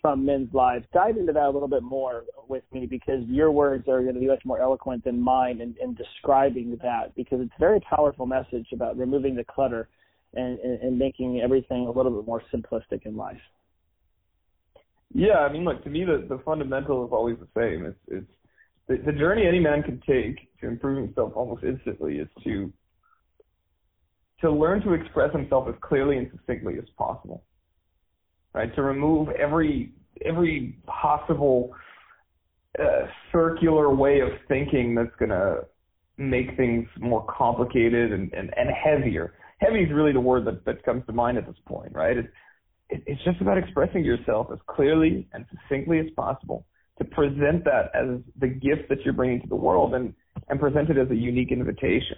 from 0.00 0.24
men's 0.24 0.52
lives. 0.54 0.86
Dive 0.92 1.18
into 1.18 1.32
that 1.32 1.44
a 1.44 1.50
little 1.50 1.68
bit 1.68 1.82
more 1.82 2.24
with 2.48 2.62
me 2.72 2.86
because 2.86 3.22
your 3.26 3.50
words 3.50 3.88
are 3.88 4.00
going 4.00 4.14
to 4.14 4.20
be 4.20 4.26
much 4.26 4.42
more 4.44 4.58
eloquent 4.60 5.04
than 5.04 5.20
mine 5.20 5.60
in, 5.60 5.74
in 5.82 5.94
describing 5.94 6.78
that 6.82 7.14
because 7.14 7.40
it's 7.40 7.52
a 7.54 7.60
very 7.60 7.80
powerful 7.80 8.24
message 8.24 8.68
about 8.72 8.96
removing 8.96 9.34
the 9.34 9.44
clutter 9.44 9.88
and, 10.34 10.58
and, 10.60 10.80
and 10.80 10.98
making 10.98 11.40
everything 11.40 11.86
a 11.86 11.90
little 11.90 12.12
bit 12.12 12.26
more 12.26 12.42
simplistic 12.52 13.04
in 13.04 13.16
life. 13.16 13.40
Yeah, 15.12 15.38
I 15.38 15.52
mean, 15.52 15.64
look, 15.64 15.82
to 15.84 15.90
me, 15.90 16.04
the, 16.04 16.26
the 16.28 16.40
fundamental 16.44 17.04
is 17.04 17.10
always 17.12 17.36
the 17.38 17.48
same. 17.60 17.84
It's, 17.84 17.98
it's 18.08 18.32
the, 18.88 19.12
the 19.12 19.18
journey 19.18 19.46
any 19.46 19.60
man 19.60 19.82
can 19.82 20.00
take 20.06 20.58
to 20.60 20.68
improve 20.68 21.04
himself 21.04 21.32
almost 21.34 21.64
instantly 21.64 22.16
is 22.16 22.28
to 22.44 22.72
to 24.40 24.50
learn 24.50 24.80
to 24.80 24.94
express 24.94 25.30
himself 25.32 25.68
as 25.68 25.74
clearly 25.82 26.16
and 26.16 26.30
succinctly 26.32 26.78
as 26.78 26.88
possible. 26.96 27.44
Right? 28.54 28.74
To 28.74 28.82
remove 28.82 29.28
every 29.30 29.92
every 30.24 30.78
possible 30.86 31.74
uh, 32.78 33.06
circular 33.32 33.94
way 33.94 34.20
of 34.20 34.28
thinking 34.48 34.94
that's 34.94 35.14
gonna 35.18 35.56
make 36.18 36.56
things 36.56 36.86
more 36.98 37.24
complicated 37.26 38.12
and, 38.12 38.32
and, 38.32 38.52
and 38.56 38.70
heavier. 38.70 39.34
Heavy 39.58 39.80
is 39.80 39.92
really 39.92 40.12
the 40.12 40.20
word 40.20 40.46
that, 40.46 40.64
that 40.64 40.82
comes 40.84 41.04
to 41.06 41.12
mind 41.12 41.38
at 41.38 41.46
this 41.46 41.56
point, 41.66 41.92
right? 41.92 42.16
It's, 42.16 42.28
it, 42.90 43.02
it's 43.06 43.22
just 43.24 43.40
about 43.40 43.58
expressing 43.58 44.04
yourself 44.04 44.48
as 44.52 44.58
clearly 44.66 45.28
and 45.32 45.44
succinctly 45.50 45.98
as 45.98 46.06
possible 46.16 46.66
to 46.98 47.04
present 47.04 47.64
that 47.64 47.90
as 47.94 48.20
the 48.40 48.48
gift 48.48 48.88
that 48.88 48.98
you're 49.04 49.14
bringing 49.14 49.40
to 49.40 49.48
the 49.48 49.56
world 49.56 49.94
and, 49.94 50.12
and 50.48 50.60
present 50.60 50.90
it 50.90 50.98
as 50.98 51.10
a 51.10 51.14
unique 51.14 51.50
invitation. 51.50 52.16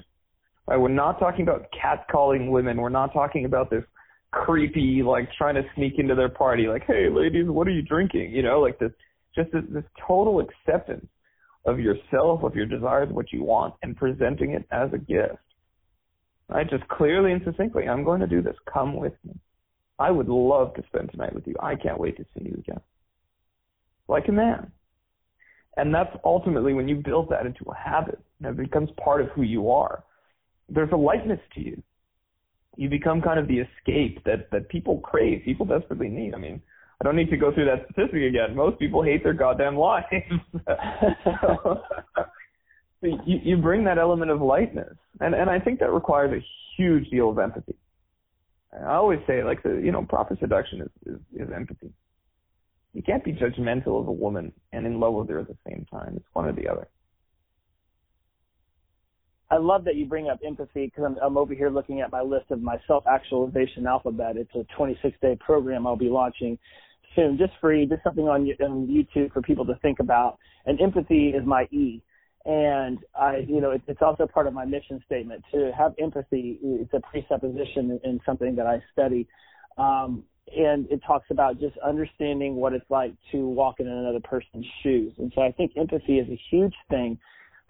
Right? 0.66 0.76
We're 0.76 0.88
not 0.88 1.18
talking 1.18 1.42
about 1.42 1.66
catcalling 1.72 2.50
women. 2.50 2.80
We're 2.80 2.88
not 2.88 3.12
talking 3.12 3.44
about 3.44 3.70
this 3.70 3.84
creepy, 4.32 5.02
like 5.04 5.28
trying 5.36 5.54
to 5.54 5.62
sneak 5.76 5.94
into 5.98 6.14
their 6.14 6.28
party, 6.28 6.66
like, 6.66 6.84
hey, 6.86 7.08
ladies, 7.10 7.46
what 7.46 7.68
are 7.68 7.72
you 7.72 7.82
drinking? 7.82 8.32
You 8.32 8.42
know, 8.42 8.60
like 8.60 8.78
this, 8.78 8.90
just 9.34 9.52
this, 9.52 9.62
this 9.68 9.84
total 10.06 10.40
acceptance 10.40 11.06
of 11.64 11.78
yourself, 11.78 12.42
of 12.42 12.56
your 12.56 12.66
desires, 12.66 13.08
what 13.12 13.32
you 13.32 13.44
want, 13.44 13.74
and 13.82 13.96
presenting 13.96 14.52
it 14.52 14.66
as 14.72 14.90
a 14.92 14.98
gift. 14.98 15.38
Right? 16.48 16.68
Just 16.68 16.86
clearly 16.88 17.32
and 17.32 17.42
succinctly, 17.44 17.88
I'm 17.88 18.04
going 18.04 18.20
to 18.20 18.26
do 18.26 18.42
this. 18.42 18.56
Come 18.72 18.96
with 18.96 19.14
me. 19.24 19.34
I 20.02 20.10
would 20.10 20.28
love 20.28 20.74
to 20.74 20.82
spend 20.88 21.10
tonight 21.10 21.34
with 21.34 21.46
you. 21.46 21.54
I 21.60 21.74
can't 21.76 21.98
wait 21.98 22.16
to 22.16 22.24
see 22.34 22.44
you 22.44 22.56
again. 22.58 22.80
Like 24.08 24.28
a 24.28 24.32
man. 24.32 24.72
And 25.76 25.94
that's 25.94 26.14
ultimately 26.24 26.74
when 26.74 26.88
you 26.88 26.96
build 26.96 27.30
that 27.30 27.46
into 27.46 27.64
a 27.70 27.74
habit, 27.74 28.20
and 28.38 28.48
it 28.48 28.62
becomes 28.62 28.90
part 29.02 29.20
of 29.22 29.28
who 29.28 29.42
you 29.42 29.70
are 29.70 30.04
there's 30.68 30.92
a 30.92 30.96
lightness 30.96 31.40
to 31.54 31.60
you. 31.60 31.82
You 32.76 32.88
become 32.88 33.20
kind 33.20 33.38
of 33.38 33.48
the 33.48 33.58
escape 33.58 34.24
that 34.24 34.50
that 34.50 34.68
people 34.68 34.98
crave, 35.00 35.42
people 35.44 35.66
desperately 35.66 36.08
need. 36.08 36.34
I 36.34 36.38
mean, 36.38 36.62
I 37.00 37.04
don't 37.04 37.16
need 37.16 37.30
to 37.30 37.36
go 37.36 37.52
through 37.52 37.66
that 37.66 37.86
statistic 37.90 38.22
again. 38.22 38.56
Most 38.56 38.78
people 38.78 39.02
hate 39.02 39.22
their 39.22 39.34
goddamn 39.34 39.76
lives. 39.76 40.06
so, 40.66 41.82
you 43.02 43.40
you 43.42 43.56
bring 43.58 43.84
that 43.84 43.98
element 43.98 44.30
of 44.30 44.40
lightness, 44.40 44.96
and 45.20 45.34
and 45.34 45.50
I 45.50 45.58
think 45.58 45.80
that 45.80 45.90
requires 45.90 46.32
a 46.32 46.44
huge 46.76 47.10
deal 47.10 47.28
of 47.28 47.38
empathy. 47.38 47.76
I 48.72 48.94
always 48.94 49.20
say, 49.26 49.44
like 49.44 49.62
the 49.62 49.80
you 49.82 49.92
know, 49.92 50.04
proper 50.04 50.36
seduction 50.40 50.82
is, 50.82 51.14
is 51.14 51.20
is 51.34 51.48
empathy. 51.54 51.92
You 52.94 53.02
can't 53.02 53.24
be 53.24 53.32
judgmental 53.32 54.00
of 54.00 54.08
a 54.08 54.12
woman 54.12 54.52
and 54.72 54.86
in 54.86 55.00
love 55.00 55.14
with 55.14 55.28
her 55.30 55.40
at 55.40 55.48
the 55.48 55.56
same 55.66 55.86
time. 55.90 56.14
It's 56.16 56.26
one 56.32 56.46
or 56.46 56.52
the 56.52 56.68
other. 56.68 56.88
I 59.50 59.58
love 59.58 59.84
that 59.84 59.96
you 59.96 60.06
bring 60.06 60.28
up 60.28 60.40
empathy 60.46 60.86
because 60.86 61.04
I'm, 61.04 61.16
I'm 61.22 61.36
over 61.36 61.54
here 61.54 61.68
looking 61.68 62.00
at 62.00 62.10
my 62.10 62.22
list 62.22 62.50
of 62.50 62.62
my 62.62 62.78
self-actualization 62.86 63.86
alphabet. 63.86 64.36
It's 64.36 64.54
a 64.54 64.64
26-day 64.80 65.36
program 65.40 65.86
I'll 65.86 65.96
be 65.96 66.08
launching 66.08 66.58
soon, 67.14 67.36
just 67.36 67.52
free, 67.60 67.84
just 67.84 68.02
something 68.02 68.24
on, 68.24 68.48
on 68.62 68.86
YouTube 68.86 69.32
for 69.32 69.42
people 69.42 69.66
to 69.66 69.74
think 69.82 70.00
about. 70.00 70.38
And 70.64 70.80
empathy 70.80 71.30
is 71.30 71.44
my 71.44 71.64
E. 71.64 72.02
And 72.44 72.98
I, 73.14 73.38
you 73.46 73.60
know, 73.60 73.70
it, 73.70 73.82
it's 73.86 74.02
also 74.02 74.26
part 74.26 74.46
of 74.46 74.52
my 74.52 74.64
mission 74.64 75.02
statement 75.06 75.44
to 75.52 75.70
have 75.76 75.94
empathy. 76.00 76.58
It's 76.62 76.92
a 76.92 77.00
presupposition 77.00 78.00
in, 78.04 78.10
in 78.10 78.20
something 78.26 78.56
that 78.56 78.66
I 78.66 78.82
study. 78.92 79.28
Um, 79.78 80.24
and 80.54 80.90
it 80.90 81.00
talks 81.06 81.26
about 81.30 81.60
just 81.60 81.76
understanding 81.78 82.56
what 82.56 82.72
it's 82.72 82.90
like 82.90 83.14
to 83.30 83.46
walk 83.46 83.78
in 83.78 83.86
another 83.86 84.20
person's 84.20 84.66
shoes. 84.82 85.12
And 85.18 85.32
so 85.34 85.42
I 85.42 85.52
think 85.52 85.72
empathy 85.76 86.18
is 86.18 86.28
a 86.28 86.40
huge 86.50 86.74
thing 86.90 87.18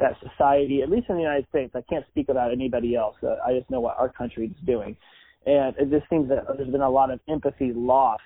that 0.00 0.16
society, 0.20 0.80
at 0.82 0.90
least 0.90 1.06
in 1.10 1.16
the 1.16 1.22
United 1.22 1.46
States, 1.50 1.72
I 1.76 1.82
can't 1.88 2.04
speak 2.08 2.28
about 2.28 2.50
anybody 2.50 2.96
else. 2.96 3.16
Uh, 3.22 3.36
I 3.46 3.56
just 3.56 3.70
know 3.70 3.80
what 3.80 3.98
our 3.98 4.08
country 4.08 4.46
is 4.46 4.66
doing. 4.66 4.96
And 5.44 5.76
it 5.76 5.90
just 5.90 6.08
seems 6.08 6.28
that 6.30 6.44
there's 6.56 6.70
been 6.70 6.80
a 6.80 6.90
lot 6.90 7.10
of 7.10 7.20
empathy 7.28 7.72
lost 7.74 8.22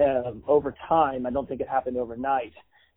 um, 0.00 0.42
over 0.46 0.74
time. 0.88 1.26
I 1.26 1.30
don't 1.30 1.48
think 1.48 1.60
it 1.60 1.68
happened 1.68 1.98
overnight. 1.98 2.52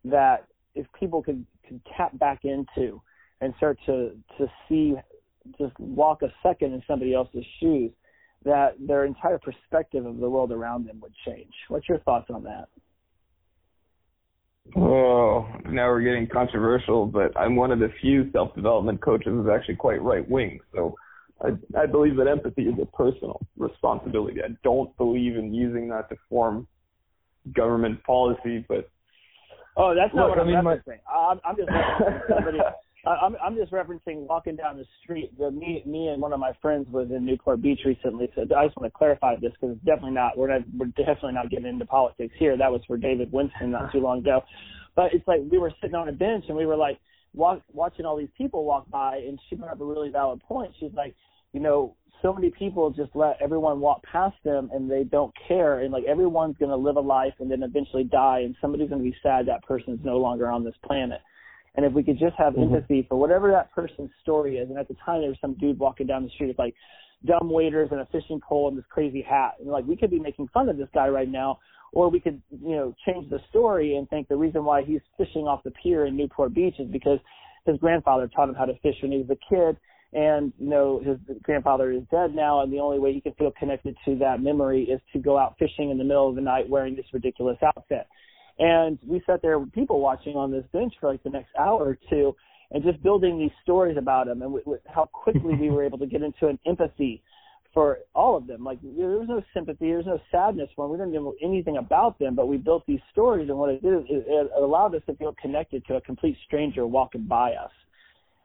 That 0.05 0.47
if 0.75 0.85
people 0.99 1.23
could, 1.23 1.45
could 1.67 1.81
tap 1.97 2.17
back 2.19 2.41
into 2.43 3.01
and 3.41 3.53
start 3.57 3.79
to, 3.85 4.11
to 4.37 4.47
see, 4.67 4.93
just 5.57 5.77
walk 5.79 6.21
a 6.21 6.31
second 6.43 6.73
in 6.73 6.83
somebody 6.87 7.13
else's 7.13 7.45
shoes, 7.59 7.91
that 8.43 8.75
their 8.79 9.05
entire 9.05 9.39
perspective 9.39 10.05
of 10.05 10.17
the 10.17 10.29
world 10.29 10.51
around 10.51 10.87
them 10.87 10.99
would 11.01 11.13
change. 11.25 11.51
What's 11.67 11.89
your 11.89 11.99
thoughts 11.99 12.29
on 12.33 12.43
that? 12.43 12.67
Oh, 14.75 15.47
now 15.69 15.87
we're 15.89 16.01
getting 16.01 16.27
controversial, 16.27 17.05
but 17.05 17.35
I'm 17.37 17.55
one 17.55 17.71
of 17.71 17.79
the 17.79 17.89
few 18.01 18.31
self-development 18.31 19.01
coaches 19.01 19.27
who's 19.27 19.47
actually 19.47 19.75
quite 19.75 20.01
right-wing. 20.01 20.59
So 20.73 20.95
I, 21.41 21.49
I 21.79 21.85
believe 21.85 22.15
that 22.17 22.27
empathy 22.27 22.63
is 22.63 22.75
a 22.81 22.85
personal 22.85 23.39
responsibility. 23.57 24.41
I 24.43 24.55
don't 24.63 24.95
believe 24.97 25.37
in 25.37 25.53
using 25.53 25.87
that 25.89 26.09
to 26.09 26.15
form 26.29 26.67
government 27.53 28.03
policy, 28.03 28.65
but 28.67 28.89
oh, 29.77 29.93
that's 29.95 30.13
not 30.13 30.29
look, 30.29 30.37
what 30.37 30.47
I'm 30.47 30.55
I 30.55 30.61
mean, 30.61 30.63
referencing. 30.63 30.99
My... 31.05 31.31
I'm, 31.31 31.39
I'm 31.45 31.55
just 31.55 31.69
somebody. 32.29 32.59
I'm 33.05 33.35
I'm 33.43 33.55
just 33.55 33.71
referencing 33.71 34.27
walking 34.27 34.55
down 34.55 34.77
the 34.77 34.85
street. 35.03 35.37
The, 35.37 35.51
me 35.51 35.83
me 35.85 36.07
and 36.07 36.21
one 36.21 36.33
of 36.33 36.39
my 36.39 36.53
friends 36.61 36.87
was 36.89 37.09
in 37.11 37.25
Newport 37.25 37.61
Beach 37.61 37.81
recently, 37.85 38.31
so 38.33 38.41
I 38.41 38.65
just 38.65 38.77
want 38.77 38.91
to 38.91 38.97
clarify 38.97 39.35
this 39.35 39.51
because 39.51 39.75
it's 39.75 39.85
definitely 39.85 40.11
not 40.11 40.37
we're 40.37 40.51
not 40.51 40.61
we're 40.75 40.87
definitely 40.87 41.33
not 41.33 41.49
getting 41.49 41.67
into 41.67 41.85
politics 41.85 42.33
here. 42.39 42.57
That 42.57 42.71
was 42.71 42.81
for 42.87 42.97
David 42.97 43.31
Winston 43.31 43.71
not 43.71 43.91
too 43.91 43.99
long 43.99 44.19
ago, 44.19 44.41
but 44.95 45.13
it's 45.13 45.27
like 45.27 45.41
we 45.51 45.59
were 45.59 45.71
sitting 45.81 45.95
on 45.95 46.09
a 46.09 46.13
bench 46.13 46.45
and 46.47 46.57
we 46.57 46.65
were 46.65 46.77
like 46.77 46.99
walk, 47.35 47.61
watching 47.73 48.05
all 48.05 48.17
these 48.17 48.29
people 48.37 48.65
walk 48.65 48.89
by, 48.89 49.17
and 49.17 49.39
she 49.49 49.55
brought 49.55 49.71
up 49.71 49.81
a 49.81 49.85
really 49.85 50.09
valid 50.09 50.41
point. 50.41 50.73
She's 50.79 50.93
like, 50.95 51.15
you 51.55 51.61
know, 51.61 51.95
so 52.21 52.33
many 52.33 52.49
people 52.49 52.89
just 52.89 53.11
let 53.15 53.37
everyone 53.41 53.79
walk 53.79 54.03
past 54.03 54.35
them 54.43 54.69
and 54.73 54.91
they 54.91 55.05
don't 55.05 55.33
care, 55.47 55.79
and 55.79 55.93
like 55.93 56.03
everyone's 56.03 56.57
gonna 56.59 56.75
live 56.75 56.97
a 56.97 57.01
life 57.01 57.33
and 57.39 57.49
then 57.49 57.63
eventually 57.63 58.03
die, 58.03 58.41
and 58.43 58.57
somebody's 58.59 58.89
gonna 58.89 59.01
be 59.01 59.15
sad 59.23 59.47
that 59.47 59.63
person's 59.63 60.01
no 60.03 60.17
longer 60.17 60.51
on 60.51 60.65
this 60.65 60.75
planet. 60.85 61.21
And 61.75 61.85
if 61.85 61.93
we 61.93 62.03
could 62.03 62.19
just 62.19 62.35
have 62.37 62.55
mm-hmm. 62.55 62.75
empathy 62.75 63.05
for 63.07 63.17
whatever 63.17 63.51
that 63.51 63.71
person's 63.71 64.09
story 64.21 64.57
is, 64.57 64.69
and 64.69 64.77
at 64.77 64.89
the 64.89 64.95
time 65.05 65.21
there 65.21 65.29
was 65.29 65.37
some 65.39 65.53
dude 65.53 65.79
walking 65.79 66.07
down 66.07 66.23
the 66.23 66.29
street 66.31 66.47
with 66.47 66.59
like 66.59 66.75
dumb 67.25 67.49
waiters 67.49 67.87
and 67.91 68.01
a 68.01 68.05
fishing 68.07 68.41
pole 68.41 68.67
and 68.67 68.77
this 68.77 68.85
crazy 68.89 69.21
hat, 69.21 69.53
and 69.61 69.69
like 69.69 69.85
we 69.85 69.95
could 69.95 70.11
be 70.11 70.19
making 70.19 70.49
fun 70.49 70.67
of 70.67 70.75
this 70.75 70.89
guy 70.93 71.07
right 71.07 71.29
now, 71.29 71.57
or 71.93 72.09
we 72.09 72.19
could 72.19 72.41
you 72.49 72.75
know 72.75 72.93
change 73.05 73.29
the 73.29 73.39
story 73.49 73.95
and 73.95 74.09
think 74.09 74.27
the 74.27 74.35
reason 74.35 74.65
why 74.65 74.83
he's 74.83 74.99
fishing 75.17 75.47
off 75.47 75.63
the 75.63 75.71
pier 75.71 76.05
in 76.05 76.17
Newport 76.17 76.53
Beach 76.53 76.75
is 76.79 76.89
because 76.91 77.19
his 77.65 77.77
grandfather 77.77 78.27
taught 78.27 78.49
him 78.49 78.55
how 78.55 78.65
to 78.65 78.77
fish 78.79 78.95
when 79.01 79.13
he 79.13 79.19
was 79.19 79.29
a 79.29 79.39
kid, 79.49 79.77
and 80.15 80.51
you 80.57 80.69
know 80.69 80.99
his 81.05 81.17
grandfather 81.43 81.91
is 81.91 82.01
dead 82.09 82.33
now, 82.33 82.61
and 82.61 82.73
the 82.73 82.79
only 82.79 82.97
way 82.97 83.13
he 83.13 83.21
can 83.21 83.33
feel 83.33 83.51
connected 83.51 83.95
to 84.05 84.15
that 84.17 84.41
memory 84.41 84.83
is 84.83 85.01
to 85.13 85.19
go 85.19 85.37
out 85.37 85.55
fishing 85.59 85.91
in 85.91 85.97
the 85.97 86.03
middle 86.03 86.27
of 86.27 86.35
the 86.35 86.41
night 86.41 86.67
wearing 86.67 86.95
this 86.95 87.05
ridiculous 87.13 87.57
outfit. 87.61 88.07
And 88.57 88.97
we 89.05 89.21
sat 89.27 89.41
there 89.41 89.59
with 89.59 89.73
people 89.73 89.99
watching 89.99 90.35
on 90.35 90.49
this 90.51 90.65
bench 90.71 90.93
for 90.99 91.11
like 91.11 91.21
the 91.23 91.29
next 91.29 91.49
hour 91.59 91.83
or 91.83 91.97
two. 92.09 92.35
and 92.71 92.83
just 92.83 93.01
building 93.03 93.37
these 93.37 93.51
stories 93.63 93.97
about 93.97 94.25
them 94.27 94.41
and 94.41 94.51
w- 94.51 94.63
w- 94.63 94.81
how 94.87 95.05
quickly 95.05 95.55
we 95.55 95.69
were 95.69 95.83
able 95.83 95.97
to 95.97 96.05
get 96.05 96.21
into 96.21 96.47
an 96.47 96.59
empathy 96.65 97.21
for 97.73 97.99
all 98.13 98.37
of 98.37 98.47
them. 98.47 98.63
Like 98.63 98.79
there 98.81 99.07
was 99.07 99.27
no 99.27 99.41
sympathy, 99.53 99.87
there 99.87 99.97
was 99.97 100.05
no 100.05 100.19
sadness 100.31 100.69
when 100.75 100.89
we 100.89 100.97
didn't 100.97 101.13
know 101.13 101.35
anything 101.43 101.77
about 101.77 102.17
them, 102.19 102.35
but 102.35 102.47
we 102.47 102.57
built 102.57 102.83
these 102.87 103.01
stories, 103.11 103.49
and 103.49 103.57
what 103.57 103.69
it 103.69 103.81
did 103.81 103.93
is 103.93 104.03
it 104.09 104.51
allowed 104.57 104.95
us 104.95 105.01
to 105.07 105.15
feel 105.15 105.35
connected 105.41 105.85
to 105.87 105.95
a 105.95 106.01
complete 106.01 106.37
stranger 106.45 106.87
walking 106.87 107.23
by 107.23 107.51
us, 107.51 107.71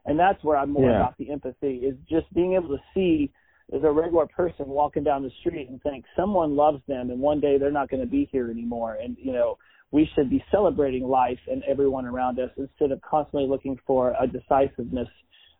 and 0.06 0.18
that's 0.18 0.42
where 0.42 0.56
I'm 0.56 0.70
more 0.70 0.90
Yeah. 0.90 0.96
about 1.00 1.16
the 1.18 1.30
empathy 1.30 1.76
is 1.76 1.96
just 2.08 2.32
being 2.34 2.54
able 2.54 2.68
to 2.68 2.82
see 2.94 3.30
as 3.72 3.82
a 3.84 3.90
regular 3.90 4.26
person 4.26 4.68
walking 4.68 5.04
down 5.04 5.22
the 5.22 5.30
street 5.40 5.68
and 5.68 5.80
think 5.82 6.04
someone 6.16 6.56
loves 6.56 6.82
them, 6.88 7.10
and 7.10 7.20
one 7.20 7.38
day 7.40 7.56
they're 7.58 7.70
not 7.70 7.88
going 7.88 8.00
to 8.02 8.08
be 8.08 8.28
here 8.32 8.50
anymore, 8.50 8.94
and 9.02 9.16
you 9.18 9.32
know 9.32 9.58
we 9.92 10.08
should 10.14 10.30
be 10.30 10.42
celebrating 10.52 11.04
life 11.06 11.38
and 11.48 11.62
everyone 11.64 12.06
around 12.06 12.38
us 12.38 12.50
instead 12.56 12.92
of 12.92 13.00
constantly 13.02 13.48
looking 13.48 13.76
for 13.86 14.14
a 14.20 14.26
decisiveness 14.26 15.08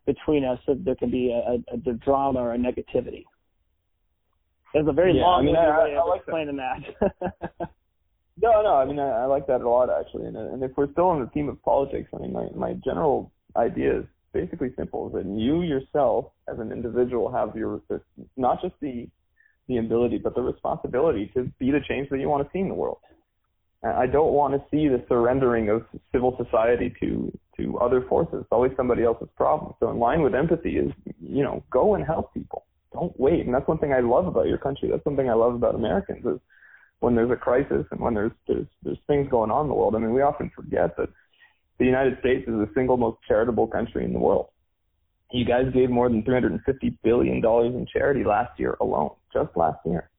between 0.07 0.44
us 0.44 0.59
so 0.66 0.74
there 0.74 0.94
can 0.94 1.11
be 1.11 1.31
a, 1.33 1.74
a, 1.74 1.90
a 1.90 1.92
drama 1.94 2.38
or 2.40 2.55
a 2.55 2.59
negativity. 2.59 3.24
It's 4.72 4.88
a 4.88 4.92
very 4.92 5.16
Yeah, 5.16 5.22
long 5.24 5.42
I 5.42 5.46
mean, 5.46 5.57
I- 5.57 5.79
way 5.85 5.96
I 5.96 6.00
of 6.00 6.09
like 6.09 6.24
that. 6.26 6.31
explaining 6.31 6.57
that. 6.57 7.70
No, 8.42 8.62
no. 8.62 8.74
I 8.76 8.87
mean, 8.87 8.98
I, 8.98 9.09
I 9.11 9.24
like 9.26 9.46
that 9.48 9.61
a 9.61 9.68
lot 9.68 9.90
actually. 9.90 10.24
And, 10.24 10.35
and 10.37 10.62
if 10.62 10.70
we're 10.74 10.90
still 10.92 11.09
on 11.09 11.20
the 11.20 11.26
theme 11.26 11.50
of 11.50 11.62
politics, 11.62 12.09
I 12.14 12.18
mean, 12.22 12.33
my 12.33 12.46
my 12.57 12.72
general 12.83 13.31
idea 13.55 13.98
is 13.98 14.05
basically 14.32 14.72
simple: 14.76 15.08
is 15.08 15.14
that 15.14 15.26
you 15.26 15.62
yourself, 15.62 16.26
as 16.48 16.58
an 16.58 16.72
individual, 16.72 17.30
have 17.30 17.54
your 17.56 17.80
not 18.36 18.60
just 18.62 18.74
the 18.80 19.08
the 19.68 19.78
ability, 19.78 20.18
but 20.18 20.34
the 20.34 20.42
responsibility 20.42 21.30
to 21.34 21.44
be 21.58 21.70
the 21.70 21.80
change 21.88 22.08
that 22.10 22.18
you 22.18 22.28
want 22.28 22.44
to 22.44 22.50
see 22.52 22.58
in 22.58 22.68
the 22.68 22.74
world. 22.74 22.98
I 23.82 24.06
don't 24.06 24.32
want 24.32 24.52
to 24.52 24.60
see 24.70 24.88
the 24.88 25.02
surrendering 25.08 25.70
of 25.70 25.86
civil 26.12 26.36
society 26.36 26.92
to 27.00 27.32
to 27.56 27.78
other 27.78 28.02
forces. 28.08 28.40
It's 28.40 28.48
always 28.52 28.72
somebody 28.76 29.04
else's 29.04 29.28
problem. 29.36 29.74
So 29.80 29.90
in 29.90 29.98
line 29.98 30.22
with 30.22 30.34
empathy 30.34 30.76
is, 30.76 30.92
you 31.20 31.42
know, 31.42 31.62
go 31.70 31.94
and 31.94 32.04
help 32.04 32.32
people. 32.34 32.66
Don't 32.92 33.18
wait. 33.18 33.46
And 33.46 33.54
that's 33.54 33.66
one 33.68 33.78
thing 33.78 33.92
I 33.92 34.00
love 34.00 34.26
about 34.26 34.46
your 34.46 34.58
country. 34.58 34.90
That's 34.90 35.04
one 35.04 35.16
thing 35.16 35.30
I 35.30 35.34
love 35.34 35.54
about 35.54 35.74
Americans 35.74 36.24
is 36.26 36.40
when 36.98 37.14
there's 37.14 37.30
a 37.30 37.36
crisis 37.36 37.86
and 37.90 38.00
when 38.00 38.14
there's 38.14 38.32
there's 38.46 38.66
there's 38.82 38.98
things 39.06 39.28
going 39.30 39.50
on 39.50 39.62
in 39.62 39.68
the 39.68 39.74
world. 39.74 39.94
I 39.94 39.98
mean, 39.98 40.12
we 40.12 40.22
often 40.22 40.50
forget 40.54 40.96
that 40.96 41.08
the 41.80 41.86
United 41.86 42.18
States 42.20 42.46
is 42.46 42.54
the 42.54 42.68
single 42.74 42.98
most 42.98 43.18
charitable 43.26 43.66
country 43.66 44.04
in 44.04 44.12
the 44.12 44.18
world. 44.18 44.48
You 45.32 45.46
guys 45.46 45.64
gave 45.72 45.88
more 45.90 46.08
than 46.08 46.22
350 46.22 46.98
billion 47.02 47.40
dollars 47.40 47.74
in 47.74 47.86
charity 47.90 48.22
last 48.22 48.60
year 48.60 48.76
alone, 48.80 49.10
just 49.32 49.56
last 49.56 49.78
year. 49.86 50.10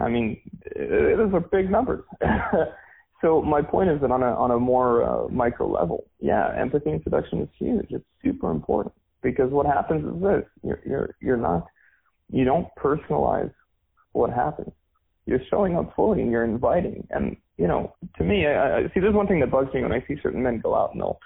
I 0.00 0.08
mean, 0.08 0.40
those 0.74 1.32
are 1.34 1.40
big 1.40 1.70
numbers. 1.70 2.04
so 3.20 3.42
my 3.42 3.60
point 3.60 3.90
is 3.90 4.00
that 4.00 4.10
on 4.10 4.22
a 4.22 4.32
on 4.34 4.50
a 4.52 4.58
more 4.58 5.04
uh, 5.04 5.28
micro 5.28 5.70
level, 5.70 6.04
yeah, 6.20 6.50
empathy 6.58 6.90
and 6.90 7.02
seduction 7.04 7.42
is 7.42 7.48
huge. 7.58 7.86
It's 7.90 8.04
super 8.24 8.50
important 8.50 8.94
because 9.22 9.50
what 9.50 9.66
happens 9.66 10.04
is 10.06 10.22
this: 10.22 10.44
you're 10.62 10.80
you're 10.86 11.16
you're 11.20 11.36
not 11.36 11.66
you 12.30 12.44
don't 12.44 12.68
personalize 12.82 13.52
what 14.12 14.30
happens 14.30 14.72
you're 15.26 15.40
showing 15.50 15.76
up 15.76 15.94
fully 15.96 16.22
and 16.22 16.30
you're 16.30 16.44
inviting. 16.44 17.06
And 17.10 17.36
you 17.56 17.66
know, 17.66 17.94
to 18.18 18.24
me, 18.24 18.46
I, 18.46 18.78
I 18.78 18.82
see. 18.92 19.00
There's 19.00 19.14
one 19.14 19.26
thing 19.26 19.40
that 19.40 19.50
bugs 19.50 19.72
me 19.74 19.82
when 19.82 19.92
I 19.92 20.04
see 20.06 20.16
certain 20.22 20.42
men 20.42 20.60
go 20.60 20.74
out 20.74 20.92
and 20.92 21.00
they'll 21.00 21.18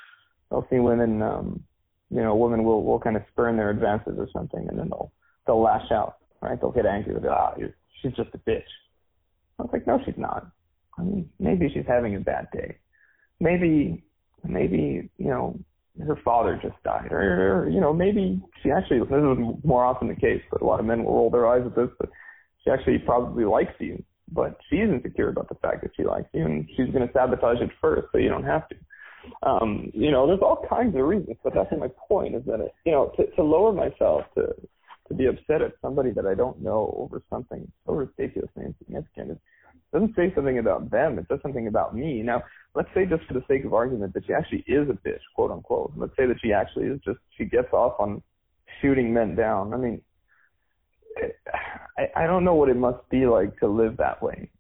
they'll 0.51 0.67
see 0.71 0.79
women. 0.79 1.23
um 1.23 1.65
You 2.11 2.23
know, 2.23 2.37
women 2.37 2.65
will 2.65 2.85
will 2.85 3.01
kind 3.01 3.17
of 3.17 3.23
spurn 3.31 3.57
their 3.57 3.71
advances 3.71 4.17
or 4.19 4.29
something, 4.33 4.67
and 4.69 4.79
then 4.79 4.89
they'll 4.89 5.13
they'll 5.47 5.63
lash 5.63 5.91
out. 5.91 6.17
Right? 6.41 6.59
They'll 6.61 6.71
get 6.71 6.87
angry. 6.87 7.13
They'll 7.13 7.23
go, 7.23 7.31
ah, 7.31 7.55
she's 8.01 8.13
just 8.13 8.31
a 8.35 8.39
bitch. 8.39 8.71
I 9.59 9.63
was 9.63 9.71
like, 9.73 9.87
no, 9.87 9.99
she's 10.05 10.17
not. 10.17 10.47
I 10.97 11.03
mean, 11.03 11.29
maybe 11.41 11.69
she's 11.73 11.87
having 11.87 12.15
a 12.15 12.21
bad 12.21 12.47
day. 12.53 12.79
Maybe, 13.41 14.05
maybe 14.45 15.11
you 15.19 15.27
know, 15.29 15.59
her 16.07 16.17
father 16.25 16.59
just 16.63 16.81
died, 16.85 17.11
or, 17.11 17.65
or 17.65 17.69
you 17.69 17.81
know, 17.81 17.93
maybe 17.93 18.41
she 18.63 18.71
actually. 18.71 19.01
This 19.01 19.09
is 19.09 19.65
more 19.65 19.85
often 19.85 20.09
the 20.09 20.15
case, 20.15 20.43
but 20.51 20.63
a 20.63 20.65
lot 20.65 20.81
of 20.81 20.87
men 20.87 21.05
will 21.05 21.15
roll 21.15 21.31
their 21.31 21.49
eyes 21.49 21.67
at 21.67 21.75
this, 21.75 21.91
but 21.99 22.09
she 22.69 22.73
actually 22.73 22.99
probably 22.99 23.45
likes 23.45 23.73
you, 23.79 24.03
but 24.31 24.59
she's 24.69 24.81
insecure 24.81 25.31
about 25.31 25.49
the 25.49 25.55
fact 25.57 25.83
that 25.83 25.93
she 25.97 26.05
likes 26.05 26.29
you, 26.35 26.45
and 26.45 26.69
she's 26.77 26.93
going 26.93 27.07
to 27.07 27.13
sabotage 27.13 27.61
it 27.61 27.71
first, 27.81 28.09
so 28.13 28.19
you 28.19 28.29
don't 28.29 28.45
have 28.45 28.69
to. 28.69 28.77
Um, 29.43 29.91
you 29.95 30.11
know, 30.11 30.27
there's 30.27 30.41
all 30.43 30.65
kinds 30.69 30.95
of 30.97 31.03
reasons, 31.03 31.37
but 31.43 31.55
that's 31.55 31.71
my 31.79 31.89
point 32.09 32.35
is 32.35 32.43
that 32.47 32.61
it, 32.61 32.73
you 32.85 32.93
know, 32.93 33.13
to, 33.17 33.27
to 33.37 33.43
lower 33.43 33.73
myself 33.73 34.25
to 34.37 34.55
to 35.09 35.15
be 35.15 35.25
upset 35.25 35.63
at 35.63 35.73
somebody 35.81 36.11
that 36.11 36.27
I 36.27 36.35
don't 36.35 36.61
know 36.61 36.95
over 36.99 37.23
something 37.31 37.67
so 37.87 37.95
ridiculously 37.95 38.67
insignificant 38.67 39.31
it 39.31 39.39
doesn't 39.91 40.15
say 40.15 40.31
something 40.35 40.59
about 40.59 40.91
them. 40.91 41.19
It 41.19 41.25
says 41.31 41.39
something 41.41 41.67
about 41.67 41.97
me. 41.97 42.23
Now, 42.23 42.43
let's 42.75 42.91
say 42.95 43.07
just 43.07 43.25
for 43.25 43.33
the 43.33 43.45
sake 43.49 43.65
of 43.65 43.73
argument 43.73 44.13
that 44.13 44.27
she 44.27 44.35
actually 44.35 44.63
is 44.67 44.87
a 44.91 45.09
bitch, 45.09 45.21
quote 45.35 45.51
unquote. 45.51 45.93
Let's 45.97 46.13
say 46.15 46.27
that 46.27 46.37
she 46.43 46.53
actually 46.53 46.89
is 46.89 47.01
just 47.07 47.19
she 47.39 47.47
gets 47.47 47.73
off 47.73 47.95
on 47.99 48.23
shooting 48.83 49.15
men 49.15 49.35
down. 49.35 49.73
I 49.73 49.79
mean, 49.79 50.03
I, 51.97 52.09
I 52.17 52.27
don't 52.27 52.45
know 52.45 52.55
what 52.55 52.69
it 52.69 52.77
must 52.77 53.09
be 53.11 53.27
like 53.27 53.59
to 53.61 53.67
live 53.67 53.97
that 53.99 54.23
way. 54.23 54.51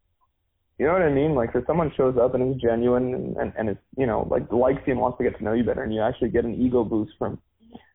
You 0.78 0.86
know 0.86 0.92
what 0.92 1.02
I 1.02 1.10
mean? 1.10 1.34
Like, 1.34 1.50
if 1.54 1.66
someone 1.66 1.92
shows 1.96 2.16
up 2.20 2.34
and 2.34 2.54
is 2.54 2.60
genuine 2.60 3.14
and, 3.14 3.36
and, 3.36 3.52
and 3.58 3.70
is, 3.70 3.76
you 3.96 4.06
know, 4.06 4.28
like 4.30 4.50
likes 4.52 4.80
you 4.86 4.92
and 4.92 5.00
wants 5.00 5.18
to 5.18 5.24
get 5.24 5.36
to 5.38 5.44
know 5.44 5.52
you 5.52 5.64
better, 5.64 5.82
and 5.82 5.92
you 5.92 6.00
actually 6.00 6.30
get 6.30 6.44
an 6.44 6.54
ego 6.60 6.84
boost 6.84 7.12
from 7.18 7.38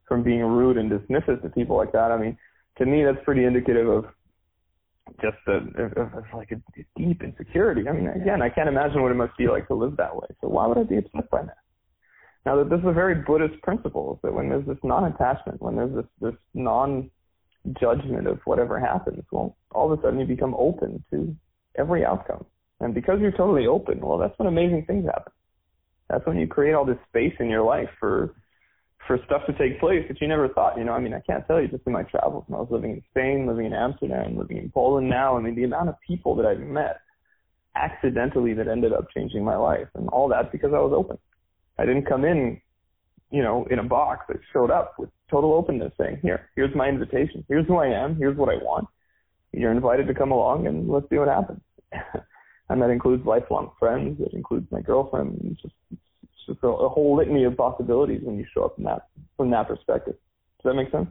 from 0.08 0.22
being 0.22 0.42
rude 0.42 0.78
and 0.78 0.92
dismissive 0.92 1.42
to 1.42 1.50
people 1.50 1.78
like 1.78 1.94
that. 1.94 2.12
I 2.12 2.18
mean, 2.18 2.38
to 2.78 2.86
me, 2.86 3.06
that's 3.06 3.24
pretty 3.24 3.46
indicative 3.46 3.88
of 3.88 4.06
just 5.22 5.38
a, 5.48 5.58
of 6.02 6.26
like 6.34 6.52
a 6.52 6.62
deep 6.98 7.24
insecurity. 7.24 7.88
I 7.88 7.94
mean, 7.94 8.08
again, 8.10 8.42
I 8.42 8.50
can't 8.50 8.68
imagine 8.68 9.02
what 9.02 9.12
it 9.12 9.16
must 9.16 9.38
be 9.38 9.48
like 9.48 9.68
to 9.68 9.76
live 9.76 9.96
that 9.98 10.14
way. 10.14 10.28
So 10.42 10.50
why 10.50 10.68
would 10.68 10.78
I 10.78 10.84
be 10.84 10.98
upset 10.98 11.30
by 11.30 11.44
that? 11.44 11.58
Now, 12.46 12.62
this 12.64 12.80
is 12.80 12.86
a 12.86 12.92
very 12.92 13.16
Buddhist 13.16 13.62
principle 13.62 14.20
that 14.24 14.34
when 14.34 14.50
there's 14.50 14.66
this 14.66 14.78
non-attachment, 14.84 15.62
when 15.62 15.78
there's 15.78 15.96
this 15.96 16.06
this 16.20 16.34
non 16.54 17.10
judgment 17.80 18.28
of 18.28 18.40
whatever 18.46 18.80
happens, 18.80 19.24
well, 19.32 19.56
all 19.72 19.92
of 19.92 20.00
a 20.00 20.02
sudden 20.02 20.20
you 20.20 20.26
become 20.26 20.56
open 20.58 21.04
to 21.12 21.36
every 21.78 22.06
outcome. 22.06 22.46
And 22.80 22.94
because 22.94 23.20
you're 23.22 23.32
totally 23.32 23.68
open, 23.68 24.00
well, 24.02 24.18
that's 24.18 24.38
when 24.38 24.48
amazing 24.48 24.86
things 24.86 25.06
happen. 25.06 25.32
That's 26.10 26.26
when 26.26 26.38
you 26.38 26.48
create 26.48 26.74
all 26.74 26.86
this 26.86 26.98
space 27.10 27.34
in 27.40 27.50
your 27.50 27.64
life 27.64 27.90
for 28.00 28.36
for 29.08 29.20
stuff 29.26 29.42
to 29.46 29.54
take 29.58 29.82
place 29.82 30.06
that 30.08 30.22
you 30.22 30.28
never 30.28 30.48
thought. 30.48 30.78
You 30.78 30.86
know, 30.86 30.94
I 30.94 31.00
mean, 31.00 31.14
I 31.14 31.20
can't 31.20 31.46
tell 31.46 31.62
you 31.62 31.68
just 31.68 31.84
in 31.86 31.92
my 31.92 32.04
travels. 32.04 32.46
When 32.48 32.58
I 32.58 32.62
was 32.62 32.72
living 32.72 32.92
in 32.92 33.04
Spain, 33.10 33.48
living 33.48 33.66
in 33.66 33.74
Amsterdam, 33.74 34.38
living 34.38 34.58
in 34.58 34.72
Poland 34.72 35.10
now. 35.10 35.36
I 35.38 35.42
mean, 35.42 35.56
the 35.56 35.66
amount 35.66 35.90
of 35.90 35.96
people 36.08 36.36
that 36.36 36.46
I've 36.46 36.60
met 36.60 37.02
accidentally 37.76 38.54
that 38.54 38.68
ended 38.68 38.94
up 38.94 39.08
changing 39.14 39.44
my 39.44 39.58
life, 39.58 39.88
and 39.96 40.08
all 40.10 40.30
that 40.30 40.52
because 40.52 40.72
I 40.74 40.80
was 40.80 40.94
open. 40.96 41.18
I 41.78 41.86
didn't 41.86 42.06
come 42.06 42.24
in, 42.24 42.62
you 43.32 43.42
know, 43.42 43.66
in 43.70 43.80
a 43.80 43.84
box. 43.84 44.26
I 44.30 44.36
showed 44.54 44.72
up 44.72 44.94
with 44.98 45.10
total 45.34 45.54
openness, 45.54 45.92
saying, 45.98 46.20
"Here, 46.22 46.50
here's 46.56 46.76
my 46.76 46.88
invitation. 46.88 47.44
Here's 47.48 47.66
who 47.68 47.78
I 47.78 47.88
am. 47.88 48.16
Here's 48.16 48.38
what 48.38 48.50
I 48.50 48.58
want. 48.58 48.88
You're 49.52 49.72
invited 49.72 50.08
to 50.08 50.14
come 50.14 50.32
along, 50.32 50.68
and 50.68 50.88
let's 50.88 51.10
see 51.10 51.18
what 51.18 51.28
happens." 51.28 51.62
and 52.70 52.82
that 52.82 52.90
includes 52.90 53.26
lifelong 53.26 53.72
friends. 53.80 54.22
It 54.22 54.34
includes 54.34 54.72
my 54.72 54.82
girlfriend. 54.82 55.40
It's 55.52 55.62
just 55.62 55.74
it's 55.92 56.46
just 56.48 56.64
a, 56.64 56.68
a 56.68 56.90
whole 56.90 57.16
litany 57.18 57.46
of 57.46 57.58
possibilities 57.58 58.22
when 58.24 58.38
you 58.38 58.46
show 58.54 58.66
up 58.66 58.76
from 58.76 58.84
that 58.86 59.08
from 59.36 59.50
that 59.52 59.68
perspective. 59.68 60.16
Does 60.62 60.72
that 60.72 60.76
make 60.76 60.92
sense? 60.92 61.10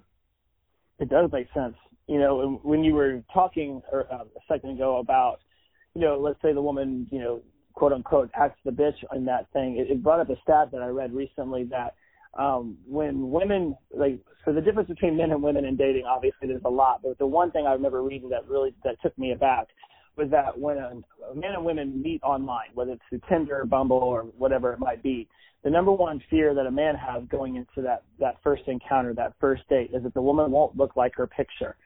It 1.01 1.09
does 1.09 1.31
make 1.33 1.49
sense. 1.53 1.75
You 2.07 2.19
know, 2.19 2.61
when 2.63 2.85
you 2.85 2.95
were 2.95 3.23
talking 3.33 3.83
uh, 3.93 4.05
a 4.13 4.27
second 4.49 4.71
ago 4.71 4.99
about, 4.99 5.41
you 5.95 6.01
know, 6.01 6.19
let's 6.19 6.41
say 6.43 6.53
the 6.53 6.63
woman, 6.63 7.07
you 7.11 7.19
know, 7.19 7.43
quote 7.75 7.93
unquote, 7.93 8.31
acts 8.35 8.59
the 8.65 8.71
bitch 8.71 8.97
in 9.15 9.25
that 9.25 9.51
thing. 9.53 9.79
It, 9.79 9.91
it 9.91 10.03
brought 10.03 10.21
up 10.21 10.31
a 10.31 10.37
stat 10.43 10.71
that 10.73 10.83
I 10.83 10.89
read 10.89 11.13
recently 11.13 11.65
that 11.65 11.95
um, 12.38 12.79
when 12.87 13.31
women 13.31 13.77
like 13.95 14.18
so 14.45 14.53
the 14.53 14.61
difference 14.61 14.88
between 14.88 15.16
men 15.16 15.31
and 15.31 15.42
women 15.42 15.64
in 15.64 15.77
dating, 15.77 16.05
obviously 16.07 16.49
there's 16.49 16.62
a 16.64 16.71
lot, 16.71 17.01
but 17.03 17.18
the 17.18 17.27
one 17.27 17.51
thing 17.51 17.66
I 17.66 17.73
remember 17.73 18.03
reading 18.03 18.29
that 18.31 18.49
really 18.49 18.75
that 18.85 18.97
took 19.03 19.16
me 19.18 19.33
aback 19.33 19.68
was 20.16 20.29
that 20.31 20.59
when 20.59 20.79
a, 20.79 20.92
a 21.31 21.35
men 21.35 21.53
and 21.53 21.64
women 21.64 22.03
meet 22.03 22.23
online, 22.23 22.68
whether 22.75 22.92
it's 22.92 23.03
through 23.09 23.21
Tinder, 23.29 23.64
Bumble, 23.64 23.99
or 23.99 24.23
whatever 24.37 24.73
it 24.73 24.79
might 24.79 25.03
be, 25.03 25.29
the 25.64 25.71
number 25.71 25.92
one 25.92 26.21
fear 26.29 26.55
that 26.55 26.66
a 26.66 26.71
man 26.71 26.95
has 26.95 27.23
going 27.31 27.57
into 27.57 27.83
that 27.83 28.03
that 28.18 28.37
first 28.43 28.62
encounter, 28.66 29.14
that 29.14 29.35
first 29.41 29.62
date, 29.68 29.91
is 29.95 30.03
that 30.03 30.14
the 30.14 30.22
woman 30.22 30.51
won't 30.51 30.76
look 30.76 30.97
like 30.97 31.14
her 31.16 31.26
picture. 31.26 31.76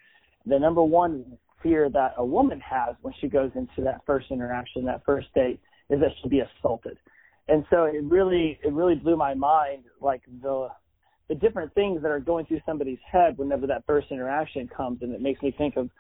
The 0.47 0.59
number 0.59 0.83
one 0.83 1.39
fear 1.63 1.91
that 1.91 2.15
a 2.17 2.25
woman 2.25 2.61
has 2.61 2.95
when 3.03 3.13
she 3.21 3.29
goes 3.29 3.51
into 3.55 3.83
that 3.83 4.01
first 4.07 4.27
interaction, 4.31 4.85
that 4.85 5.05
first 5.05 5.27
date, 5.35 5.61
is 5.91 6.01
that 6.01 6.11
she'll 6.21 6.31
be 6.31 6.41
assaulted. 6.41 6.97
And 7.49 7.65
so 7.71 7.85
it 7.85 8.03
really 8.05 8.59
it 8.65 8.73
really 8.73 8.97
blew 8.97 9.17
my 9.17 9.35
mind, 9.35 9.85
like 10.01 10.23
the 10.43 10.69
the 11.29 11.35
different 11.35 11.75
things 11.75 12.03
that 12.03 12.11
are 12.11 12.21
going 12.21 12.47
through 12.47 12.61
somebody's 12.67 12.99
head 13.11 13.37
whenever 13.37 13.67
that 13.67 13.85
first 13.87 14.09
interaction 14.11 14.69
comes, 14.69 15.03
and 15.03 15.13
it 15.13 15.21
makes 15.21 15.43
me 15.43 15.55
think 15.57 15.77
of 15.77 15.91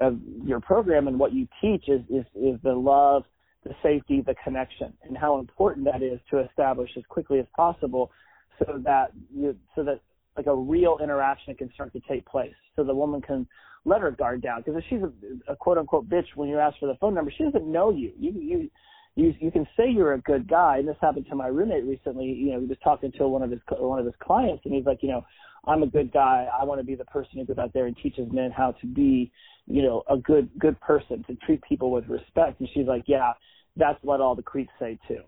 of 0.00 0.18
your 0.44 0.60
program 0.60 1.08
and 1.08 1.18
what 1.18 1.32
you 1.32 1.46
teach 1.60 1.88
is 1.88 2.00
is, 2.08 2.24
is 2.34 2.60
the 2.62 2.72
love, 2.72 3.24
the 3.64 3.74
safety, 3.82 4.22
the 4.24 4.34
connection, 4.44 4.92
and 5.04 5.16
how 5.16 5.38
important 5.38 5.84
that 5.84 6.02
is 6.02 6.20
to 6.30 6.38
establish 6.38 6.90
as 6.96 7.04
quickly 7.08 7.38
as 7.38 7.46
possible, 7.56 8.10
so 8.58 8.80
that 8.84 9.12
you 9.34 9.56
so 9.74 9.82
that 9.82 10.00
like 10.36 10.46
a 10.46 10.54
real 10.54 10.98
interaction 11.02 11.54
can 11.54 11.72
start 11.74 11.92
to 11.92 12.00
take 12.08 12.24
place, 12.26 12.54
so 12.76 12.84
the 12.84 12.94
woman 12.94 13.20
can 13.20 13.46
let 13.84 14.00
her 14.00 14.12
guard 14.12 14.40
down. 14.40 14.62
Because 14.64 14.78
if 14.78 14.84
she's 14.88 15.02
a, 15.02 15.52
a 15.52 15.56
quote 15.56 15.78
unquote 15.78 16.08
bitch 16.08 16.26
when 16.36 16.48
you 16.48 16.58
ask 16.58 16.78
for 16.78 16.86
the 16.86 16.96
phone 17.00 17.14
number, 17.14 17.32
she 17.36 17.44
doesn't 17.44 17.70
know 17.70 17.90
you. 17.90 18.12
You 18.18 18.32
you 18.32 18.70
you 19.14 19.34
you 19.40 19.50
can 19.50 19.66
say 19.76 19.90
you're 19.90 20.14
a 20.14 20.20
good 20.20 20.48
guy, 20.48 20.78
and 20.78 20.88
this 20.88 20.96
happened 21.00 21.26
to 21.28 21.36
my 21.36 21.48
roommate 21.48 21.84
recently. 21.84 22.26
You 22.26 22.52
know, 22.52 22.60
he 22.60 22.66
was 22.66 22.78
talking 22.82 23.12
to 23.18 23.28
one 23.28 23.42
of 23.42 23.50
his 23.50 23.60
one 23.70 23.98
of 23.98 24.06
his 24.06 24.14
clients, 24.22 24.64
and 24.64 24.74
he's 24.74 24.86
like, 24.86 25.02
you 25.02 25.10
know, 25.10 25.24
I'm 25.66 25.82
a 25.82 25.86
good 25.86 26.12
guy. 26.12 26.48
I 26.58 26.64
want 26.64 26.80
to 26.80 26.84
be 26.84 26.94
the 26.94 27.04
person 27.04 27.38
who 27.38 27.44
goes 27.44 27.58
out 27.58 27.72
there 27.72 27.86
and 27.86 27.96
teaches 28.02 28.28
men 28.32 28.50
how 28.50 28.72
to 28.80 28.86
be, 28.86 29.30
you 29.66 29.82
know, 29.82 30.02
a 30.08 30.16
good 30.16 30.50
good 30.58 30.80
person 30.80 31.24
to 31.28 31.36
treat 31.46 31.62
people 31.62 31.90
with 31.90 32.08
respect. 32.08 32.60
And 32.60 32.68
she's 32.72 32.86
like, 32.86 33.04
yeah, 33.06 33.32
that's 33.76 33.98
what 34.02 34.20
all 34.20 34.34
the 34.34 34.42
creeps 34.42 34.72
say 34.80 34.98
too. 35.06 35.20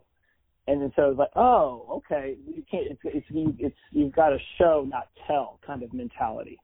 And 0.67 0.81
then 0.81 0.93
so 0.97 1.11
it's 1.11 1.19
like, 1.19 1.31
oh, 1.37 2.03
okay, 2.07 2.37
you 2.47 2.63
can't. 2.71 2.87
It's 2.91 3.01
it's 3.05 3.27
you, 3.29 3.55
it's 3.59 3.77
you've 3.91 4.15
got 4.15 4.31
to 4.31 4.39
show, 4.59 4.87
not 4.89 5.09
tell, 5.27 5.61
kind 5.67 5.83
of 5.83 5.93
mentality. 5.93 6.59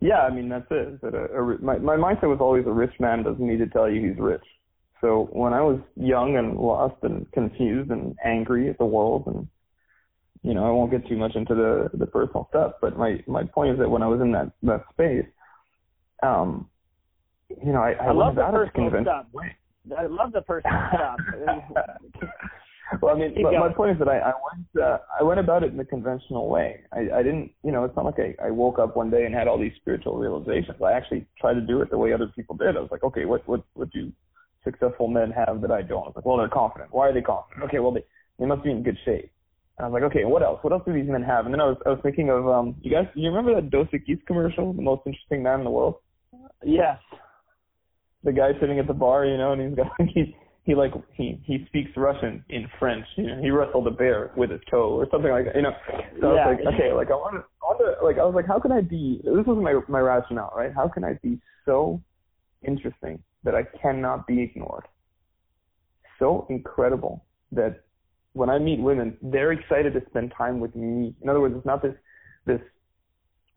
Yeah, 0.00 0.20
I 0.20 0.30
mean 0.30 0.48
that's 0.48 0.66
it. 0.70 1.00
That 1.02 1.14
a, 1.14 1.40
a, 1.40 1.58
my 1.62 1.78
my 1.78 1.96
mindset 1.96 2.28
was 2.28 2.38
always 2.40 2.66
a 2.66 2.72
rich 2.72 2.92
man 3.00 3.22
doesn't 3.22 3.46
need 3.46 3.58
to 3.58 3.68
tell 3.68 3.90
you 3.90 4.08
he's 4.08 4.18
rich. 4.18 4.44
So 5.00 5.28
when 5.32 5.52
I 5.52 5.60
was 5.60 5.80
young 5.96 6.36
and 6.36 6.58
lost 6.58 6.96
and 7.02 7.30
confused 7.32 7.90
and 7.90 8.16
angry 8.24 8.68
at 8.68 8.78
the 8.78 8.86
world 8.86 9.24
and 9.26 9.48
you 10.42 10.54
know, 10.54 10.64
I 10.64 10.70
won't 10.70 10.92
get 10.92 11.08
too 11.08 11.16
much 11.16 11.34
into 11.34 11.54
the 11.54 11.90
the 11.94 12.06
personal 12.06 12.46
stuff, 12.50 12.74
but 12.80 12.96
my 12.96 13.22
my 13.26 13.42
point 13.44 13.72
is 13.72 13.78
that 13.78 13.88
when 13.88 14.02
I 14.02 14.06
was 14.06 14.20
in 14.20 14.32
that 14.32 14.52
that 14.62 14.84
space, 14.92 15.26
um, 16.22 16.68
you 17.48 17.72
know, 17.72 17.80
I, 17.80 17.92
I, 17.92 18.06
I 18.06 18.12
love 18.12 18.36
the 18.36 18.42
personal 18.42 18.90
stuff. 19.02 19.26
I 19.98 20.06
love 20.06 20.32
the 20.32 20.42
personal 20.42 20.80
stuff. 20.94 21.18
well, 23.02 23.14
I 23.14 23.18
mean, 23.18 23.34
but 23.42 23.52
my 23.52 23.72
point 23.72 23.92
is 23.92 23.98
that 23.98 24.08
I, 24.08 24.18
I 24.18 24.32
went 24.32 24.84
uh, 24.84 24.98
I 25.18 25.22
went 25.22 25.40
about 25.40 25.64
it 25.64 25.72
in 25.72 25.76
the 25.76 25.84
conventional 25.84 26.48
way. 26.48 26.80
I, 26.92 27.18
I 27.18 27.22
didn't, 27.22 27.50
you 27.64 27.72
know, 27.72 27.84
it's 27.84 27.96
not 27.96 28.04
like 28.04 28.18
I, 28.18 28.46
I 28.46 28.50
woke 28.50 28.78
up 28.78 28.96
one 28.96 29.10
day 29.10 29.24
and 29.24 29.34
had 29.34 29.48
all 29.48 29.58
these 29.58 29.72
spiritual 29.76 30.16
realizations. 30.18 30.76
I 30.84 30.92
actually 30.92 31.26
tried 31.40 31.54
to 31.54 31.60
do 31.60 31.80
it 31.82 31.90
the 31.90 31.98
way 31.98 32.12
other 32.12 32.28
people 32.36 32.56
did. 32.56 32.76
I 32.76 32.80
was 32.80 32.90
like, 32.90 33.02
okay, 33.02 33.24
what 33.24 33.46
what 33.48 33.64
what 33.74 33.90
do 33.90 34.12
successful 34.62 35.08
men 35.08 35.30
have 35.32 35.60
that 35.62 35.70
I 35.70 35.82
don't? 35.82 36.04
I 36.04 36.06
was 36.06 36.12
like, 36.16 36.24
well, 36.24 36.36
they're 36.36 36.48
confident. 36.48 36.90
Why 36.92 37.08
are 37.08 37.12
they 37.14 37.22
confident? 37.22 37.64
Okay, 37.64 37.80
well, 37.80 37.92
they 37.92 38.04
they 38.38 38.46
must 38.46 38.62
be 38.62 38.70
in 38.70 38.82
good 38.82 38.98
shape. 39.04 39.30
And 39.78 39.86
I 39.86 39.88
was 39.88 40.00
like, 40.00 40.10
okay, 40.10 40.24
what 40.24 40.42
else? 40.42 40.58
What 40.62 40.72
else 40.72 40.82
do 40.86 40.92
these 40.92 41.08
men 41.08 41.22
have? 41.22 41.44
And 41.44 41.52
then 41.52 41.60
I 41.60 41.66
was 41.66 41.76
I 41.86 41.90
was 41.90 41.98
thinking 42.02 42.30
of 42.30 42.48
um, 42.48 42.76
you 42.82 42.90
guys, 42.90 43.06
you 43.14 43.28
remember 43.28 43.54
that 43.54 43.70
Dos 43.70 43.88
Equis 43.92 44.24
commercial, 44.26 44.72
the 44.72 44.82
most 44.82 45.02
interesting 45.06 45.42
man 45.42 45.58
in 45.58 45.64
the 45.64 45.70
world? 45.70 45.96
Yes. 46.64 46.98
The 48.24 48.32
guy 48.32 48.52
sitting 48.60 48.78
at 48.78 48.86
the 48.86 48.94
bar, 48.94 49.26
you 49.26 49.36
know, 49.36 49.52
and 49.52 49.62
he's 49.62 49.76
got 49.76 49.92
he 50.14 50.36
he 50.66 50.74
like 50.74 50.92
he 51.14 51.40
he 51.44 51.64
speaks 51.68 51.90
Russian 51.96 52.44
in 52.48 52.66
French. 52.78 53.06
You 53.16 53.28
know, 53.28 53.40
he 53.40 53.50
wrestled 53.50 53.86
a 53.86 53.92
bear 53.92 54.32
with 54.36 54.50
his 54.50 54.60
toe 54.68 54.98
or 54.98 55.06
something 55.12 55.30
like 55.30 55.44
that. 55.46 55.54
You 55.54 55.62
know, 55.62 55.70
so 56.20 56.34
yeah. 56.34 56.40
I 56.40 56.50
was 56.50 56.58
like, 56.64 56.74
okay, 56.74 56.92
like 56.92 57.10
I 57.10 57.14
want 57.14 57.36
to, 57.36 57.44
I 57.62 57.64
want 57.64 57.98
to, 58.00 58.04
like 58.04 58.18
I 58.18 58.24
was 58.24 58.34
like, 58.34 58.48
how 58.48 58.58
can 58.58 58.72
I 58.72 58.80
be? 58.80 59.20
This 59.24 59.46
was 59.46 59.58
my 59.62 59.80
my 59.88 60.00
rationale, 60.00 60.52
right? 60.56 60.72
How 60.74 60.88
can 60.88 61.04
I 61.04 61.14
be 61.22 61.38
so 61.64 62.02
interesting 62.66 63.22
that 63.44 63.54
I 63.54 63.62
cannot 63.80 64.26
be 64.26 64.42
ignored? 64.42 64.84
So 66.18 66.46
incredible 66.50 67.24
that 67.52 67.84
when 68.32 68.50
I 68.50 68.58
meet 68.58 68.80
women, 68.80 69.16
they're 69.22 69.52
excited 69.52 69.94
to 69.94 70.02
spend 70.10 70.32
time 70.36 70.58
with 70.58 70.74
me. 70.74 71.14
In 71.22 71.28
other 71.28 71.40
words, 71.40 71.54
it's 71.56 71.66
not 71.66 71.80
this 71.80 71.94
this 72.44 72.60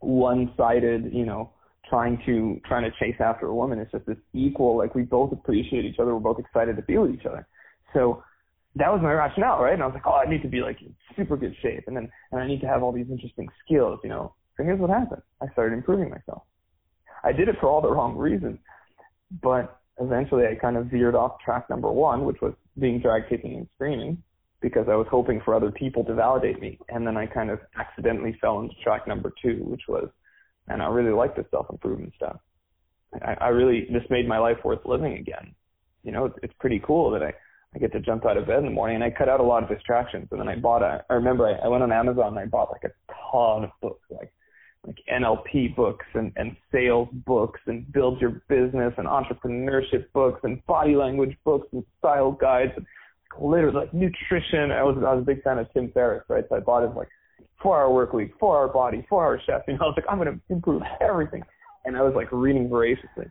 one-sided, 0.01 1.11
you 1.11 1.25
know, 1.25 1.53
trying 1.89 2.21
to 2.25 2.59
trying 2.67 2.83
to 2.83 2.91
chase 2.99 3.19
after 3.19 3.47
a 3.47 3.55
woman. 3.55 3.79
It's 3.79 3.91
just 3.91 4.05
this 4.05 4.17
equal, 4.33 4.77
like 4.77 4.95
we 4.95 5.03
both 5.03 5.31
appreciate 5.31 5.85
each 5.85 5.99
other. 5.99 6.13
We're 6.13 6.19
both 6.19 6.39
excited 6.39 6.75
to 6.75 6.81
be 6.83 6.97
with 6.97 7.11
each 7.11 7.25
other. 7.25 7.47
So 7.93 8.23
that 8.75 8.91
was 8.91 9.01
my 9.01 9.11
rationale, 9.11 9.59
right? 9.61 9.73
And 9.73 9.81
I 9.81 9.87
was 9.87 9.95
like, 9.95 10.05
oh, 10.05 10.21
I 10.25 10.29
need 10.29 10.41
to 10.43 10.47
be 10.47 10.61
like 10.61 10.81
in 10.81 10.95
super 11.15 11.37
good 11.37 11.55
shape, 11.61 11.85
and 11.87 11.95
then 11.95 12.09
and 12.31 12.41
I 12.41 12.47
need 12.47 12.61
to 12.61 12.67
have 12.67 12.83
all 12.83 12.91
these 12.91 13.09
interesting 13.09 13.47
skills, 13.65 13.99
you 14.03 14.09
know. 14.09 14.33
So 14.57 14.63
here's 14.63 14.79
what 14.79 14.89
happened: 14.89 15.21
I 15.41 15.47
started 15.53 15.75
improving 15.75 16.09
myself. 16.09 16.43
I 17.23 17.31
did 17.31 17.49
it 17.49 17.55
for 17.59 17.67
all 17.67 17.81
the 17.81 17.91
wrong 17.91 18.15
reasons, 18.15 18.59
but 19.41 19.79
eventually 19.99 20.45
I 20.45 20.55
kind 20.55 20.77
of 20.77 20.87
veered 20.87 21.15
off 21.15 21.39
track 21.43 21.69
number 21.69 21.91
one, 21.91 22.25
which 22.25 22.37
was 22.41 22.53
being 22.79 22.99
drag 22.99 23.27
kicking 23.29 23.55
and 23.55 23.67
screaming 23.75 24.23
because 24.61 24.87
I 24.89 24.95
was 24.95 25.07
hoping 25.09 25.41
for 25.43 25.53
other 25.53 25.71
people 25.71 26.03
to 26.05 26.13
validate 26.13 26.59
me. 26.59 26.77
And 26.89 27.05
then 27.05 27.17
I 27.17 27.25
kind 27.25 27.49
of 27.49 27.59
accidentally 27.77 28.37
fell 28.41 28.59
into 28.59 28.75
track 28.83 29.07
number 29.07 29.31
two, 29.41 29.63
which 29.63 29.83
was, 29.87 30.09
and 30.69 30.81
I 30.81 30.87
really 30.87 31.11
like 31.11 31.35
this 31.35 31.45
self 31.51 31.67
improvement 31.69 32.13
stuff. 32.15 32.37
I, 33.21 33.33
I 33.41 33.47
really, 33.49 33.87
this 33.91 34.03
made 34.09 34.27
my 34.27 34.37
life 34.37 34.57
worth 34.63 34.85
living 34.85 35.13
again. 35.13 35.53
You 36.03 36.11
know, 36.11 36.25
it's, 36.25 36.35
it's 36.43 36.53
pretty 36.59 36.81
cool 36.85 37.11
that 37.11 37.23
I, 37.23 37.33
I 37.75 37.79
get 37.79 37.91
to 37.93 37.99
jump 37.99 38.25
out 38.25 38.37
of 38.37 38.47
bed 38.47 38.59
in 38.59 38.65
the 38.65 38.71
morning 38.71 38.95
and 38.95 39.03
I 39.03 39.11
cut 39.11 39.29
out 39.29 39.39
a 39.39 39.43
lot 39.43 39.63
of 39.63 39.69
distractions. 39.69 40.27
And 40.31 40.39
then 40.39 40.47
I 40.47 40.55
bought 40.55 40.81
a, 40.81 41.03
I 41.09 41.13
remember 41.15 41.47
I, 41.47 41.65
I 41.65 41.67
went 41.67 41.83
on 41.83 41.91
Amazon 41.91 42.29
and 42.29 42.39
I 42.39 42.45
bought 42.45 42.71
like 42.71 42.83
a 42.83 42.93
ton 43.31 43.65
of 43.65 43.71
books, 43.81 44.05
like, 44.09 44.31
like 44.85 44.97
NLP 45.11 45.75
books 45.75 46.05
and, 46.13 46.31
and 46.35 46.55
sales 46.71 47.09
books 47.25 47.59
and 47.67 47.91
build 47.91 48.21
your 48.21 48.41
business 48.47 48.93
and 48.97 49.07
entrepreneurship 49.07 50.05
books 50.13 50.39
and 50.43 50.65
body 50.67 50.95
language 50.95 51.35
books 51.43 51.67
and 51.73 51.83
style 51.99 52.31
guides. 52.31 52.71
And 52.77 52.85
literally 53.39 53.75
like 53.75 53.93
nutrition. 53.93 54.71
I 54.71 54.83
was 54.83 54.97
I 54.97 55.13
was 55.13 55.21
a 55.21 55.25
big 55.25 55.43
fan 55.43 55.59
of 55.59 55.71
Tim 55.73 55.91
Ferriss, 55.93 56.23
right? 56.29 56.45
So 56.49 56.55
I 56.55 56.59
bought 56.59 56.87
his 56.87 56.95
like 56.95 57.09
four 57.61 57.79
hour 57.79 57.93
work 57.93 58.13
week, 58.13 58.31
four 58.39 58.57
hour 58.57 58.67
body, 58.67 59.05
four 59.09 59.23
hour 59.23 59.41
chef. 59.45 59.61
You 59.67 59.73
know, 59.73 59.79
I 59.81 59.85
was 59.85 59.93
like, 59.97 60.05
I'm 60.09 60.17
gonna 60.17 60.39
improve 60.49 60.81
everything. 61.01 61.43
And 61.85 61.97
I 61.97 62.01
was 62.01 62.13
like 62.15 62.31
reading 62.31 62.69
voraciously. 62.69 63.25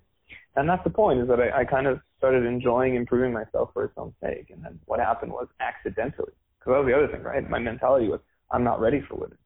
And 0.57 0.69
that's 0.69 0.83
the 0.85 0.91
point 0.91 1.21
is 1.21 1.29
that 1.29 1.39
I, 1.41 1.61
I 1.61 1.65
kind 1.65 1.87
of 1.87 2.01
started 2.19 2.45
enjoying 2.45 2.97
improving 2.97 3.33
myself 3.33 3.71
for 3.73 3.85
its 3.85 3.95
own 3.97 4.13
sake. 4.21 4.51
And 4.51 4.65
then 4.65 4.79
what 4.87 4.99
happened 4.99 5.33
was 5.33 5.47
accidentally, 5.61 6.33
because 6.59 6.73
that 6.73 6.79
was 6.79 6.87
the 6.87 6.97
other 6.97 7.09
thing, 7.09 7.23
right? 7.23 7.49
My 7.49 7.59
mentality 7.59 8.09
was, 8.09 8.21
I'm 8.51 8.65
not 8.65 8.81
ready 8.81 9.03
for 9.09 9.15
women. 9.15 9.39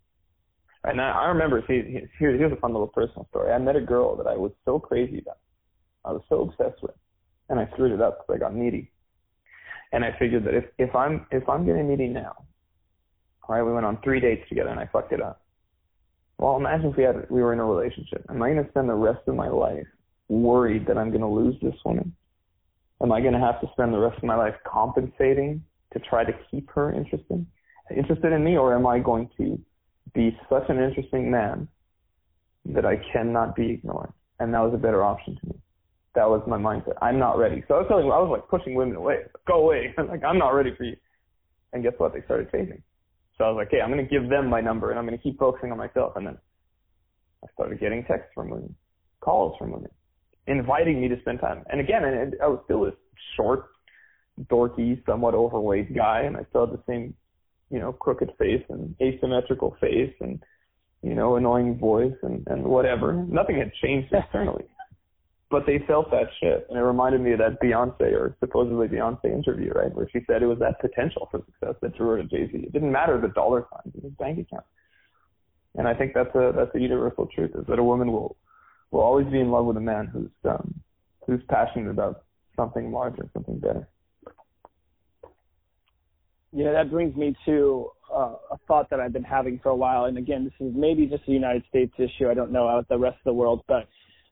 And 0.85 0.97
now, 0.97 1.21
I 1.21 1.27
remember, 1.27 1.63
see, 1.69 2.09
here's, 2.19 2.39
here's 2.39 2.53
a 2.53 2.57
fun 2.57 2.73
little 2.73 2.89
personal 2.89 3.27
story. 3.31 3.53
I 3.53 3.59
met 3.59 3.77
a 3.77 3.81
girl 3.81 4.17
that 4.17 4.27
I 4.27 4.37
was 4.37 4.51
so 4.65 4.79
crazy 4.79 5.19
about. 5.19 5.39
I 6.05 6.13
was 6.13 6.23
so 6.29 6.43
obsessed 6.43 6.83
with. 6.83 6.95
And 7.49 7.61
I 7.61 7.69
screwed 7.73 7.93
it 7.93 8.01
up 8.01 8.19
because 8.27 8.37
I 8.37 8.39
got 8.39 8.55
needy. 8.55 8.91
And 9.93 10.05
I 10.05 10.17
figured 10.19 10.45
that 10.45 10.55
if, 10.55 10.65
if 10.79 10.95
I'm 10.97 11.27
if 11.31 11.47
I'm 11.49 11.67
getting 11.67 11.89
needy 11.89 12.09
now, 12.09 12.47
right, 13.49 13.63
we 13.63 13.73
went 13.73 13.87
on 13.87 13.99
three 14.03 14.21
dates 14.21 14.49
together 14.49 14.71
and 14.71 14.81
I 14.81 14.89
fucked 14.93 15.13
it 15.13 15.21
up. 15.21 15.43
Well, 16.39 16.57
imagine 16.57 16.91
if 16.91 16.97
we 16.97 17.05
had 17.05 17.29
we 17.31 17.43
were 17.43 17.53
in 17.53 17.61
a 17.61 17.65
relationship. 17.65 18.25
Am 18.29 18.43
I 18.43 18.53
to 18.55 18.67
spend 18.71 18.89
the 18.89 18.95
rest 18.95 19.21
of 19.27 19.35
my 19.35 19.49
life 19.49 19.87
worried 20.29 20.87
that 20.87 20.99
I'm 20.99 21.13
to 21.13 21.27
lose 21.27 21.55
this 21.63 21.75
woman? 21.85 22.15
Am 23.03 23.13
I 23.13 23.21
to 23.21 23.39
have 23.39 23.61
to 23.61 23.69
spend 23.73 23.93
the 23.93 23.99
rest 23.99 24.19
of 24.19 24.25
my 24.25 24.37
life 24.37 24.55
compensating 24.65 25.63
to 25.93 25.99
try 26.01 26.25
to 26.25 26.33
keep 26.51 26.71
her 26.71 26.93
interested 26.93 27.47
interested 27.95 28.33
in 28.33 28.43
me, 28.43 28.57
or 28.57 28.75
am 28.75 28.87
I 28.87 29.01
going 29.01 29.29
to 29.37 29.61
be 30.15 30.37
such 30.49 30.65
an 30.71 30.79
interesting 30.79 31.31
man 31.31 31.69
that 32.65 32.87
I 32.87 32.97
cannot 33.13 33.55
be 33.55 33.71
ignored? 33.71 34.13
And 34.41 34.55
that 34.55 34.61
was 34.61 34.73
a 34.73 34.79
better 34.79 35.05
option 35.05 35.37
to 35.37 35.47
me 35.47 35.63
that 36.15 36.29
was 36.29 36.43
my 36.47 36.59
mindset. 36.59 36.95
I'm 37.01 37.19
not 37.19 37.39
ready. 37.39 37.65
So 37.69 37.75
I 37.75 37.79
was 37.79 37.87
telling, 37.89 38.05
I 38.05 38.19
was 38.19 38.29
like 38.31 38.49
pushing 38.49 38.75
women 38.75 38.97
away. 38.97 39.21
Go 39.47 39.63
away. 39.63 39.95
like 40.09 40.23
I'm 40.25 40.39
not 40.39 40.51
ready 40.51 40.75
for 40.77 40.85
you. 40.85 40.97
And 41.73 41.83
guess 41.83 41.95
what? 41.97 42.13
They 42.13 42.23
started 42.23 42.51
chasing. 42.53 42.83
So 43.43 43.47
I 43.47 43.51
was 43.51 43.57
like, 43.57 43.73
hey, 43.73 43.81
I'm 43.81 43.91
going 43.91 44.07
to 44.07 44.09
give 44.09 44.31
them 44.31 44.49
my 44.49 44.61
number 44.61 44.91
and 44.91 44.99
I'm 45.01 45.05
going 45.05 45.19
to 45.19 45.23
keep 45.23 45.37
focusing 45.37 45.73
on 45.73 45.79
myself. 45.79 46.13
And 46.15 46.25
then 46.25 46.39
I 47.43 47.49
started 47.55 47.81
getting 47.81 48.05
texts 48.05 48.31
from 48.37 48.51
women, 48.51 48.73
calls 49.21 49.57
from 49.59 49.73
women, 49.73 49.91
inviting 50.47 51.01
me 51.01 51.09
to 51.09 51.19
spend 51.23 51.41
time. 51.41 51.65
And 51.69 51.81
again, 51.81 52.05
and 52.05 52.37
I 52.41 52.47
was 52.47 52.61
still 52.67 52.85
this 52.85 52.95
short, 53.37 53.71
dorky, 54.45 55.05
somewhat 55.07 55.35
overweight 55.35 55.93
guy, 55.93 56.21
and 56.21 56.37
I 56.37 56.47
still 56.51 56.69
had 56.69 56.79
the 56.79 56.83
same, 56.89 57.15
you 57.69 57.81
know, 57.81 57.93
crooked 57.93 58.31
face 58.39 58.63
and 58.69 58.95
asymmetrical 59.03 59.77
face 59.81 60.15
and, 60.21 60.41
you 61.03 61.17
know, 61.17 61.35
annoying 61.35 61.81
voice 61.81 62.15
and, 62.23 62.47
and 62.47 62.63
whatever. 62.63 63.13
Nothing 63.13 63.59
had 63.59 63.73
changed 63.83 64.13
externally 64.13 64.67
but 65.53 65.67
they 65.67 65.79
felt 65.87 66.11
that 66.11 66.29
shit. 66.41 66.67
And 66.69 66.79
it 66.79 66.83
reminded 66.83 67.21
me 67.21 67.33
of 67.33 67.39
that 67.39 67.61
Beyonce 67.63 68.13
or 68.13 68.35
supposedly 68.41 68.89
Beyonce 68.89 69.27
interview, 69.27 69.71
right? 69.71 69.95
Where 69.95 70.09
she 70.11 70.21
said 70.27 70.43
it 70.43 70.47
was 70.47 70.59
that 70.61 70.81
potential 70.81 71.29
for 71.31 71.41
success 71.45 71.77
that 71.83 71.97
drew 71.97 72.09
her 72.09 72.17
to 72.17 72.25
Jay 72.25 72.51
Z. 72.51 72.57
It 72.57 72.73
didn't 72.73 72.91
matter 72.91 73.21
the 73.21 73.29
dollar 73.29 73.67
signs 73.71 73.95
in 73.95 74.03
his 74.03 74.13
bank 74.15 74.39
account. 74.39 74.65
And 75.77 75.87
I 75.87 75.95
think 75.95 76.15
that's 76.15 76.35
a 76.35 76.53
that's 76.57 76.75
a 76.75 76.81
universal 76.81 77.29
truth 77.35 77.53
is 77.55 77.67
that 77.69 77.79
a 77.79 77.85
woman 77.85 78.11
will 78.11 78.37
will 78.91 79.01
always 79.01 79.27
be 79.27 79.41
in 79.41 79.51
love 79.51 79.67
with 79.67 79.77
a 79.77 79.81
man 79.81 80.07
who's 80.07 80.31
um 80.51 80.75
who's 81.27 81.41
passionate 81.49 81.91
about 81.91 82.25
something 82.57 82.91
larger, 82.91 83.29
something 83.35 83.59
better. 83.59 83.87
Yeah, 86.53 86.73
that 86.73 86.91
brings 86.91 87.15
me 87.15 87.35
to 87.47 87.89
uh, 88.15 88.35
a 88.51 88.59
thought 88.69 88.91
that 88.91 89.01
I've 89.01 89.13
been 89.13 89.23
having 89.23 89.59
for 89.63 89.71
a 89.71 89.77
while. 89.77 90.05
And 90.05 90.19
again, 90.19 90.45
this 90.45 90.67
is 90.67 90.75
maybe 90.75 91.07
just 91.07 91.23
a 91.29 91.33
United 91.33 91.65
States 91.69 91.93
issue. 91.99 92.29
I 92.29 92.35
don't 92.35 92.53
know 92.53 92.69
about 92.69 92.89
the 92.89 92.99
rest 92.99 93.17
of 93.17 93.25
the 93.25 93.33
world, 93.33 93.63
but 93.69 93.89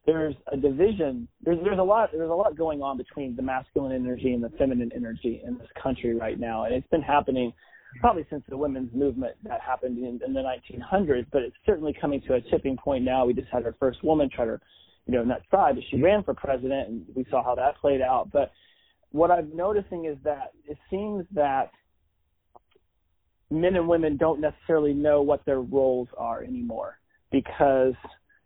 there's 0.07 0.35
a 0.53 0.57
division. 0.57 1.29
There's 1.43 1.59
there's 1.63 1.79
a 1.79 1.83
lot 1.83 2.11
there's 2.13 2.31
a 2.31 2.35
lot 2.35 2.57
going 2.57 2.83
on 2.83 2.97
between 2.97 3.37
the 3.37 3.43
masculine 3.43 3.93
energy 3.93 4.33
and 4.33 4.43
the 4.43 4.51
feminine 4.51 4.91
energy 4.95 5.43
in 5.45 5.59
this 5.59 5.69
country 5.81 6.15
right 6.15 6.39
now, 6.39 6.65
and 6.65 6.75
it's 6.75 6.89
been 6.89 7.03
happening 7.03 7.53
probably 8.01 8.25
since 8.31 8.43
the 8.49 8.57
women's 8.57 8.93
movement 8.95 9.35
that 9.43 9.61
happened 9.61 9.99
in, 9.99 10.21
in 10.25 10.33
the 10.33 10.41
1900s. 10.41 11.27
But 11.33 11.43
it's 11.43 11.57
certainly 11.67 11.95
coming 12.01 12.21
to 12.29 12.35
a 12.35 12.41
tipping 12.41 12.77
point 12.77 13.05
now. 13.05 13.27
We 13.27 13.35
just 13.35 13.49
had 13.49 13.65
our 13.65 13.75
first 13.81 14.03
woman 14.05 14.31
try 14.35 14.47
to, 14.47 14.61
you 15.07 15.15
know, 15.15 15.25
not 15.25 15.43
try, 15.51 15.73
but 15.73 15.83
she 15.91 16.01
ran 16.01 16.23
for 16.23 16.35
president, 16.35 16.89
and 16.89 17.05
we 17.15 17.27
saw 17.31 17.43
how 17.43 17.55
that 17.57 17.77
played 17.79 18.01
out. 18.01 18.31
But 18.33 18.53
what 19.11 19.31
I'm 19.31 19.55
noticing 19.55 20.05
is 20.05 20.17
that 20.25 20.53
it 20.67 20.79
seems 20.89 21.27
that 21.33 21.73
men 23.51 23.75
and 23.75 23.89
women 23.89 24.17
don't 24.17 24.41
necessarily 24.41 24.95
know 24.95 25.23
what 25.23 25.45
their 25.45 25.61
roles 25.61 26.09
are 26.17 26.43
anymore 26.43 26.99
because 27.33 27.95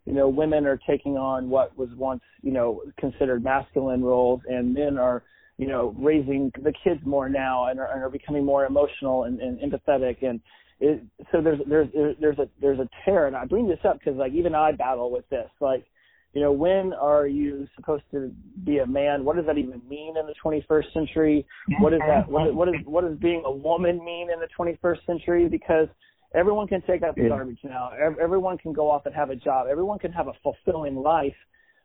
you 0.04 0.12
know, 0.12 0.28
women 0.28 0.66
are 0.66 0.78
taking 0.88 1.16
on 1.16 1.48
what 1.48 1.76
was 1.78 1.88
once, 1.96 2.20
you 2.42 2.52
know, 2.52 2.82
considered 2.98 3.42
masculine 3.42 4.02
roles, 4.02 4.40
and 4.48 4.74
men 4.74 4.98
are, 4.98 5.22
you 5.56 5.66
know, 5.66 5.94
raising 5.98 6.52
the 6.62 6.72
kids 6.84 7.00
more 7.04 7.28
now 7.28 7.68
and 7.68 7.80
are, 7.80 7.90
and 7.92 8.02
are 8.02 8.10
becoming 8.10 8.44
more 8.44 8.66
emotional 8.66 9.24
and, 9.24 9.40
and 9.40 9.58
empathetic. 9.60 10.22
And 10.22 10.40
it, 10.80 11.02
so 11.32 11.40
there's 11.40 11.60
there's 11.66 11.88
there's 12.20 12.38
a 12.38 12.48
there's 12.60 12.78
a 12.80 12.88
tear, 13.04 13.26
and 13.26 13.36
I 13.36 13.46
bring 13.46 13.66
this 13.66 13.78
up 13.84 13.98
because 13.98 14.18
like 14.18 14.32
even 14.32 14.54
I 14.54 14.72
battle 14.72 15.10
with 15.10 15.28
this. 15.30 15.48
Like, 15.58 15.86
you 16.34 16.42
know, 16.42 16.52
when 16.52 16.92
are 16.92 17.26
you 17.26 17.66
supposed 17.74 18.04
to 18.10 18.30
be 18.64 18.78
a 18.78 18.86
man? 18.86 19.24
What 19.24 19.36
does 19.36 19.46
that 19.46 19.56
even 19.56 19.80
mean 19.88 20.16
in 20.18 20.26
the 20.26 20.34
21st 20.44 20.92
century? 20.92 21.46
What 21.80 21.94
is 21.94 22.00
that? 22.06 22.28
What, 22.28 22.54
what 22.54 22.68
is 22.68 22.74
what 22.84 23.04
does 23.04 23.16
being 23.18 23.42
a 23.46 23.52
woman 23.52 24.04
mean 24.04 24.28
in 24.30 24.38
the 24.38 24.48
21st 24.58 25.06
century? 25.06 25.48
Because 25.48 25.88
Everyone 26.34 26.66
can 26.66 26.82
take 26.82 27.02
out 27.02 27.14
the 27.14 27.22
yeah. 27.22 27.28
garbage 27.28 27.58
now. 27.62 27.90
Everyone 28.20 28.58
can 28.58 28.72
go 28.72 28.90
off 28.90 29.06
and 29.06 29.14
have 29.14 29.30
a 29.30 29.36
job. 29.36 29.66
Everyone 29.70 29.98
can 29.98 30.12
have 30.12 30.26
a 30.26 30.32
fulfilling 30.42 30.96
life. 30.96 31.36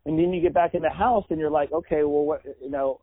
And 0.05 0.17
then 0.17 0.33
you 0.33 0.41
get 0.41 0.53
back 0.53 0.73
in 0.73 0.81
the 0.81 0.89
house 0.89 1.25
and 1.29 1.39
you're 1.39 1.51
like, 1.51 1.71
okay, 1.71 2.03
well, 2.03 2.25
what, 2.25 2.41
you 2.61 2.69
know, 2.69 2.99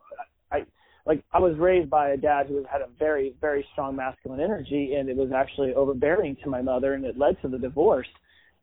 I, 0.51 0.65
like 1.05 1.23
I 1.31 1.39
was 1.39 1.55
raised 1.57 1.89
by 1.89 2.09
a 2.09 2.17
dad 2.17 2.47
who 2.47 2.65
had 2.69 2.81
a 2.81 2.87
very, 2.99 3.33
very 3.39 3.65
strong 3.71 3.95
masculine 3.95 4.41
energy 4.41 4.95
and 4.95 5.07
it 5.07 5.15
was 5.15 5.31
actually 5.33 5.73
overbearing 5.73 6.35
to 6.43 6.49
my 6.49 6.61
mother 6.61 6.95
and 6.95 7.05
it 7.05 7.17
led 7.17 7.41
to 7.43 7.47
the 7.47 7.57
divorce. 7.57 8.07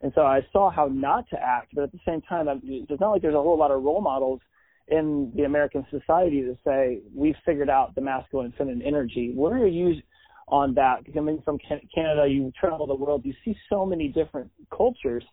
And 0.02 0.12
so 0.14 0.22
I 0.22 0.40
saw 0.52 0.70
how 0.70 0.86
not 0.86 1.28
to 1.30 1.40
act, 1.40 1.72
but 1.74 1.84
at 1.84 1.92
the 1.92 2.00
same 2.06 2.20
time, 2.22 2.48
I'm, 2.48 2.60
it's 2.64 3.00
not 3.00 3.12
like 3.12 3.22
there's 3.22 3.34
a 3.34 3.38
whole 3.40 3.58
lot 3.58 3.70
of 3.70 3.82
role 3.82 4.02
models 4.02 4.40
in 4.88 5.32
the 5.34 5.44
American 5.44 5.86
society 5.90 6.42
to 6.42 6.58
say 6.66 7.00
we've 7.14 7.36
figured 7.46 7.70
out 7.70 7.94
the 7.94 8.02
masculine 8.02 8.46
and 8.46 8.54
feminine 8.56 8.82
energy. 8.82 9.32
Where 9.34 9.54
are 9.54 9.66
you 9.66 9.94
on 10.48 10.74
that. 10.74 11.00
Coming 11.12 11.40
from 11.44 11.58
Canada, 11.58 12.26
you 12.28 12.52
travel 12.58 12.86
the 12.86 12.94
world, 12.94 13.22
you 13.24 13.34
see 13.44 13.56
so 13.68 13.84
many 13.86 14.08
different 14.08 14.50
cultures. 14.74 15.24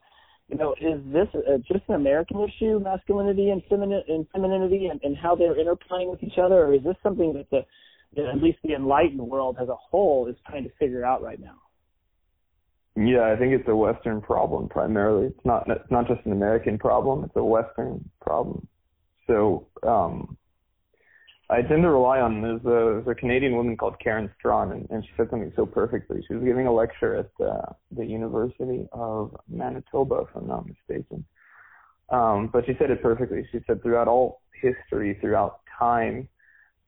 You 0.47 0.57
know, 0.57 0.75
is 0.81 0.99
this 1.13 1.27
a, 1.47 1.57
just 1.59 1.87
an 1.87 1.95
American 1.95 2.41
issue, 2.41 2.79
masculinity 2.79 3.49
and, 3.49 3.61
femini- 3.71 4.03
and 4.09 4.27
femininity, 4.33 4.87
and, 4.87 4.99
and 5.03 5.15
how 5.15 5.35
they're 5.35 5.55
interplaying 5.55 6.11
with 6.11 6.21
each 6.23 6.37
other, 6.37 6.65
or 6.65 6.73
is 6.73 6.83
this 6.83 6.95
something 7.01 7.33
that 7.33 7.49
the 7.51 7.65
that 8.17 8.25
at 8.25 8.43
least 8.43 8.57
the 8.63 8.73
enlightened 8.73 9.21
world 9.21 9.55
as 9.61 9.69
a 9.69 9.75
whole 9.75 10.27
is 10.27 10.35
trying 10.45 10.65
to 10.65 10.69
figure 10.77 11.05
out 11.05 11.21
right 11.21 11.39
now? 11.39 11.55
Yeah, 12.97 13.31
I 13.31 13.37
think 13.37 13.53
it's 13.53 13.69
a 13.69 13.75
Western 13.75 14.19
problem 14.19 14.67
primarily. 14.67 15.27
It's 15.27 15.45
not 15.45 15.69
it's 15.69 15.89
not 15.89 16.07
just 16.07 16.25
an 16.25 16.33
American 16.33 16.77
problem; 16.77 17.23
it's 17.23 17.35
a 17.37 17.43
Western 17.43 18.09
problem. 18.19 18.67
So 19.27 19.67
um, 19.83 20.37
I 21.51 21.61
tend 21.61 21.83
to 21.83 21.89
rely 21.89 22.21
on 22.21 22.41
there's 22.41 22.61
a, 22.61 23.03
there's 23.03 23.07
a 23.07 23.13
Canadian 23.13 23.57
woman 23.57 23.75
called 23.75 23.99
Karen 24.01 24.29
Straughan, 24.39 24.71
and, 24.71 24.87
and 24.89 25.03
she 25.03 25.09
said 25.17 25.27
something 25.29 25.51
so 25.57 25.65
perfectly. 25.65 26.23
She 26.25 26.33
was 26.33 26.43
giving 26.45 26.65
a 26.65 26.73
lecture 26.73 27.15
at 27.15 27.45
uh, 27.45 27.73
the 27.91 28.05
University 28.05 28.87
of 28.93 29.35
Manitoba, 29.49 30.21
if 30.21 30.29
I'm 30.33 30.47
not 30.47 30.65
mistaken. 30.65 31.25
Um, 32.09 32.49
but 32.53 32.65
she 32.65 32.73
said 32.79 32.89
it 32.89 33.01
perfectly. 33.01 33.45
She 33.51 33.59
said 33.67 33.83
throughout 33.83 34.07
all 34.07 34.41
history, 34.61 35.17
throughout 35.19 35.59
time, 35.77 36.29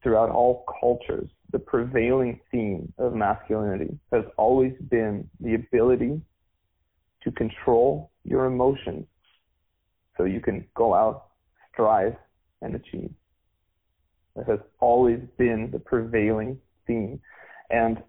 throughout 0.02 0.30
all 0.30 0.66
cultures, 0.80 1.30
the 1.52 1.60
prevailing 1.60 2.40
theme 2.50 2.94
of 2.98 3.14
masculinity 3.14 4.00
has 4.14 4.24
always 4.38 4.74
been 4.90 5.30
the 5.42 5.56
ability 5.56 6.22
to 7.24 7.32
control 7.32 8.12
your 8.24 8.46
emotions 8.46 9.06
so 10.18 10.24
you 10.24 10.40
can 10.40 10.66
go 10.74 10.94
out, 10.94 11.28
strive, 11.74 12.16
and 12.62 12.76
achieve. 12.76 13.12
That 14.36 14.48
has 14.48 14.60
always 14.80 15.20
been 15.38 15.70
the 15.72 15.80
prevailing 15.80 16.60
theme. 16.88 17.22
And 17.70 18.02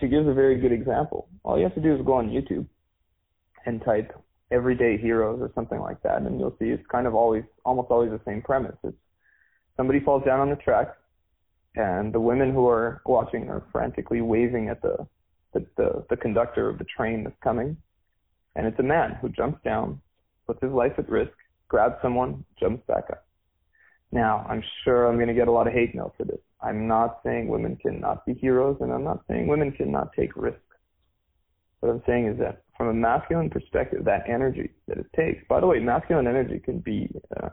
she 0.00 0.08
gives 0.08 0.26
a 0.26 0.34
very 0.34 0.58
good 0.58 0.72
example. 0.72 1.28
All 1.44 1.58
you 1.58 1.64
have 1.64 1.74
to 1.74 1.80
do 1.80 1.94
is 1.94 2.00
go 2.04 2.14
on 2.14 2.28
YouTube 2.28 2.66
and 3.66 3.82
type 3.84 4.12
everyday 4.50 4.96
heroes 4.96 5.40
or 5.40 5.50
something 5.54 5.80
like 5.80 6.02
that, 6.02 6.22
and 6.22 6.38
you'll 6.38 6.56
see 6.58 6.66
it's 6.66 6.86
kind 6.90 7.06
of 7.06 7.14
always, 7.14 7.44
almost 7.64 7.90
always 7.90 8.10
the 8.10 8.20
same 8.24 8.42
premise. 8.42 8.76
It's 8.84 8.96
somebody 9.76 10.00
falls 10.00 10.24
down 10.24 10.40
on 10.40 10.50
the 10.50 10.56
track, 10.56 10.94
and 11.74 12.12
the 12.12 12.20
women 12.20 12.52
who 12.52 12.68
are 12.68 13.02
watching 13.06 13.48
are 13.48 13.64
frantically 13.72 14.20
waving 14.20 14.68
at 14.68 14.80
the, 14.82 15.06
the, 15.52 15.66
the, 15.76 16.06
the 16.10 16.16
conductor 16.16 16.68
of 16.68 16.78
the 16.78 16.84
train 16.84 17.24
that's 17.24 17.36
coming, 17.42 17.76
and 18.54 18.66
it's 18.66 18.78
a 18.78 18.84
man 18.84 19.18
who 19.20 19.28
jumps 19.28 19.58
down, 19.64 20.00
puts 20.46 20.62
his 20.62 20.72
life 20.72 20.92
at 20.98 21.08
risk, 21.08 21.32
grabs 21.68 21.96
someone, 22.00 22.44
jumps 22.58 22.82
back 22.86 23.04
up. 23.10 23.25
Now, 24.16 24.46
I'm 24.48 24.62
sure 24.82 25.06
I'm 25.06 25.16
going 25.16 25.28
to 25.28 25.34
get 25.34 25.46
a 25.46 25.52
lot 25.52 25.66
of 25.66 25.74
hate 25.74 25.94
mail 25.94 26.14
for 26.16 26.24
this. 26.24 26.38
I'm 26.62 26.88
not 26.88 27.20
saying 27.22 27.48
women 27.48 27.76
cannot 27.76 28.24
be 28.24 28.32
heroes, 28.32 28.78
and 28.80 28.90
I'm 28.90 29.04
not 29.04 29.20
saying 29.28 29.46
women 29.46 29.72
cannot 29.72 30.08
take 30.18 30.34
risks. 30.34 30.62
What 31.80 31.90
I'm 31.90 32.02
saying 32.06 32.28
is 32.28 32.38
that 32.38 32.62
from 32.78 32.88
a 32.88 32.94
masculine 32.94 33.50
perspective, 33.50 34.06
that 34.06 34.22
energy 34.26 34.70
that 34.88 34.96
it 34.96 35.06
takes. 35.14 35.46
By 35.50 35.60
the 35.60 35.66
way, 35.66 35.80
masculine 35.80 36.26
energy 36.26 36.58
can 36.58 36.78
be 36.78 37.10
uh, 37.36 37.50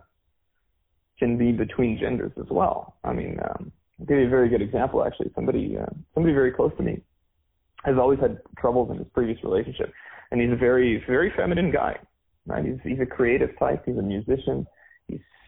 can 1.19 1.37
be 1.37 1.51
between 1.51 1.99
genders 1.99 2.31
as 2.39 2.47
well. 2.49 2.95
I 3.03 3.11
mean, 3.11 3.39
um, 3.43 3.69
I'll 3.99 4.05
give 4.05 4.19
you 4.19 4.27
a 4.27 4.29
very 4.29 4.47
good 4.47 4.61
example. 4.61 5.03
Actually, 5.03 5.33
somebody 5.35 5.77
uh, 5.77 5.93
somebody 6.13 6.33
very 6.33 6.53
close 6.53 6.71
to 6.77 6.83
me 6.83 7.01
has 7.83 7.95
always 7.99 8.21
had 8.21 8.39
troubles 8.57 8.89
in 8.89 8.99
his 8.99 9.07
previous 9.13 9.43
relationship, 9.43 9.91
and 10.31 10.39
he's 10.39 10.53
a 10.53 10.55
very 10.55 11.03
very 11.07 11.29
feminine 11.35 11.71
guy. 11.73 11.99
Right? 12.45 12.63
He's 12.63 12.79
he's 12.85 13.01
a 13.01 13.05
creative 13.05 13.49
type. 13.59 13.83
He's 13.85 13.97
a 13.97 14.01
musician 14.01 14.65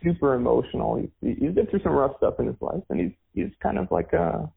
super 0.05 0.35
emotional. 0.35 0.95
He's 0.95 1.35
he's 1.39 1.51
been 1.51 1.67
through 1.67 1.81
some 1.83 1.93
rough 1.93 2.17
stuff 2.17 2.35
in 2.39 2.47
his 2.47 2.55
life, 2.61 2.83
and 2.89 2.99
he's 2.99 3.11
he's 3.33 3.51
kind 3.61 3.77
of 3.77 3.91
like 3.91 4.13
a, 4.13 4.49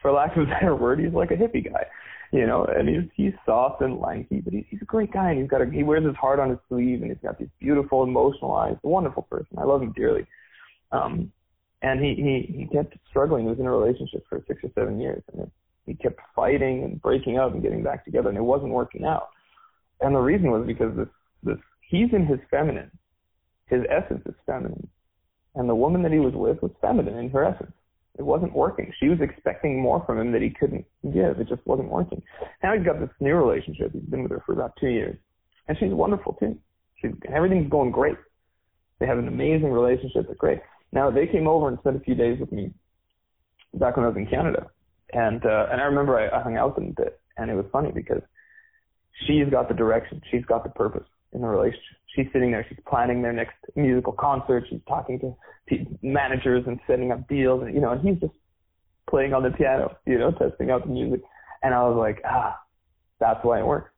for 0.00 0.12
lack 0.12 0.36
of 0.36 0.42
a 0.42 0.46
better 0.46 0.76
word, 0.76 1.00
he's 1.00 1.12
like 1.12 1.30
a 1.30 1.36
hippie 1.36 1.64
guy, 1.64 1.86
you 2.32 2.46
know. 2.46 2.64
And 2.64 2.88
he's 2.88 3.10
he's 3.14 3.32
soft 3.46 3.80
and 3.80 3.98
lanky, 3.98 4.40
but 4.40 4.52
he's 4.52 4.64
he's 4.68 4.82
a 4.82 4.86
great 4.86 5.12
guy, 5.12 5.30
and 5.30 5.40
he's 5.40 5.50
got 5.50 5.62
a 5.62 5.66
he 5.70 5.82
wears 5.82 6.04
his 6.04 6.16
heart 6.16 6.38
on 6.38 6.50
his 6.50 6.58
sleeve, 6.68 7.02
and 7.02 7.10
he's 7.10 7.22
got 7.22 7.38
these 7.38 7.48
beautiful 7.58 8.04
emotional 8.04 8.52
eyes. 8.52 8.76
A 8.84 8.88
wonderful 8.88 9.22
person. 9.22 9.58
I 9.58 9.64
love 9.64 9.82
him 9.82 9.92
dearly. 9.92 10.26
Um, 10.92 11.32
and 11.82 12.02
he 12.02 12.14
he 12.14 12.58
he 12.58 12.66
kept 12.66 12.96
struggling. 13.08 13.44
He 13.44 13.50
was 13.50 13.58
in 13.58 13.66
a 13.66 13.72
relationship 13.72 14.24
for 14.28 14.44
six 14.46 14.62
or 14.62 14.70
seven 14.74 15.00
years, 15.00 15.22
and 15.32 15.50
he 15.86 15.94
kept 15.94 16.20
fighting 16.34 16.84
and 16.84 17.00
breaking 17.02 17.38
up 17.38 17.52
and 17.52 17.62
getting 17.62 17.82
back 17.82 18.04
together, 18.04 18.28
and 18.28 18.38
it 18.38 18.42
wasn't 18.42 18.72
working 18.72 19.04
out. 19.04 19.28
And 20.00 20.14
the 20.14 20.20
reason 20.20 20.50
was 20.50 20.66
because 20.66 20.96
this 20.96 21.08
this 21.42 21.58
he's 21.88 22.12
in 22.12 22.26
his 22.26 22.38
feminine 22.50 22.90
his 23.66 23.82
essence 23.90 24.22
is 24.26 24.34
feminine. 24.46 24.88
And 25.54 25.68
the 25.68 25.74
woman 25.74 26.02
that 26.02 26.12
he 26.12 26.18
was 26.18 26.34
with 26.34 26.60
was 26.62 26.72
feminine 26.80 27.18
in 27.18 27.30
her 27.30 27.44
essence. 27.44 27.72
It 28.18 28.22
wasn't 28.22 28.54
working. 28.54 28.92
She 29.00 29.08
was 29.08 29.18
expecting 29.20 29.80
more 29.80 30.04
from 30.06 30.18
him 30.18 30.32
that 30.32 30.42
he 30.42 30.50
couldn't 30.50 30.84
give. 31.02 31.40
It 31.40 31.48
just 31.48 31.66
wasn't 31.66 31.90
working. 31.90 32.22
Now 32.62 32.76
he's 32.76 32.86
got 32.86 33.00
this 33.00 33.10
new 33.20 33.34
relationship. 33.34 33.92
He's 33.92 34.02
been 34.02 34.22
with 34.22 34.32
her 34.32 34.42
for 34.46 34.52
about 34.52 34.72
two 34.78 34.88
years. 34.88 35.16
And 35.66 35.76
she's 35.78 35.92
wonderful 35.92 36.34
too. 36.34 36.56
She's, 37.00 37.10
everything's 37.34 37.70
going 37.70 37.90
great. 37.90 38.16
They 39.00 39.06
have 39.06 39.18
an 39.18 39.28
amazing 39.28 39.70
relationship. 39.72 40.26
It's 40.28 40.38
great. 40.38 40.60
Now 40.92 41.10
they 41.10 41.26
came 41.26 41.48
over 41.48 41.68
and 41.68 41.78
spent 41.80 41.96
a 41.96 42.00
few 42.00 42.14
days 42.14 42.38
with 42.38 42.52
me 42.52 42.72
back 43.74 43.96
when 43.96 44.04
I 44.04 44.08
was 44.08 44.16
in 44.16 44.26
Canada. 44.26 44.66
And, 45.12 45.44
uh, 45.44 45.66
and 45.72 45.80
I 45.80 45.84
remember 45.84 46.18
I, 46.18 46.38
I 46.38 46.42
hung 46.42 46.56
out 46.56 46.68
with 46.68 46.84
them 46.84 46.94
a 46.96 47.02
bit. 47.02 47.20
And 47.36 47.50
it 47.50 47.54
was 47.54 47.66
funny 47.72 47.90
because 47.92 48.22
she's 49.26 49.48
got 49.50 49.68
the 49.68 49.74
direction. 49.74 50.20
She's 50.30 50.44
got 50.44 50.62
the 50.62 50.70
purpose 50.70 51.06
in 51.34 51.40
the 51.40 51.46
relationship. 51.46 51.98
She's 52.14 52.26
sitting 52.32 52.52
there, 52.52 52.64
she's 52.68 52.78
planning 52.88 53.22
their 53.22 53.32
next 53.32 53.56
musical 53.74 54.12
concert, 54.12 54.64
she's 54.70 54.80
talking 54.88 55.18
to 55.20 55.34
managers 56.02 56.64
and 56.66 56.78
setting 56.86 57.10
up 57.10 57.26
deals, 57.28 57.62
and 57.62 57.74
you 57.74 57.80
know, 57.80 57.90
and 57.90 58.00
he's 58.00 58.20
just 58.20 58.34
playing 59.08 59.34
on 59.34 59.42
the 59.42 59.50
piano, 59.50 59.96
you 60.06 60.18
know, 60.18 60.30
testing 60.30 60.70
out 60.70 60.86
the 60.86 60.92
music. 60.92 61.20
And 61.62 61.74
I 61.74 61.82
was 61.82 61.96
like, 61.96 62.22
ah, 62.24 62.58
that's 63.20 63.40
why 63.42 63.60
it 63.60 63.66
works. 63.66 63.90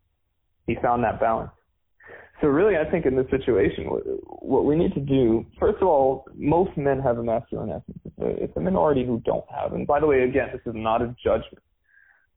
He 0.67 0.77
found 0.83 1.05
that 1.05 1.21
balance. 1.21 1.51
So 2.41 2.49
really, 2.49 2.77
I 2.77 2.89
think 2.91 3.07
in 3.07 3.17
this 3.17 3.27
situation, 3.31 3.85
what 3.85 4.67
we 4.67 4.77
need 4.77 4.93
to 4.95 5.01
do, 5.01 5.47
first 5.59 5.79
of 5.81 5.89
all, 5.89 6.27
most 6.35 6.77
men 6.77 7.01
have 7.01 7.17
a 7.19 7.23
masculine 7.23 7.71
essence. 7.71 7.99
It's 8.19 8.57
a, 8.57 8.61
minority 8.61 9.07
who 9.07 9.23
don't 9.25 9.45
have. 9.51 9.73
And 9.73 9.87
by 9.87 10.01
the 10.01 10.07
way, 10.07 10.23
again, 10.23 10.49
this 10.53 10.61
is 10.67 10.75
not 10.75 11.01
a 11.01 11.15
judgment. 11.25 11.63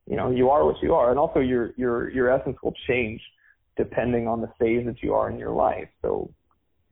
You 0.06 0.16
know, 0.16 0.30
you 0.30 0.48
are 0.48 0.64
what 0.64 0.76
you 0.82 0.94
are, 0.94 1.10
and 1.10 1.18
also 1.18 1.40
your 1.40 1.72
your 1.76 2.10
your 2.10 2.30
essence 2.30 2.56
will 2.62 2.74
change 2.88 3.20
depending 3.80 4.28
on 4.28 4.42
the 4.42 4.52
phase 4.58 4.84
that 4.84 5.02
you 5.02 5.14
are 5.14 5.30
in 5.30 5.38
your 5.38 5.52
life. 5.52 5.88
So 6.02 6.30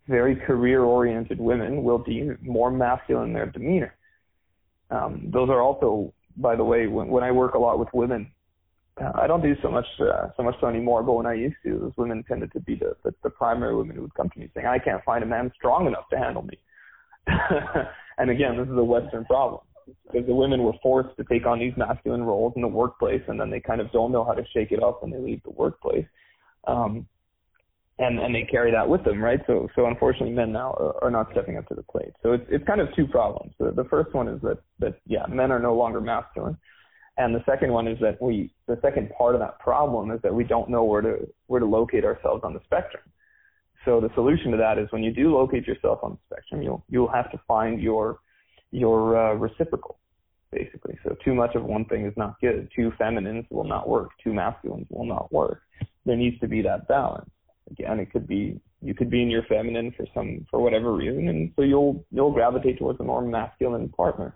very 0.09 0.35
career 0.35 0.85
oriented 0.85 1.39
women 1.39 1.83
will 1.83 1.99
be 1.99 2.31
more 2.41 2.71
masculine 2.71 3.29
in 3.29 3.35
their 3.35 3.51
demeanor. 3.51 3.95
Um, 4.91 5.29
those 5.31 5.51
are 5.51 5.61
also, 5.61 6.15
by 6.39 6.57
the 6.57 6.65
way, 6.65 6.87
when, 6.87 7.09
when 7.09 7.23
I 7.23 7.31
work 7.31 7.53
a 7.53 7.59
lot 7.59 7.79
with 7.79 7.89
women, 7.93 8.33
uh, 8.99 9.13
I 9.15 9.27
don't 9.27 9.43
do 9.43 9.55
so 9.63 9.71
much 9.71 9.85
uh, 10.01 10.29
so 10.35 10.43
much 10.43 10.55
so 10.63 10.67
anymore. 10.67 11.03
But 11.03 11.13
when 11.13 11.27
I 11.27 11.35
used 11.35 11.57
to, 11.65 11.79
those 11.79 11.93
women 11.99 12.25
tended 12.27 12.51
to 12.55 12.61
be 12.61 12.75
the, 12.75 12.97
the 13.05 13.15
the 13.23 13.31
primary 13.31 13.77
women 13.77 13.97
who 13.97 14.03
would 14.03 14.15
come 14.15 14.31
to 14.31 14.39
me 14.41 14.51
saying, 14.55 14.67
"I 14.67 14.79
can't 14.79 15.05
find 15.05 15.23
a 15.23 15.27
man 15.27 15.53
strong 15.55 15.87
enough 15.87 16.09
to 16.11 16.17
handle 16.17 16.43
me." 16.43 16.59
and 18.19 18.31
again, 18.31 18.57
this 18.57 18.67
is 18.67 18.79
a 18.79 18.83
Western 18.83 19.27
problem 19.27 19.61
because 20.07 20.27
the 20.27 20.35
women 20.35 20.63
were 20.63 20.73
forced 20.83 21.17
to 21.19 21.25
take 21.25 21.47
on 21.47 21.59
these 21.61 21.75
masculine 21.77 22.25
roles 22.25 22.55
in 22.57 22.63
the 22.63 22.75
workplace, 22.83 23.23
and 23.29 23.39
then 23.39 23.51
they 23.51 23.61
kind 23.61 23.81
of 23.81 23.93
don't 23.93 24.11
know 24.11 24.25
how 24.25 24.33
to 24.33 24.43
shake 24.55 24.73
it 24.73 24.83
up 24.83 25.03
when 25.03 25.13
they 25.13 25.19
leave 25.19 25.43
the 25.45 25.51
workplace 25.51 26.07
um, 26.69 27.07
and 27.99 28.19
and 28.21 28.35
they 28.35 28.45
carry 28.45 28.71
that 28.71 28.89
with 28.89 29.05
them, 29.05 29.21
right? 29.21 29.41
So 29.47 29.69
so 29.75 29.87
unfortunately, 29.87 30.33
men 30.33 30.53
now 30.53 30.73
are, 30.79 31.05
are 31.05 31.11
not 31.11 31.29
stepping 31.33 31.57
up 31.57 31.67
to 31.69 31.75
the 31.75 31.83
plate. 31.83 32.13
So 32.23 32.33
it's 32.33 32.45
it's 32.49 32.67
kind 32.67 32.81
of 32.81 32.89
two 32.95 33.07
problems. 33.07 33.53
The, 33.59 33.73
the 33.73 33.85
first 33.85 34.15
one 34.15 34.29
is 34.29 34.41
that 34.43 34.59
that 34.79 35.01
yeah, 35.07 35.27
men 35.29 35.51
are 35.51 35.59
no 35.59 35.75
longer 35.75 36.01
masculine, 36.01 36.57
and 37.17 37.35
the 37.35 37.43
second 37.45 37.73
one 37.73 37.89
is 37.89 37.99
that 38.01 38.21
we 38.23 38.53
the 38.67 38.79
second 38.83 39.11
part 39.19 39.35
of 39.35 39.41
that 39.41 39.59
problem 39.59 40.13
is 40.13 40.21
that 40.23 40.33
we 40.33 40.45
don't 40.45 40.71
know 40.71 40.85
where 40.85 41.01
to 41.01 41.29
where 41.49 41.61
to 41.61 41.67
locate 41.67 42.05
ourselves 42.05 42.43
on 42.45 42.55
the 42.55 42.61
spectrum. 42.65 43.03
So 43.85 44.01
the 44.01 44.11
solution 44.15 44.51
to 44.53 44.57
that 44.59 44.79
is 44.79 44.87
when 44.91 45.03
you 45.03 45.13
do 45.13 45.35
locate 45.35 45.67
yourself 45.67 46.01
on 46.03 46.13
the 46.13 46.19
spectrum, 46.31 46.63
you'll 46.63 46.85
you'll 46.89 47.13
have 47.13 47.31
to 47.33 47.41
find 47.49 47.81
your 47.81 48.21
your 48.71 49.17
uh, 49.17 49.35
reciprocal, 49.35 49.99
basically. 50.53 50.97
So 51.03 51.17
too 51.25 51.35
much 51.35 51.57
of 51.57 51.65
one 51.65 51.85
thing 51.87 52.07
is 52.07 52.15
not 52.17 52.41
good. 52.41 52.69
Two 52.77 52.93
feminines 52.99 53.47
will 53.51 53.65
not 53.65 53.89
work. 53.89 54.11
Two 54.23 54.33
masculines 54.33 54.87
will 54.91 55.07
not 55.07 55.33
work. 55.33 55.63
There 56.09 56.17
needs 56.17 56.41
to 56.41 56.49
be 56.49 56.63
that 56.63 56.89
balance. 56.89 57.29
Again, 57.71 58.01
it 58.01 58.11
could 58.11 58.27
be 58.27 58.59
you 58.81 58.95
could 58.95 59.11
be 59.11 59.21
in 59.21 59.29
your 59.29 59.43
feminine 59.43 59.93
for 59.95 60.07
some 60.15 60.47
for 60.51 60.59
whatever 60.59 60.95
reason, 60.95 61.29
and 61.29 61.53
so 61.55 61.61
you'll 61.61 62.03
you'll 62.11 62.33
gravitate 62.33 62.79
towards 62.79 62.99
a 63.01 63.05
more 63.05 63.21
masculine 63.21 63.91
partner. 63.91 64.35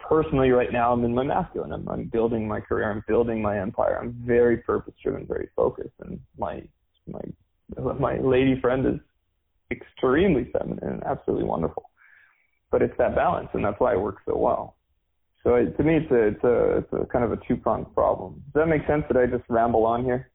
Personally, 0.00 0.50
right 0.50 0.72
now 0.72 0.92
I'm 0.92 1.04
in 1.04 1.14
my 1.14 1.22
masculine. 1.22 1.72
I'm, 1.72 1.88
I'm 1.88 2.06
building 2.06 2.48
my 2.48 2.58
career. 2.58 2.90
I'm 2.90 3.04
building 3.06 3.40
my 3.40 3.60
empire. 3.60 4.00
I'm 4.02 4.12
very 4.26 4.56
purpose 4.56 4.94
driven, 5.00 5.24
very 5.24 5.48
focused, 5.54 5.94
and 6.00 6.18
my 6.36 6.62
my 7.06 7.20
my 7.92 8.18
lady 8.18 8.60
friend 8.60 8.84
is 8.84 9.00
extremely 9.70 10.50
feminine 10.52 10.82
and 10.82 11.04
absolutely 11.04 11.44
wonderful. 11.44 11.90
But 12.72 12.82
it's 12.82 12.98
that 12.98 13.14
balance, 13.14 13.50
and 13.54 13.64
that's 13.64 13.78
why 13.78 13.92
it 13.92 14.00
works 14.00 14.22
so 14.26 14.36
well. 14.36 14.74
So 15.44 15.54
it, 15.54 15.76
to 15.76 15.84
me, 15.84 15.98
it's 15.98 16.10
a, 16.10 16.26
it's 16.26 16.42
a 16.42 16.78
it's 16.78 16.92
a 16.92 17.06
kind 17.06 17.24
of 17.24 17.30
a 17.30 17.38
two 17.46 17.56
pronged 17.56 17.94
problem. 17.94 18.42
Does 18.52 18.62
that 18.62 18.66
make 18.66 18.84
sense? 18.88 19.04
Did 19.06 19.16
I 19.16 19.26
just 19.26 19.44
ramble 19.48 19.86
on 19.86 20.02
here? 20.02 20.32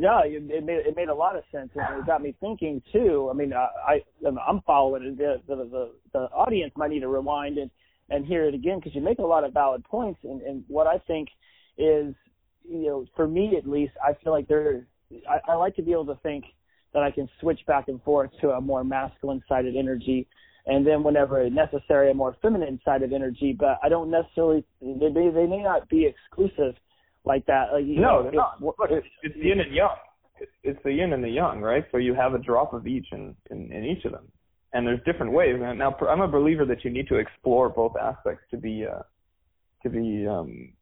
Yeah, 0.00 0.20
it 0.24 0.64
made 0.64 0.86
it 0.86 0.96
made 0.96 1.08
a 1.08 1.14
lot 1.14 1.34
of 1.34 1.42
sense, 1.50 1.70
and 1.74 2.00
it 2.00 2.06
got 2.06 2.22
me 2.22 2.32
thinking 2.40 2.80
too. 2.92 3.28
I 3.30 3.34
mean, 3.34 3.52
uh, 3.52 3.66
I, 3.86 4.00
I 4.24 4.28
I'm 4.48 4.60
following 4.62 5.02
it. 5.02 5.18
The, 5.18 5.42
the 5.48 5.56
the 5.64 5.90
the 6.12 6.18
audience 6.30 6.72
might 6.76 6.90
need 6.90 7.00
to 7.00 7.08
rewind 7.08 7.58
and 7.58 7.68
and 8.08 8.24
hear 8.24 8.44
it 8.44 8.54
again 8.54 8.78
because 8.78 8.94
you 8.94 9.00
make 9.00 9.18
a 9.18 9.22
lot 9.22 9.42
of 9.42 9.52
valid 9.52 9.82
points. 9.84 10.20
And 10.22 10.40
and 10.42 10.64
what 10.68 10.86
I 10.86 10.98
think 10.98 11.28
is, 11.76 12.14
you 12.62 12.86
know, 12.86 13.06
for 13.16 13.26
me 13.26 13.56
at 13.56 13.68
least, 13.68 13.92
I 14.00 14.14
feel 14.22 14.32
like 14.32 14.46
there 14.46 14.86
I, 15.28 15.52
I 15.52 15.54
like 15.56 15.74
to 15.76 15.82
be 15.82 15.90
able 15.90 16.06
to 16.06 16.18
think 16.22 16.44
that 16.94 17.02
I 17.02 17.10
can 17.10 17.28
switch 17.40 17.60
back 17.66 17.88
and 17.88 18.00
forth 18.04 18.30
to 18.40 18.50
a 18.50 18.60
more 18.60 18.84
masculine 18.84 19.42
sided 19.48 19.74
energy 19.76 20.28
and 20.66 20.86
then 20.86 21.02
whenever 21.02 21.48
necessary 21.50 22.10
a 22.10 22.14
more 22.14 22.36
feminine 22.40 22.78
sided 22.84 23.12
energy 23.12 23.56
but 23.58 23.78
i 23.82 23.88
don't 23.88 24.10
necessarily 24.10 24.64
they 24.80 25.08
they 25.10 25.46
may 25.46 25.62
not 25.62 25.88
be 25.88 26.06
exclusive 26.06 26.74
like 27.24 27.44
that 27.46 27.72
like, 27.72 27.84
no 27.84 28.22
know, 28.22 28.30
not. 28.30 28.62
Look, 28.62 28.76
it's, 28.90 29.06
it's 29.22 29.36
yin 29.36 29.60
and 29.60 29.74
yang 29.74 29.96
it's, 30.40 30.52
it's 30.62 30.80
the 30.84 30.92
yin 30.92 31.12
and 31.12 31.22
the 31.22 31.28
yang 31.28 31.60
right 31.60 31.84
so 31.90 31.98
you 31.98 32.14
have 32.14 32.34
a 32.34 32.38
drop 32.38 32.72
of 32.72 32.86
each 32.86 33.06
in, 33.12 33.34
in 33.50 33.72
in 33.72 33.84
each 33.84 34.04
of 34.04 34.12
them 34.12 34.28
and 34.72 34.86
there's 34.86 35.00
different 35.04 35.32
ways 35.32 35.56
and 35.60 35.78
now 35.78 35.94
i'm 36.08 36.20
a 36.20 36.28
believer 36.28 36.64
that 36.64 36.84
you 36.84 36.90
need 36.90 37.08
to 37.08 37.16
explore 37.16 37.68
both 37.68 37.92
aspects 37.96 38.44
to 38.50 38.56
be 38.56 38.84
uh 38.86 39.02
to 39.82 39.90
be 39.90 40.26
um 40.26 40.72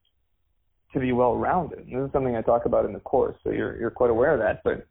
to 0.97 1.01
be 1.01 1.12
well 1.12 1.37
rounded. 1.37 1.87
This 1.87 2.07
is 2.07 2.12
something 2.12 2.37
I 2.37 2.43
talk 2.43 2.64
about 2.64 2.87
in 2.87 2.93
the 2.93 3.01
course, 3.01 3.37
so 3.45 3.51
you're 3.51 3.78
you're 3.78 3.91
quite 3.91 4.11
aware 4.11 4.32
of 4.32 4.41
that. 4.41 4.62
But 4.64 4.87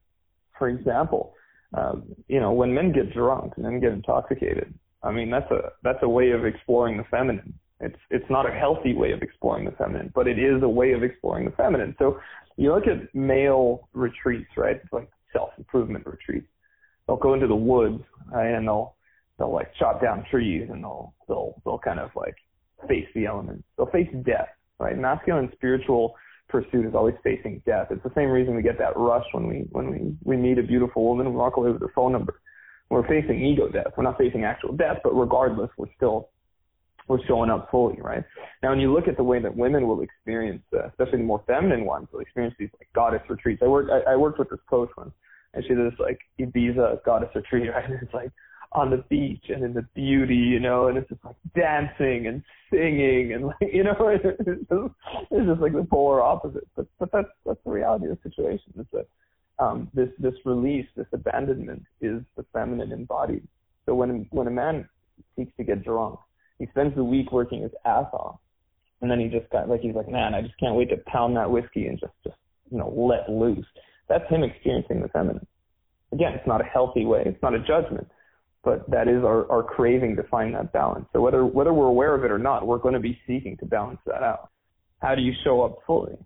for 0.57 0.69
example, 0.69 1.33
um, 1.73 2.03
you 2.27 2.39
know, 2.39 2.53
when 2.53 2.73
men 2.73 2.91
get 2.91 3.13
drunk 3.13 3.53
and 3.55 3.65
men 3.65 3.79
get 3.79 3.91
intoxicated, 3.91 4.73
I 5.03 5.11
mean 5.11 5.31
that's 5.31 5.49
a 5.51 5.71
that's 5.83 6.03
a 6.03 6.09
way 6.09 6.31
of 6.31 6.45
exploring 6.45 6.97
the 6.97 7.05
feminine. 7.05 7.57
It's 7.85 7.99
it's 8.09 8.29
not 8.29 8.49
a 8.49 8.53
healthy 8.53 8.93
way 8.93 9.11
of 9.11 9.21
exploring 9.21 9.65
the 9.65 9.71
feminine, 9.71 10.11
but 10.13 10.27
it 10.27 10.39
is 10.39 10.61
a 10.63 10.69
way 10.69 10.91
of 10.93 11.03
exploring 11.03 11.45
the 11.45 11.51
feminine. 11.51 11.95
So 11.99 12.19
you 12.57 12.73
look 12.73 12.87
at 12.87 13.13
male 13.15 13.89
retreats, 13.93 14.49
right? 14.57 14.77
It's 14.83 14.93
like 14.93 15.09
self 15.33 15.49
improvement 15.57 16.05
retreats. 16.05 16.47
They'll 17.07 17.17
go 17.17 17.33
into 17.33 17.47
the 17.47 17.55
woods 17.55 18.03
and 18.33 18.67
they'll 18.67 18.95
they'll 19.37 19.53
like 19.53 19.71
chop 19.79 20.01
down 20.01 20.25
trees 20.29 20.67
and 20.71 20.83
they'll 20.83 21.13
they'll 21.27 21.61
they'll 21.63 21.79
kind 21.79 21.99
of 21.99 22.09
like 22.15 22.35
face 22.87 23.07
the 23.15 23.25
elements. 23.25 23.63
They'll 23.77 23.91
face 23.91 24.09
death 24.25 24.49
right? 24.79 24.97
Masculine 24.97 25.49
spiritual 25.53 26.15
pursuit 26.49 26.85
is 26.85 26.93
always 26.93 27.15
facing 27.23 27.61
death. 27.65 27.87
It's 27.89 28.03
the 28.03 28.11
same 28.15 28.29
reason 28.29 28.55
we 28.55 28.61
get 28.61 28.77
that 28.79 28.95
rush 28.95 29.25
when 29.31 29.47
we 29.47 29.65
when 29.71 29.89
we 29.89 30.15
we 30.23 30.37
meet 30.37 30.57
a 30.57 30.63
beautiful 30.63 31.03
woman 31.03 31.27
and 31.27 31.35
walk 31.35 31.57
away 31.57 31.71
with 31.71 31.81
her 31.81 31.91
phone 31.95 32.11
number. 32.11 32.39
We're 32.89 33.07
facing 33.07 33.43
ego 33.43 33.67
death. 33.69 33.93
We're 33.97 34.03
not 34.03 34.17
facing 34.17 34.43
actual 34.43 34.73
death, 34.73 34.97
but 35.03 35.13
regardless, 35.13 35.71
we're 35.77 35.93
still 35.95 36.29
we're 37.07 37.23
showing 37.27 37.49
up 37.49 37.69
fully, 37.69 38.01
right? 38.01 38.23
Now, 38.63 38.69
when 38.69 38.79
you 38.79 38.93
look 38.93 39.07
at 39.07 39.17
the 39.17 39.23
way 39.23 39.39
that 39.39 39.55
women 39.55 39.87
will 39.87 40.01
experience, 40.01 40.63
uh, 40.73 40.87
especially 40.87 41.19
the 41.19 41.25
more 41.25 41.43
feminine 41.45 41.85
ones, 41.85 42.07
will 42.11 42.21
experience 42.21 42.55
these 42.57 42.69
like 42.79 42.87
goddess 42.95 43.21
retreats. 43.29 43.61
I 43.63 43.67
worked 43.67 43.91
I, 43.91 44.13
I 44.13 44.15
worked 44.15 44.39
with 44.39 44.49
this 44.49 44.59
coach 44.69 44.89
once, 44.97 45.11
and 45.53 45.63
she 45.63 45.75
did 45.75 45.91
this 45.91 45.99
like 45.99 46.19
Ibiza 46.39 47.03
goddess 47.03 47.29
retreat, 47.35 47.69
right? 47.75 47.85
And 47.89 47.99
it's 48.01 48.13
like 48.13 48.31
on 48.71 48.89
the 48.89 48.97
beach 49.09 49.45
and 49.49 49.63
in 49.63 49.73
the 49.73 49.85
beauty, 49.95 50.35
you 50.35 50.59
know, 50.59 50.87
and 50.87 50.97
it's 50.97 51.07
just 51.09 51.23
like 51.23 51.35
dancing 51.55 52.27
and 52.27 52.43
singing 52.71 53.33
and 53.33 53.45
like, 53.61 53.73
you 53.73 53.83
know, 53.83 53.95
it's 53.99 54.23
just, 54.23 54.71
it's 55.31 55.47
just 55.47 55.61
like 55.61 55.73
the 55.73 55.87
polar 55.89 56.21
opposite. 56.21 56.67
But 56.75 56.87
but 56.99 57.11
that's 57.11 57.29
that's 57.45 57.59
the 57.65 57.71
reality 57.71 58.07
of 58.09 58.17
the 58.21 58.29
situation. 58.29 58.73
Is 58.79 58.85
that 58.93 59.07
um, 59.59 59.89
this 59.93 60.09
this 60.19 60.33
release, 60.43 60.87
this 60.95 61.07
abandonment, 61.13 61.83
is 62.01 62.21
the 62.35 62.45
feminine 62.51 62.91
embodied. 62.91 63.47
So 63.85 63.95
when 63.95 64.27
when 64.31 64.47
a 64.47 64.51
man 64.51 64.89
seeks 65.35 65.53
to 65.57 65.63
get 65.63 65.83
drunk, 65.83 66.19
he 66.59 66.67
spends 66.67 66.95
the 66.95 67.03
week 67.03 67.31
working 67.31 67.61
his 67.61 67.71
ass 67.85 68.07
off, 68.13 68.39
and 69.01 69.09
then 69.09 69.19
he 69.19 69.27
just 69.27 69.49
got 69.51 69.69
like 69.69 69.81
he's 69.81 69.95
like, 69.95 70.09
man, 70.09 70.33
I 70.33 70.41
just 70.41 70.57
can't 70.59 70.75
wait 70.75 70.89
to 70.89 70.97
pound 71.07 71.35
that 71.37 71.49
whiskey 71.49 71.87
and 71.87 71.99
just 71.99 72.13
just 72.23 72.37
you 72.71 72.77
know 72.77 72.89
let 72.89 73.29
loose. 73.29 73.65
That's 74.07 74.29
him 74.29 74.43
experiencing 74.43 75.01
the 75.01 75.07
feminine. 75.09 75.45
Again, 76.11 76.33
it's 76.33 76.47
not 76.47 76.61
a 76.61 76.65
healthy 76.65 77.05
way. 77.05 77.23
It's 77.25 77.41
not 77.41 77.53
a 77.53 77.59
judgment 77.59 78.07
but 78.65 78.89
that 78.89 79.07
is 79.07 79.23
our, 79.23 79.49
our 79.49 79.63
craving 79.63 80.15
to 80.15 80.23
find 80.23 80.55
that 80.55 80.73
balance. 80.73 81.05
So 81.13 81.21
whether 81.21 81.45
whether 81.45 81.71
we're 81.71 81.85
aware 81.85 82.15
of 82.15 82.25
it 82.25 82.31
or 82.31 82.39
not, 82.39 82.65
we're 82.65 82.79
going 82.79 82.95
to 82.95 82.99
be 82.99 83.17
seeking 83.27 83.55
to 83.57 83.65
balance 83.65 83.99
that 84.07 84.23
out. 84.23 84.49
How 84.99 85.13
do 85.13 85.21
you 85.21 85.33
show 85.43 85.61
up 85.61 85.77
fully 85.85 86.17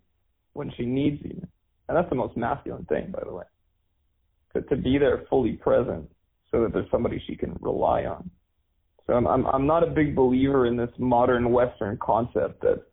when 0.53 0.71
she 0.77 0.85
needs 0.85 1.21
you? 1.21 1.45
And 1.87 1.97
that's 1.97 2.09
the 2.09 2.15
most 2.15 2.37
masculine 2.37 2.85
thing, 2.85 3.11
by 3.11 3.19
the 3.25 3.33
way. 3.33 3.43
To, 4.53 4.61
to 4.61 4.75
be 4.77 4.97
there 4.97 5.25
fully 5.29 5.53
present 5.53 6.09
so 6.49 6.63
that 6.63 6.73
there's 6.73 6.89
somebody 6.89 7.21
she 7.27 7.35
can 7.35 7.57
rely 7.61 8.05
on. 8.05 8.31
So 9.09 9.15
I'm, 9.15 9.25
I'm 9.25 9.47
I'm 9.47 9.65
not 9.65 9.81
a 9.81 9.87
big 9.87 10.15
believer 10.15 10.67
in 10.67 10.77
this 10.77 10.91
modern 10.99 11.51
Western 11.51 11.97
concept 11.97 12.61
that 12.61 12.83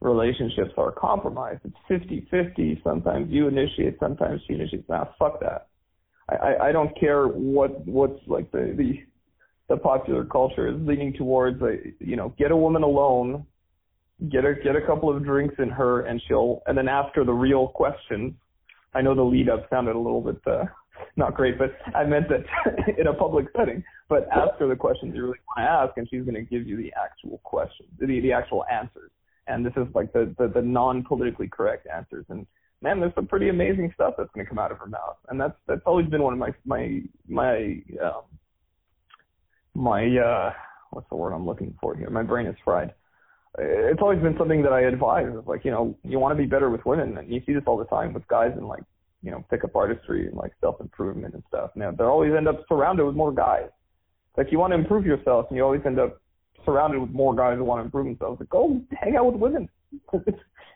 relationships 0.00 0.72
are 0.76 0.90
compromised. 0.90 1.60
It's 1.64 2.02
50-50. 2.32 2.82
Sometimes 2.82 3.30
you 3.30 3.46
initiate, 3.46 3.96
sometimes 4.00 4.40
she 4.48 4.54
initiates. 4.54 4.88
Nah, 4.88 5.04
fuck 5.16 5.38
that. 5.40 5.68
I, 6.28 6.68
I 6.68 6.72
don't 6.72 6.98
care 6.98 7.26
what 7.26 7.86
what's 7.86 8.20
like 8.26 8.50
the 8.50 8.74
the 8.76 8.98
the 9.68 9.76
popular 9.76 10.24
culture 10.24 10.66
is 10.66 10.74
leaning 10.80 11.12
towards 11.12 11.60
like 11.62 11.94
you 12.00 12.16
know 12.16 12.34
get 12.36 12.50
a 12.50 12.56
woman 12.56 12.82
alone 12.82 13.46
get 14.28 14.44
a 14.44 14.54
get 14.54 14.74
a 14.74 14.84
couple 14.84 15.14
of 15.14 15.24
drinks 15.24 15.54
in 15.58 15.68
her 15.68 16.02
and 16.02 16.20
she'll 16.26 16.62
and 16.66 16.76
then 16.76 16.88
ask 16.88 17.14
her 17.14 17.24
the 17.24 17.32
real 17.32 17.68
questions 17.68 18.32
i 18.94 19.00
know 19.00 19.14
the 19.14 19.22
lead 19.22 19.48
up 19.48 19.68
sounded 19.70 19.96
a 19.96 19.98
little 19.98 20.20
bit 20.20 20.40
uh 20.46 20.64
not 21.16 21.34
great 21.34 21.58
but 21.58 21.70
i 21.94 22.04
meant 22.04 22.26
that 22.28 22.44
in 22.98 23.06
a 23.06 23.14
public 23.14 23.46
setting 23.56 23.82
but 24.08 24.26
ask 24.32 24.58
her 24.58 24.68
the 24.68 24.76
questions 24.76 25.14
you 25.14 25.22
really 25.22 25.38
want 25.48 25.58
to 25.58 25.70
ask 25.70 25.96
and 25.96 26.08
she's 26.10 26.22
going 26.22 26.34
to 26.34 26.42
give 26.42 26.66
you 26.66 26.76
the 26.76 26.92
actual 27.00 27.38
questions 27.44 27.88
the 27.98 28.06
the 28.06 28.32
actual 28.32 28.64
answers 28.72 29.10
and 29.46 29.64
this 29.64 29.72
is 29.76 29.86
like 29.94 30.12
the 30.12 30.34
the, 30.38 30.48
the 30.48 30.62
non 30.62 31.02
politically 31.02 31.48
correct 31.48 31.86
answers 31.92 32.24
and 32.28 32.46
man, 32.82 33.00
there's 33.00 33.14
some 33.14 33.26
pretty 33.26 33.48
amazing 33.48 33.92
stuff 33.94 34.14
that's 34.16 34.30
going 34.34 34.44
to 34.44 34.48
come 34.48 34.58
out 34.58 34.72
of 34.72 34.78
her 34.78 34.86
mouth, 34.86 35.16
and 35.28 35.40
that's 35.40 35.54
that's 35.66 35.82
always 35.86 36.06
been 36.06 36.22
one 36.22 36.32
of 36.32 36.38
my 36.38 36.52
my 36.64 37.00
my 37.28 37.82
um, 38.02 38.22
my 39.74 40.04
uh, 40.16 40.52
what's 40.90 41.08
the 41.08 41.16
word 41.16 41.32
I'm 41.32 41.46
looking 41.46 41.76
for 41.80 41.94
here? 41.96 42.10
My 42.10 42.22
brain 42.22 42.46
is 42.46 42.56
fried. 42.64 42.94
It's 43.58 44.00
always 44.00 44.20
been 44.20 44.36
something 44.38 44.62
that 44.62 44.72
I 44.72 44.82
advise. 44.82 45.26
Like 45.46 45.64
you 45.64 45.70
know, 45.70 45.96
you 46.04 46.18
want 46.18 46.36
to 46.36 46.42
be 46.42 46.48
better 46.48 46.70
with 46.70 46.84
women, 46.86 47.18
and 47.18 47.32
you 47.32 47.42
see 47.46 47.52
this 47.52 47.64
all 47.66 47.76
the 47.76 47.84
time 47.84 48.12
with 48.12 48.26
guys 48.28 48.52
in 48.56 48.66
like 48.66 48.82
you 49.22 49.30
know 49.30 49.44
pickup 49.50 49.76
artistry 49.76 50.26
and 50.26 50.36
like 50.36 50.52
self 50.60 50.80
improvement 50.80 51.34
and 51.34 51.42
stuff. 51.48 51.70
Now 51.74 51.90
they 51.90 52.04
always 52.04 52.32
end 52.36 52.48
up 52.48 52.64
surrounded 52.68 53.04
with 53.04 53.14
more 53.14 53.32
guys. 53.32 53.68
Like 54.36 54.48
you 54.50 54.58
want 54.58 54.72
to 54.72 54.78
improve 54.78 55.06
yourself, 55.06 55.46
and 55.48 55.56
you 55.56 55.64
always 55.64 55.82
end 55.84 55.98
up 55.98 56.20
surrounded 56.64 57.00
with 57.00 57.10
more 57.10 57.34
guys 57.34 57.56
who 57.56 57.64
want 57.64 57.80
to 57.80 57.84
improve 57.84 58.06
themselves. 58.06 58.40
Like 58.40 58.50
go 58.50 58.80
hang 58.92 59.16
out 59.16 59.32
with 59.32 59.36
women. 59.36 59.68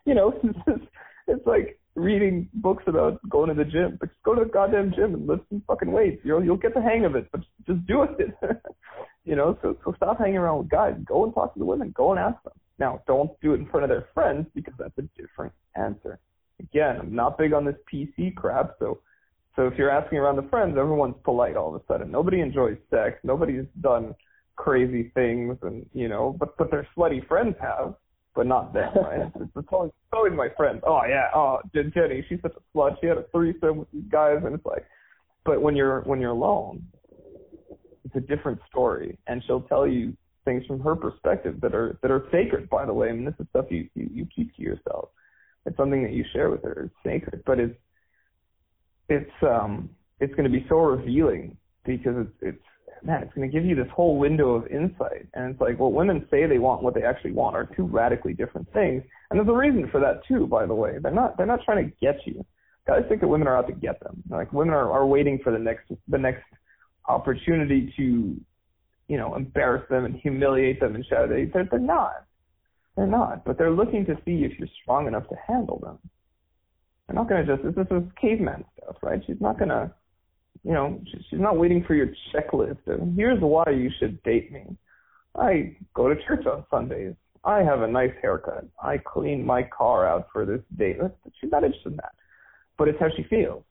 you 0.04 0.14
know, 0.14 0.34
it's, 0.66 0.84
it's 1.28 1.46
like 1.46 1.78
reading 1.94 2.48
books 2.54 2.84
about 2.86 3.20
going 3.28 3.48
to 3.48 3.54
the 3.54 3.64
gym. 3.64 3.96
But 3.98 4.10
just 4.10 4.22
go 4.22 4.34
to 4.34 4.44
the 4.44 4.50
goddamn 4.50 4.92
gym 4.94 5.14
and 5.14 5.26
lift 5.26 5.44
some 5.48 5.62
fucking 5.66 5.90
weights. 5.90 6.20
You'll 6.24 6.44
you'll 6.44 6.56
get 6.56 6.74
the 6.74 6.82
hang 6.82 7.04
of 7.04 7.14
it. 7.14 7.28
But 7.30 7.42
just 7.66 7.86
do 7.86 8.02
it. 8.02 8.34
you 9.24 9.36
know, 9.36 9.58
so 9.62 9.76
so 9.84 9.94
stop 9.96 10.18
hanging 10.18 10.38
around 10.38 10.58
with 10.58 10.68
guys. 10.68 10.94
Go 11.04 11.24
and 11.24 11.34
talk 11.34 11.52
to 11.54 11.58
the 11.58 11.64
women. 11.64 11.92
Go 11.96 12.10
and 12.10 12.20
ask 12.20 12.42
them. 12.42 12.52
Now, 12.78 13.02
don't 13.06 13.30
do 13.40 13.54
it 13.54 13.60
in 13.60 13.66
front 13.66 13.84
of 13.84 13.88
their 13.88 14.08
friends 14.14 14.46
because 14.54 14.74
that's 14.78 14.98
a 14.98 15.02
different 15.20 15.52
answer. 15.76 16.18
Again, 16.60 16.98
I'm 17.00 17.14
not 17.14 17.38
big 17.38 17.52
on 17.52 17.64
this 17.64 17.76
PC 17.92 18.34
crap, 18.34 18.76
so 18.78 19.00
so 19.56 19.66
if 19.66 19.74
you're 19.78 19.90
asking 19.90 20.18
around 20.18 20.36
the 20.36 20.48
friends, 20.48 20.76
everyone's 20.78 21.14
polite 21.24 21.56
all 21.56 21.74
of 21.74 21.80
a 21.80 21.84
sudden. 21.86 22.10
Nobody 22.10 22.40
enjoys 22.40 22.76
sex. 22.90 23.18
Nobody's 23.22 23.66
done 23.80 24.14
crazy 24.56 25.10
things 25.14 25.56
and 25.62 25.86
you 25.92 26.08
know, 26.08 26.36
but 26.38 26.56
but 26.56 26.70
their 26.70 26.86
slutty 26.96 27.26
friends 27.26 27.56
have 27.60 27.94
but 28.34 28.46
not 28.46 28.72
them, 28.72 28.92
right? 28.96 29.30
it's, 29.36 29.50
it's, 29.56 29.68
always, 29.70 29.90
it's 29.90 30.12
always 30.12 30.32
my 30.32 30.48
friends. 30.56 30.82
Oh 30.86 31.00
yeah, 31.08 31.28
oh 31.34 31.60
Jenny, 31.72 32.24
she's 32.28 32.40
such 32.42 32.54
a 32.56 32.76
slut. 32.76 33.00
She 33.00 33.06
had 33.06 33.18
a 33.18 33.24
threesome 33.32 33.78
with 33.78 33.90
these 33.92 34.04
guys, 34.10 34.38
and 34.44 34.54
it's 34.54 34.66
like, 34.66 34.84
but 35.44 35.60
when 35.62 35.76
you're 35.76 36.00
when 36.02 36.20
you're 36.20 36.32
alone, 36.32 36.84
it's 38.04 38.16
a 38.16 38.20
different 38.20 38.60
story, 38.68 39.18
and 39.26 39.42
she'll 39.46 39.62
tell 39.62 39.86
you 39.86 40.16
things 40.44 40.64
from 40.66 40.80
her 40.80 40.96
perspective 40.96 41.60
that 41.60 41.74
are 41.74 41.98
that 42.02 42.10
are 42.10 42.26
sacred. 42.32 42.68
By 42.68 42.86
the 42.86 42.92
way, 42.92 43.08
I 43.08 43.12
mean 43.12 43.24
this 43.24 43.34
is 43.38 43.46
stuff 43.50 43.66
you 43.70 43.88
you, 43.94 44.10
you 44.12 44.26
keep 44.34 44.54
to 44.56 44.62
yourself. 44.62 45.10
It's 45.66 45.76
something 45.76 46.02
that 46.02 46.12
you 46.12 46.24
share 46.32 46.50
with 46.50 46.62
her. 46.62 46.84
It's 46.86 46.94
sacred, 47.04 47.42
but 47.46 47.58
it's 47.58 47.78
it's 49.08 49.30
um 49.42 49.90
it's 50.20 50.34
going 50.34 50.50
to 50.50 50.58
be 50.58 50.64
so 50.68 50.76
revealing 50.76 51.56
because 51.84 52.14
it's, 52.16 52.36
it's 52.40 52.64
man, 53.04 53.22
it's 53.22 53.34
going 53.34 53.48
to 53.48 53.52
give 53.52 53.66
you 53.66 53.74
this 53.74 53.90
whole 53.94 54.18
window 54.18 54.54
of 54.54 54.66
insight. 54.68 55.26
And 55.34 55.50
it's 55.50 55.60
like, 55.60 55.78
what 55.78 55.92
women 55.92 56.26
say 56.30 56.46
they 56.46 56.58
want, 56.58 56.82
what 56.82 56.94
they 56.94 57.02
actually 57.02 57.32
want 57.32 57.54
are 57.54 57.68
two 57.76 57.84
radically 57.84 58.32
different 58.32 58.72
things. 58.72 59.02
And 59.30 59.38
there's 59.38 59.48
a 59.48 59.52
reason 59.52 59.88
for 59.90 60.00
that 60.00 60.26
too, 60.26 60.46
by 60.46 60.66
the 60.66 60.74
way. 60.74 60.96
They're 61.02 61.12
not, 61.12 61.36
they're 61.36 61.46
not 61.46 61.60
trying 61.64 61.84
to 61.84 61.96
get 62.00 62.16
you. 62.24 62.44
Guys 62.86 63.02
think 63.08 63.20
that 63.20 63.28
women 63.28 63.46
are 63.46 63.56
out 63.56 63.66
to 63.66 63.74
get 63.74 64.00
them. 64.00 64.22
Like 64.28 64.52
women 64.52 64.74
are, 64.74 64.90
are 64.90 65.06
waiting 65.06 65.38
for 65.42 65.52
the 65.52 65.58
next, 65.58 65.90
the 66.08 66.18
next 66.18 66.44
opportunity 67.08 67.92
to, 67.96 68.36
you 69.08 69.18
know, 69.18 69.34
embarrass 69.34 69.86
them 69.90 70.06
and 70.06 70.16
humiliate 70.16 70.80
them 70.80 70.94
and 70.94 71.04
shout 71.04 71.24
at 71.24 71.28
them. 71.30 71.50
They're, 71.52 71.68
they're 71.70 71.80
not. 71.80 72.24
They're 72.96 73.06
not. 73.06 73.44
But 73.44 73.58
they're 73.58 73.70
looking 73.70 74.06
to 74.06 74.14
see 74.24 74.44
if 74.44 74.58
you're 74.58 74.68
strong 74.82 75.06
enough 75.06 75.28
to 75.28 75.36
handle 75.48 75.78
them. 75.80 75.98
They're 77.06 77.16
not 77.16 77.28
going 77.28 77.44
to 77.44 77.56
just, 77.56 77.76
this 77.76 77.86
is 77.90 78.02
caveman 78.20 78.64
stuff, 78.76 78.96
right? 79.02 79.20
She's 79.26 79.40
not 79.40 79.58
going 79.58 79.70
to, 79.70 79.92
you 80.62 80.72
know, 80.72 81.00
she's 81.28 81.40
not 81.40 81.58
waiting 81.58 81.84
for 81.84 81.94
your 81.94 82.08
checklist 82.32 82.86
of 82.86 83.00
here's 83.16 83.40
why 83.40 83.64
you 83.68 83.90
should 83.98 84.22
date 84.22 84.52
me. 84.52 84.64
I 85.36 85.76
go 85.94 86.08
to 86.08 86.14
church 86.26 86.46
on 86.46 86.64
Sundays. 86.70 87.14
I 87.44 87.58
have 87.58 87.82
a 87.82 87.88
nice 87.88 88.12
haircut. 88.22 88.64
I 88.82 88.98
clean 88.98 89.44
my 89.44 89.64
car 89.64 90.08
out 90.08 90.28
for 90.32 90.46
this 90.46 90.60
date. 90.78 90.96
She's 91.40 91.50
not 91.50 91.64
interested 91.64 91.90
in 91.90 91.96
that. 91.96 92.12
But 92.78 92.88
it's 92.88 92.98
how 92.98 93.08
she 93.14 93.24
feels. 93.24 93.64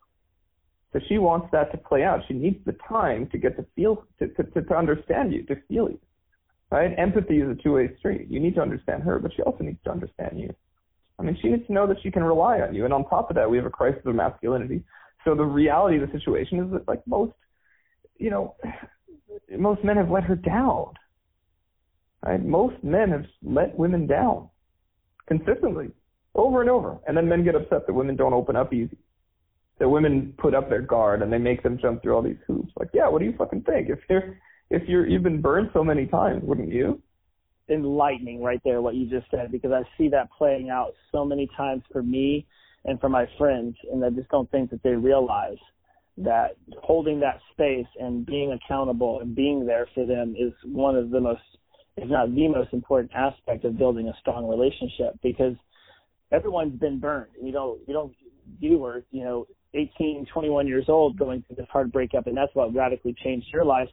So 0.91 0.99
she 1.07 1.17
wants 1.17 1.47
that 1.51 1.71
to 1.71 1.78
play 1.78 2.03
out. 2.03 2.19
She 2.28 2.36
needs 2.36 2.63
the 2.65 2.76
time 2.88 3.28
to 3.32 3.38
get 3.39 3.57
to 3.57 3.65
feel, 3.76 4.05
to, 4.19 4.28
to, 4.28 4.61
to 4.61 4.76
understand 4.76 5.34
you, 5.34 5.43
to 5.45 5.55
feel 5.67 5.89
you. 5.89 5.99
Right? 6.74 6.91
Empathy 6.97 7.38
is 7.38 7.49
a 7.49 7.61
two-way 7.61 7.95
street. 7.99 8.28
You 8.30 8.39
need 8.39 8.55
to 8.55 8.61
understand 8.61 9.03
her, 9.03 9.19
but 9.19 9.32
she 9.36 9.43
also 9.43 9.63
needs 9.63 9.78
to 9.86 9.91
understand 9.91 10.39
you. 10.39 10.53
I 11.19 11.24
mean, 11.24 11.38
she 11.41 11.49
needs 11.49 11.67
to 11.67 11.74
know 11.74 11.86
that 11.86 11.97
she 12.01 12.09
can 12.09 12.24
rely 12.24 12.61
on 12.61 12.74
you. 12.74 12.86
And 12.86 12.93
on 12.93 13.07
top 13.07 13.30
of 13.30 13.36
that, 13.36 13.49
we 13.49 13.57
have 13.57 13.67
a 13.67 13.69
crisis 13.69 14.01
of 14.05 14.15
masculinity 14.15 14.84
so 15.24 15.36
the 15.36 15.43
reality 15.43 16.01
of 16.01 16.09
the 16.09 16.17
situation 16.17 16.59
is 16.59 16.71
that 16.71 16.88
like 16.88 17.05
most, 17.07 17.34
you 18.17 18.30
know, 18.30 18.55
most 19.57 19.84
men 19.84 19.97
have 19.97 20.09
let 20.09 20.24
her 20.24 20.36
down. 20.36 20.93
Right? 22.26 22.43
Most 22.43 22.82
men 22.84 23.09
have 23.09 23.26
let 23.41 23.78
women 23.78 24.07
down 24.07 24.49
consistently, 25.28 25.91
over 26.36 26.61
and 26.61 26.69
over, 26.69 26.97
and 27.07 27.15
then 27.15 27.28
men 27.28 27.43
get 27.43 27.55
upset 27.55 27.86
that 27.86 27.93
women 27.93 28.15
don't 28.15 28.34
open 28.34 28.55
up 28.55 28.74
easy. 28.74 28.97
That 29.80 29.89
women 29.89 30.34
put 30.38 30.53
up 30.53 30.69
their 30.69 30.82
guard 30.82 31.21
and 31.21 31.32
they 31.32 31.38
make 31.38 31.63
them 31.63 31.80
jump 31.82 32.01
through 32.01 32.15
all 32.15 32.21
these 32.21 32.38
hoops. 32.47 32.71
Like, 32.78 32.89
yeah, 32.93 33.07
what 33.07 33.19
do 33.19 33.26
you 33.26 33.34
fucking 33.38 33.63
think? 33.63 33.89
If 33.89 33.99
you're 34.09 34.38
if 34.70 34.88
you're 34.88 35.07
you've 35.07 35.24
been 35.24 35.41
burned 35.41 35.70
so 35.74 35.84
many 35.84 36.05
times, 36.05 36.41
wouldn't 36.43 36.72
you? 36.72 37.01
Enlightening 37.70 38.41
right 38.43 38.61
there 38.64 38.82
what 38.82 38.95
you 38.95 39.09
just 39.09 39.30
said 39.32 39.51
because 39.51 39.72
I 39.72 39.84
see 39.97 40.09
that 40.09 40.30
playing 40.38 40.70
out 40.70 40.93
so 41.11 41.24
many 41.24 41.49
times 41.55 41.84
for 41.91 42.03
me 42.03 42.45
and 42.86 42.99
for 42.99 43.09
my 43.09 43.26
friends, 43.38 43.76
and 43.91 44.03
I 44.03 44.09
just 44.09 44.30
don't 44.30 44.49
think 44.51 44.70
that 44.72 44.84
they 44.84 44.91
realize 44.91 45.57
that 46.18 46.57
holding 46.82 47.20
that 47.22 47.39
space 47.51 47.88
and 47.99 48.26
being 48.26 48.51
accountable 48.51 49.20
and 49.22 49.36
being 49.36 49.66
there 49.66 49.88
for 49.95 50.05
them 50.05 50.36
is 50.38 50.53
one 50.66 50.95
of 50.95 51.09
the 51.09 51.20
most, 51.20 51.41
if 51.97 52.09
not 52.09 52.34
the 52.36 52.47
most 52.47 52.72
important 52.74 53.11
aspect 53.16 53.66
of 53.66 53.78
building 53.78 54.07
a 54.07 54.14
strong 54.20 54.47
relationship 54.47 55.18
because 55.24 55.55
everyone's 56.32 56.78
been 56.80 56.99
burned. 56.99 57.32
You 57.41 57.51
know, 57.51 57.78
you 57.88 57.93
don't, 57.93 58.14
you 58.59 58.78
were, 58.78 59.05
you 59.11 59.24
know, 59.24 59.47
18, 59.74 60.28
21 60.32 60.68
years 60.68 60.86
old 60.88 61.18
going 61.18 61.43
through 61.47 61.55
this 61.55 61.68
hard 61.72 61.91
breakup, 61.91 62.28
and 62.28 62.38
that's 62.38 62.53
what 62.53 62.76
radically 62.76 63.16
changed 63.24 63.47
your 63.51 63.66
life. 63.66 63.89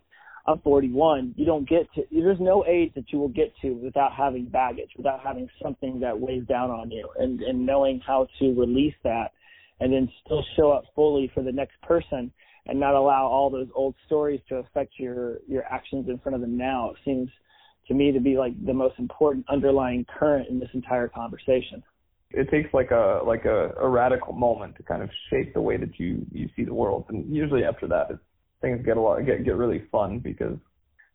I'm 0.47 0.61
41. 0.61 1.35
You 1.37 1.45
don't 1.45 1.69
get 1.69 1.93
to, 1.95 2.03
there's 2.11 2.41
no 2.41 2.65
age 2.67 2.93
that 2.95 3.13
you 3.13 3.19
will 3.19 3.29
get 3.29 3.53
to 3.63 3.71
without 3.71 4.13
having 4.13 4.47
baggage, 4.47 4.91
without 4.97 5.21
having 5.21 5.49
something 5.63 6.01
that 6.01 6.19
weighs 6.19 6.47
down 6.47 6.71
on 6.71 6.91
you 6.91 7.09
and, 7.19 7.41
and 7.41 7.65
knowing 7.65 8.01
how 8.07 8.27
to 8.39 8.55
release 8.55 8.95
that 9.05 9.33
and 9.81 9.93
then 9.93 10.09
still 10.25 10.45
show 10.57 10.71
up 10.71 10.85
fully 10.95 11.31
for 11.35 11.43
the 11.43 11.53
next 11.53 11.81
person 11.83 12.31
and 12.67 12.79
not 12.79 12.95
allow 12.95 13.27
all 13.27 13.51
those 13.51 13.69
old 13.75 13.95
stories 14.07 14.41
to 14.49 14.57
affect 14.57 14.93
your, 14.99 15.39
your 15.49 15.65
actions 15.65 16.09
in 16.09 16.19
front 16.19 16.35
of 16.35 16.41
them 16.41 16.57
now. 16.57 16.91
It 16.91 16.97
seems 17.05 17.29
to 17.89 17.95
me 17.95 18.13
to 18.13 18.21
be 18.21 18.37
like 18.37 18.53
the 18.65 18.75
most 18.75 18.99
important 18.99 19.45
underlying 19.49 20.07
current 20.19 20.49
in 20.49 20.61
this 20.61 20.69
entire 20.75 21.09
conversation. 21.09 21.83
It 22.33 22.49
takes 22.49 22.73
like 22.73 22.93
a 22.93 23.23
like 23.27 23.45
a, 23.45 23.73
a 23.81 23.89
radical 23.89 24.33
moment 24.33 24.77
to 24.77 24.85
kind 24.85 25.03
of 25.03 25.11
shape 25.31 25.53
the 25.53 25.61
way 25.61 25.77
that 25.77 25.99
you 25.99 26.25
you 26.31 26.49
see 26.55 26.63
the 26.63 26.73
world, 26.73 27.07
and 27.09 27.35
usually 27.35 27.65
after 27.65 27.89
that, 27.89 28.07
it's 28.11 28.21
things 28.61 28.85
get 28.85 28.97
a 28.97 29.01
lot 29.01 29.25
get 29.25 29.45
get 29.45 29.57
really 29.57 29.85
fun 29.91 30.19
because 30.19 30.57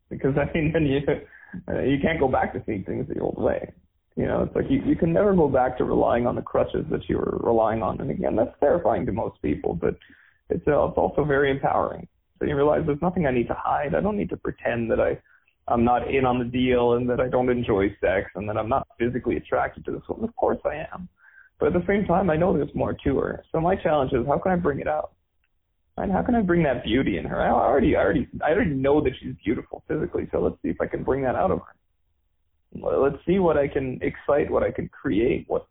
because 0.09 0.35
I 0.37 0.51
mean 0.53 0.71
then 0.73 0.85
you 0.85 1.01
uh, 1.67 1.81
you 1.81 1.97
can't 2.01 2.19
go 2.19 2.27
back 2.27 2.53
to 2.53 2.63
seeing 2.65 2.83
things 2.83 3.07
the 3.07 3.19
old 3.19 3.41
way. 3.41 3.71
You 4.15 4.25
know, 4.25 4.43
it's 4.43 4.55
like 4.55 4.65
you 4.69 4.81
you 4.85 4.95
can 4.95 5.11
never 5.11 5.33
go 5.33 5.47
back 5.47 5.77
to 5.77 5.83
relying 5.83 6.25
on 6.25 6.35
the 6.35 6.41
crutches 6.41 6.85
that 6.91 7.09
you 7.09 7.17
were 7.17 7.37
relying 7.41 7.81
on. 7.81 7.99
And 7.99 8.11
again, 8.11 8.35
that's 8.35 8.57
terrifying 8.59 9.05
to 9.05 9.11
most 9.11 9.41
people, 9.41 9.73
but 9.73 9.95
it's 10.49 10.65
uh, 10.67 10.85
it's 10.85 10.97
also 10.97 11.23
very 11.25 11.51
empowering. 11.51 12.07
So 12.39 12.45
you 12.45 12.55
realize 12.55 12.83
there's 12.85 13.01
nothing 13.01 13.25
I 13.25 13.31
need 13.31 13.47
to 13.47 13.57
hide. 13.57 13.95
I 13.95 14.01
don't 14.01 14.17
need 14.17 14.29
to 14.29 14.37
pretend 14.37 14.91
that 14.91 14.99
I 14.99 15.17
I'm 15.67 15.83
not 15.83 16.13
in 16.13 16.25
on 16.25 16.39
the 16.39 16.45
deal 16.45 16.93
and 16.93 17.09
that 17.09 17.19
I 17.19 17.27
don't 17.27 17.49
enjoy 17.49 17.89
sex 17.99 18.29
and 18.35 18.47
that 18.47 18.57
I'm 18.57 18.69
not 18.69 18.87
physically 18.99 19.37
attracted 19.37 19.83
to 19.85 19.91
this 19.91 20.03
woman. 20.07 20.29
Of 20.29 20.35
course 20.35 20.59
I 20.63 20.85
am. 20.93 21.09
But 21.59 21.67
at 21.67 21.73
the 21.73 21.87
same 21.87 22.05
time, 22.05 22.29
I 22.29 22.35
know 22.35 22.53
there's 22.53 22.73
more 22.75 22.93
to 22.93 23.17
her. 23.17 23.43
So 23.51 23.59
my 23.59 23.75
challenge 23.75 24.11
is 24.13 24.27
how 24.27 24.37
can 24.37 24.51
I 24.51 24.57
bring 24.57 24.79
it 24.79 24.87
out? 24.87 25.11
How 25.97 26.21
can 26.23 26.35
I 26.35 26.41
bring 26.41 26.63
that 26.63 26.83
beauty 26.83 27.17
in 27.17 27.25
her? 27.25 27.41
I 27.41 27.49
already, 27.49 27.95
I 27.95 28.01
already, 28.01 28.27
I 28.45 28.51
already 28.51 28.71
know 28.71 29.01
that 29.01 29.13
she's 29.19 29.33
beautiful 29.43 29.83
physically. 29.87 30.27
So 30.31 30.39
let's 30.39 30.57
see 30.61 30.69
if 30.69 30.81
I 30.81 30.87
can 30.87 31.03
bring 31.03 31.21
that 31.23 31.35
out 31.35 31.51
of 31.51 31.59
her. 31.59 32.99
Let's 32.99 33.17
see 33.25 33.39
what 33.39 33.57
I 33.57 33.69
can 33.69 33.99
excite, 34.01 34.51
what 34.51 34.61
I 34.61 34.71
can 34.71 34.89
create, 34.89 35.45
what, 35.47 35.65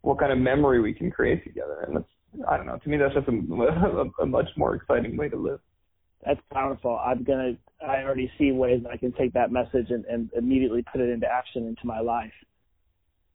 what 0.00 0.18
kind 0.18 0.32
of 0.32 0.38
memory 0.38 0.80
we 0.80 0.92
can 0.92 1.10
create 1.10 1.44
together. 1.44 1.84
And 1.86 1.96
that's, 1.96 2.48
I 2.48 2.56
don't 2.56 2.66
know. 2.66 2.78
To 2.78 2.88
me, 2.88 2.96
that's 2.96 3.14
just 3.14 3.28
a, 3.28 3.32
a, 3.32 4.22
a 4.22 4.26
much 4.26 4.48
more 4.56 4.74
exciting 4.74 5.16
way 5.16 5.28
to 5.28 5.36
live. 5.36 5.60
That's 6.24 6.40
powerful. 6.52 6.98
I'm 7.02 7.24
gonna. 7.24 7.52
I 7.82 8.02
already 8.02 8.30
see 8.36 8.52
ways 8.52 8.82
that 8.82 8.90
I 8.90 8.98
can 8.98 9.12
take 9.12 9.32
that 9.32 9.50
message 9.50 9.86
and, 9.88 10.04
and 10.04 10.30
immediately 10.36 10.84
put 10.92 11.00
it 11.00 11.08
into 11.08 11.26
action 11.26 11.66
into 11.66 11.86
my 11.86 12.00
life. 12.00 12.32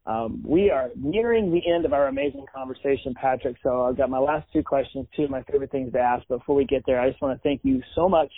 Um, 0.08 0.44
we 0.46 0.70
are 0.70 0.90
nearing 0.96 1.52
the 1.52 1.62
end 1.74 1.86
of 1.86 1.94
our 1.94 2.08
amazing 2.08 2.46
conversation, 2.54 3.14
Patrick. 3.20 3.58
So 3.64 3.84
I've 3.84 3.98
got 3.98 4.10
my 4.10 4.20
last 4.20 4.48
two 4.54 4.62
questions, 4.62 5.08
two 5.16 5.24
of 5.24 5.32
my 5.32 5.42
favorite 5.44 5.72
things 5.72 5.94
to 5.94 6.00
ask. 6.00 6.28
Before 6.28 6.56
we 6.56 6.66
get 6.66 6.84
there, 6.86 7.00
I 7.00 7.10
just 7.10 7.22
want 7.22 7.38
to 7.38 7.42
thank 7.42 7.62
you 7.64 7.82
so 7.96 8.08
much 8.08 8.32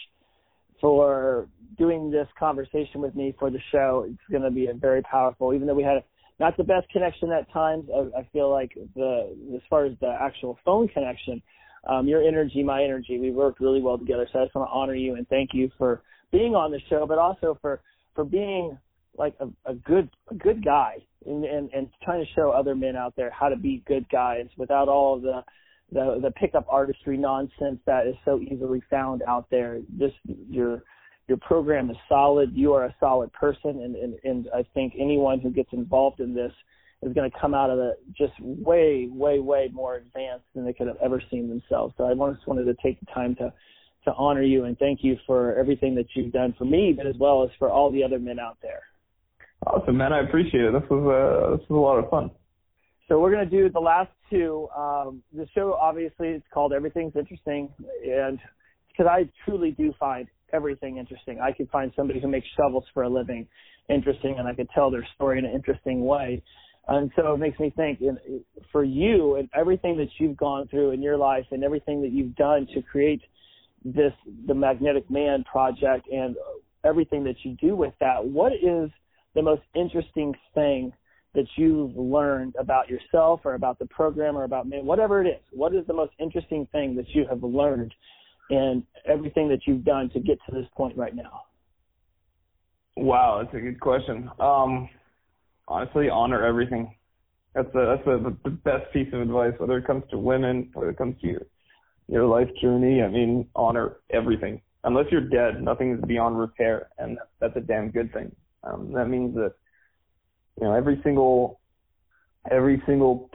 for 0.79 1.47
doing 1.77 2.09
this 2.09 2.27
conversation 2.39 3.01
with 3.01 3.15
me 3.15 3.35
for 3.37 3.49
the 3.49 3.59
show. 3.71 4.05
It's 4.07 4.31
going 4.31 4.43
to 4.43 4.51
be 4.51 4.69
very 4.79 5.01
powerful, 5.01 5.53
even 5.53 5.67
though 5.67 5.73
we 5.73 5.83
had 5.83 6.03
not 6.39 6.55
the 6.55 6.63
best 6.63 6.87
connection 6.89 7.31
at 7.31 7.51
times. 7.51 7.89
I, 7.93 8.19
I 8.19 8.29
feel 8.31 8.49
like 8.49 8.71
the, 8.95 9.35
as 9.55 9.61
far 9.69 9.85
as 9.85 9.93
the 9.99 10.15
actual 10.21 10.57
phone 10.63 10.87
connection, 10.87 11.41
um, 11.89 12.07
your 12.07 12.21
energy, 12.21 12.63
my 12.63 12.83
energy, 12.83 13.19
we 13.19 13.31
worked 13.31 13.59
really 13.59 13.81
well 13.81 13.97
together. 13.97 14.27
So 14.31 14.39
I 14.39 14.45
just 14.45 14.55
want 14.55 14.69
to 14.69 14.73
honor 14.73 14.95
you 14.95 15.15
and 15.15 15.27
thank 15.27 15.49
you 15.53 15.69
for 15.77 16.01
being 16.31 16.55
on 16.55 16.71
the 16.71 16.79
show, 16.89 17.05
but 17.05 17.17
also 17.17 17.57
for, 17.61 17.81
for 18.13 18.23
being 18.23 18.77
like 19.17 19.35
a, 19.39 19.71
a 19.71 19.75
good 19.75 20.09
a 20.29 20.35
good 20.35 20.63
guy 20.63 20.97
and, 21.25 21.43
and 21.43 21.69
and 21.73 21.89
trying 22.03 22.23
to 22.23 22.31
show 22.33 22.51
other 22.51 22.75
men 22.75 22.95
out 22.95 23.13
there 23.15 23.31
how 23.31 23.49
to 23.49 23.55
be 23.55 23.83
good 23.87 24.07
guys 24.09 24.45
without 24.57 24.87
all 24.87 25.19
the 25.19 25.43
the 25.91 26.19
the 26.21 26.31
pickup 26.31 26.65
artistry 26.69 27.17
nonsense 27.17 27.79
that 27.85 28.07
is 28.07 28.15
so 28.25 28.39
easily 28.39 28.81
found 28.89 29.21
out 29.27 29.47
there. 29.49 29.79
Just 29.97 30.15
your 30.49 30.83
your 31.27 31.37
program 31.37 31.89
is 31.89 31.97
solid. 32.07 32.51
You 32.53 32.73
are 32.73 32.85
a 32.85 32.95
solid 32.99 33.31
person, 33.33 33.81
and 33.81 33.95
and, 33.95 34.15
and 34.23 34.47
I 34.53 34.65
think 34.73 34.93
anyone 34.99 35.39
who 35.39 35.51
gets 35.51 35.69
involved 35.71 36.19
in 36.19 36.33
this 36.33 36.51
is 37.03 37.13
going 37.13 37.29
to 37.29 37.37
come 37.39 37.53
out 37.53 37.69
of 37.69 37.77
it 37.77 37.99
just 38.17 38.33
way, 38.41 39.07
way, 39.11 39.37
way 39.37 39.69
more 39.71 39.97
advanced 39.97 40.45
than 40.55 40.65
they 40.65 40.73
could 40.73 40.87
have 40.87 40.97
ever 41.03 41.21
seen 41.29 41.47
themselves. 41.47 41.93
So 41.95 42.05
I 42.05 42.33
just 42.33 42.47
wanted 42.47 42.63
to 42.65 42.75
take 42.81 42.99
the 42.99 43.05
time 43.13 43.35
to 43.35 43.53
to 44.05 44.13
honor 44.13 44.41
you 44.41 44.63
and 44.63 44.77
thank 44.79 44.99
you 45.03 45.17
for 45.27 45.55
everything 45.55 45.93
that 45.95 46.05
you've 46.15 46.31
done 46.31 46.55
for 46.57 46.63
me, 46.63 46.93
but 46.95 47.05
as 47.05 47.15
well 47.19 47.43
as 47.43 47.49
for 47.59 47.69
all 47.69 47.91
the 47.91 48.03
other 48.03 48.19
men 48.19 48.39
out 48.39 48.57
there. 48.61 48.83
Awesome, 49.65 49.97
man. 49.97 50.13
I 50.13 50.21
appreciate 50.21 50.63
it. 50.63 50.73
This 50.73 50.89
was 50.89 51.01
uh, 51.01 51.57
this 51.57 51.69
was 51.69 51.77
a 51.77 51.79
lot 51.79 51.97
of 51.97 52.09
fun. 52.09 52.31
So 53.07 53.19
we're 53.19 53.31
gonna 53.31 53.45
do 53.45 53.69
the 53.69 53.79
last 53.79 54.11
two. 54.29 54.67
Um, 54.77 55.23
the 55.33 55.47
show 55.55 55.73
obviously 55.73 56.29
it's 56.29 56.45
called 56.53 56.73
Everything's 56.73 57.15
Interesting, 57.15 57.69
and 58.05 58.39
because 58.89 59.07
I 59.09 59.29
truly 59.45 59.71
do 59.71 59.93
find 59.99 60.27
everything 60.53 60.97
interesting. 60.97 61.39
I 61.39 61.51
could 61.51 61.69
find 61.69 61.91
somebody 61.95 62.19
who 62.19 62.27
makes 62.27 62.47
shovels 62.55 62.85
for 62.93 63.03
a 63.03 63.09
living 63.09 63.47
interesting, 63.89 64.35
and 64.37 64.47
I 64.47 64.53
could 64.53 64.69
tell 64.73 64.91
their 64.91 65.05
story 65.15 65.39
in 65.39 65.45
an 65.45 65.51
interesting 65.51 66.05
way. 66.05 66.41
And 66.87 67.11
so 67.15 67.33
it 67.33 67.37
makes 67.37 67.59
me 67.59 67.73
think, 67.75 67.99
in, 67.99 68.17
for 68.71 68.83
you 68.83 69.35
and 69.35 69.49
everything 69.53 69.97
that 69.97 70.07
you've 70.19 70.37
gone 70.37 70.67
through 70.69 70.91
in 70.91 71.01
your 71.01 71.17
life, 71.17 71.45
and 71.51 71.63
everything 71.63 72.01
that 72.01 72.11
you've 72.11 72.35
done 72.35 72.67
to 72.73 72.81
create 72.81 73.21
this, 73.83 74.13
the 74.47 74.53
Magnetic 74.53 75.09
Man 75.09 75.43
project, 75.43 76.07
and 76.11 76.35
everything 76.85 77.23
that 77.25 77.35
you 77.43 77.57
do 77.59 77.75
with 77.75 77.93
that, 77.99 78.23
what 78.23 78.53
is 78.53 78.89
the 79.37 79.43
most 79.43 79.61
interesting 79.75 80.33
thing 80.55 80.91
that 81.35 81.45
you've 81.57 81.95
learned 81.95 82.55
about 82.59 82.89
yourself 82.89 83.41
or 83.45 83.53
about 83.53 83.77
the 83.77 83.85
program 83.85 84.35
or 84.35 84.45
about 84.45 84.67
me, 84.67 84.79
whatever 84.81 85.23
it 85.23 85.27
is? 85.27 85.41
What 85.51 85.75
is 85.75 85.85
the 85.85 85.93
most 85.93 86.13
interesting 86.19 86.67
thing 86.71 86.95
that 86.95 87.05
you 87.09 87.27
have 87.29 87.43
learned 87.43 87.93
in 88.49 88.83
everything 89.05 89.47
that 89.49 89.59
you've 89.67 89.85
done 89.85 90.09
to 90.15 90.19
get 90.19 90.39
to 90.49 90.55
this 90.55 90.65
point 90.75 90.97
right 90.97 91.15
now? 91.15 91.43
Wow, 92.95 93.43
that's 93.43 93.55
a 93.55 93.59
good 93.59 93.79
question. 93.79 94.27
Um, 94.39 94.89
honestly, 95.67 96.09
honor 96.09 96.43
everything. 96.43 96.95
That's 97.53 97.69
a, 97.75 97.95
that's 97.95 98.07
a, 98.07 98.33
the 98.43 98.49
best 98.49 98.91
piece 98.91 99.13
of 99.13 99.21
advice, 99.21 99.53
whether 99.59 99.77
it 99.77 99.85
comes 99.85 100.03
to 100.09 100.17
women, 100.17 100.71
whether 100.73 100.89
it 100.89 100.97
comes 100.97 101.15
to 101.21 101.27
your 101.27 101.41
your 102.09 102.25
life 102.25 102.47
journey, 102.61 103.03
I 103.03 103.09
mean, 103.09 103.49
honor 103.53 103.97
everything. 104.09 104.61
Unless 104.85 105.07
you're 105.11 105.27
dead, 105.27 105.61
nothing 105.61 105.91
is 105.91 106.01
beyond 106.07 106.39
repair, 106.39 106.87
and 106.97 107.17
that's 107.41 107.55
a 107.57 107.59
damn 107.59 107.91
good 107.91 108.13
thing. 108.13 108.33
Um, 108.67 108.91
that 108.93 109.07
means 109.07 109.35
that 109.35 109.53
you 110.59 110.67
know 110.67 110.73
every 110.73 110.99
single 111.03 111.59
every 112.49 112.81
single 112.85 113.29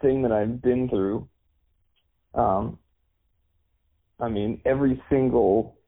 thing 0.00 0.22
that 0.22 0.32
I've 0.32 0.62
been 0.62 0.88
through. 0.88 1.28
Um, 2.34 2.78
I 4.20 4.28
mean, 4.28 4.60
every 4.64 5.02
single 5.08 5.78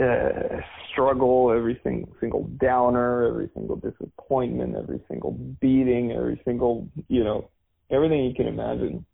uh, 0.00 0.60
struggle, 0.90 1.52
every 1.54 1.80
single, 1.84 2.14
single 2.20 2.44
downer, 2.60 3.26
every 3.26 3.50
single 3.54 3.76
disappointment, 3.76 4.74
every 4.74 5.00
single 5.08 5.32
beating, 5.60 6.12
every 6.12 6.40
single, 6.44 6.88
you 7.08 7.22
know, 7.22 7.50
everything 7.90 8.24
you 8.24 8.34
can 8.34 8.46
imagine. 8.46 9.04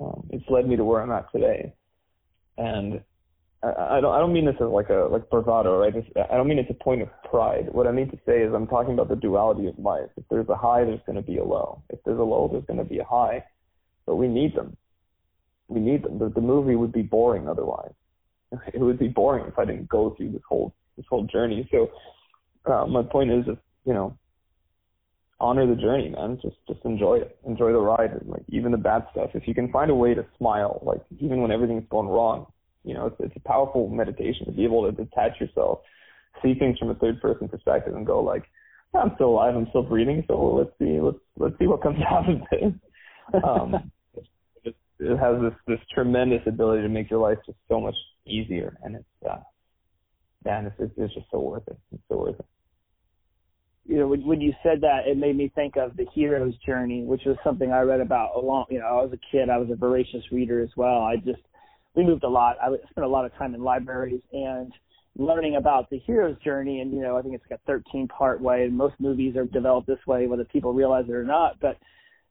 Um, 0.00 0.28
it's 0.30 0.48
led 0.48 0.68
me 0.68 0.76
to 0.76 0.84
where 0.84 1.02
I'm 1.02 1.10
at 1.10 1.30
today. 1.32 1.74
And 2.58 3.02
I, 3.66 3.96
I 3.96 4.00
don't, 4.00 4.14
I 4.14 4.18
don't 4.18 4.32
mean 4.32 4.46
this 4.46 4.56
as 4.56 4.68
like 4.68 4.90
a, 4.90 5.08
like 5.10 5.28
bravado, 5.30 5.78
right? 5.78 5.94
It's, 5.94 6.08
I 6.30 6.36
don't 6.36 6.48
mean 6.48 6.58
it's 6.58 6.70
a 6.70 6.84
point 6.84 7.02
of 7.02 7.08
pride. 7.30 7.68
What 7.72 7.86
I 7.86 7.92
mean 7.92 8.10
to 8.10 8.18
say 8.26 8.42
is 8.42 8.52
I'm 8.54 8.66
talking 8.66 8.94
about 8.94 9.08
the 9.08 9.16
duality 9.16 9.66
of 9.66 9.78
life. 9.78 10.10
If 10.16 10.24
there's 10.30 10.48
a 10.48 10.56
high, 10.56 10.84
there's 10.84 11.00
going 11.06 11.16
to 11.16 11.22
be 11.22 11.38
a 11.38 11.44
low. 11.44 11.82
If 11.90 11.98
there's 12.04 12.18
a 12.18 12.22
low, 12.22 12.48
there's 12.50 12.64
going 12.64 12.78
to 12.78 12.84
be 12.84 12.98
a 12.98 13.04
high. 13.04 13.44
But 14.06 14.16
we 14.16 14.28
need 14.28 14.54
them. 14.54 14.76
We 15.68 15.80
need 15.80 16.04
them. 16.04 16.18
The, 16.18 16.28
the 16.28 16.40
movie 16.40 16.76
would 16.76 16.92
be 16.92 17.02
boring 17.02 17.48
otherwise 17.48 17.92
it 18.74 18.80
would 18.80 18.98
be 18.98 19.08
boring 19.08 19.46
if 19.46 19.58
I 19.58 19.64
didn't 19.64 19.88
go 19.88 20.14
through 20.16 20.32
this 20.32 20.42
whole 20.48 20.74
this 20.96 21.06
whole 21.08 21.24
journey. 21.24 21.68
So 21.70 21.90
uh, 22.70 22.86
my 22.86 23.02
point 23.02 23.30
is, 23.30 23.44
just 23.44 23.58
you 23.84 23.92
know, 23.92 24.16
honor 25.40 25.66
the 25.66 25.80
journey, 25.80 26.10
man. 26.10 26.38
Just 26.42 26.56
just 26.68 26.80
enjoy 26.84 27.16
it, 27.16 27.38
enjoy 27.46 27.72
the 27.72 27.78
ride, 27.78 28.10
like 28.24 28.42
even 28.48 28.72
the 28.72 28.78
bad 28.78 29.06
stuff. 29.12 29.30
If 29.34 29.46
you 29.46 29.54
can 29.54 29.70
find 29.70 29.90
a 29.90 29.94
way 29.94 30.14
to 30.14 30.24
smile, 30.38 30.80
like 30.82 31.00
even 31.18 31.42
when 31.42 31.50
everything's 31.50 31.88
going 31.90 32.08
wrong, 32.08 32.46
you 32.86 32.94
know, 32.94 33.06
it's 33.06 33.16
it's 33.18 33.36
a 33.36 33.48
powerful 33.48 33.88
meditation 33.88 34.46
to 34.46 34.52
be 34.52 34.64
able 34.64 34.84
to 34.84 34.92
detach 34.92 35.40
yourself, 35.40 35.80
see 36.42 36.54
things 36.54 36.78
from 36.78 36.90
a 36.90 36.94
third 36.94 37.20
person 37.20 37.48
perspective, 37.48 37.94
and 37.94 38.06
go 38.06 38.22
like, 38.22 38.44
I'm 38.94 39.10
still 39.16 39.30
alive, 39.30 39.56
I'm 39.56 39.66
still 39.70 39.82
breathing, 39.82 40.24
so 40.28 40.54
let's 40.54 40.70
see, 40.78 41.00
let's 41.00 41.18
let's 41.36 41.58
see 41.58 41.66
what 41.66 41.82
comes 41.82 41.98
out 42.10 42.30
of 42.30 42.38
this. 42.50 42.72
Um, 43.42 43.90
it 44.64 45.18
has 45.18 45.42
this 45.42 45.52
this 45.66 45.80
tremendous 45.92 46.42
ability 46.46 46.82
to 46.82 46.88
make 46.88 47.10
your 47.10 47.20
life 47.20 47.38
just 47.44 47.58
so 47.68 47.80
much 47.80 47.96
easier, 48.24 48.78
and 48.84 48.94
it's 48.94 49.28
uh, 49.28 49.40
man, 50.44 50.72
it's, 50.78 50.92
it's 50.96 51.12
just 51.12 51.26
so 51.32 51.40
worth 51.40 51.66
it. 51.66 51.76
It's 51.92 52.02
so 52.08 52.18
worth 52.18 52.38
it. 52.38 52.46
You 53.84 53.98
know, 53.98 54.08
when, 54.08 54.26
when 54.26 54.40
you 54.40 54.52
said 54.62 54.80
that, 54.80 55.06
it 55.06 55.16
made 55.16 55.36
me 55.36 55.50
think 55.54 55.76
of 55.76 55.96
the 55.96 56.06
hero's 56.14 56.54
journey, 56.64 57.02
which 57.04 57.22
was 57.24 57.36
something 57.44 57.72
I 57.72 57.80
read 57.80 58.00
about 58.00 58.36
a 58.36 58.40
long. 58.40 58.66
You 58.70 58.78
know, 58.78 58.86
I 58.86 59.02
was 59.02 59.12
a 59.12 59.20
kid. 59.30 59.50
I 59.50 59.58
was 59.58 59.70
a 59.70 59.76
voracious 59.76 60.22
reader 60.30 60.60
as 60.60 60.70
well. 60.76 61.02
I 61.02 61.16
just 61.16 61.42
we 61.96 62.04
moved 62.04 62.24
a 62.24 62.28
lot. 62.28 62.56
I 62.62 62.68
spent 62.90 63.04
a 63.04 63.08
lot 63.08 63.24
of 63.24 63.34
time 63.34 63.54
in 63.54 63.62
libraries 63.62 64.20
and 64.32 64.72
learning 65.18 65.56
about 65.56 65.88
the 65.90 65.98
hero's 65.98 66.36
journey. 66.44 66.80
And 66.80 66.92
you 66.92 67.00
know, 67.00 67.16
I 67.16 67.22
think 67.22 67.34
it's 67.34 67.44
like 67.50 67.58
a 67.58 67.66
13 67.66 68.06
part 68.08 68.40
way, 68.40 68.64
and 68.64 68.76
most 68.76 68.94
movies 68.98 69.34
are 69.36 69.46
developed 69.46 69.86
this 69.86 70.04
way, 70.06 70.26
whether 70.26 70.44
people 70.44 70.72
realize 70.72 71.06
it 71.08 71.14
or 71.14 71.24
not. 71.24 71.58
But 71.60 71.78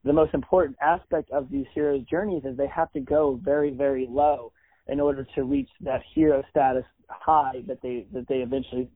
the 0.03 0.13
most 0.13 0.34
important 0.34 0.78
aspect 0.82 1.32
of 1.32 1.49
these 1.49 1.66
heroes' 1.74 2.05
journeys 2.09 2.43
is 2.45 2.55
they 2.55 2.68
have 2.68 2.91
to 2.93 2.99
go 2.99 3.39
very, 3.43 3.72
very 3.72 4.07
low 4.09 4.51
in 4.88 4.99
order 4.99 5.26
to 5.34 5.43
reach 5.43 5.70
that 5.82 6.01
hero 6.13 6.43
status 6.51 6.86
high 7.09 7.63
that 7.68 7.82
they 7.82 8.05
that 8.13 8.28
they 8.28 8.36
eventually 8.36 8.88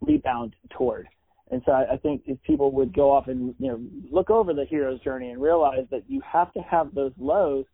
rebound 0.00 0.54
toward. 0.70 1.08
And 1.50 1.62
so 1.66 1.72
I, 1.72 1.94
I 1.94 1.96
think 1.96 2.22
if 2.26 2.40
people 2.44 2.70
would 2.72 2.94
go 2.94 3.10
off 3.10 3.26
and 3.26 3.54
you 3.58 3.68
know 3.68 3.80
look 4.10 4.30
over 4.30 4.54
the 4.54 4.64
hero's 4.64 5.00
journey 5.00 5.30
and 5.30 5.42
realize 5.42 5.86
that 5.90 6.04
you 6.06 6.20
have 6.20 6.52
to 6.52 6.60
have 6.60 6.94
those 6.94 7.12
lows 7.18 7.64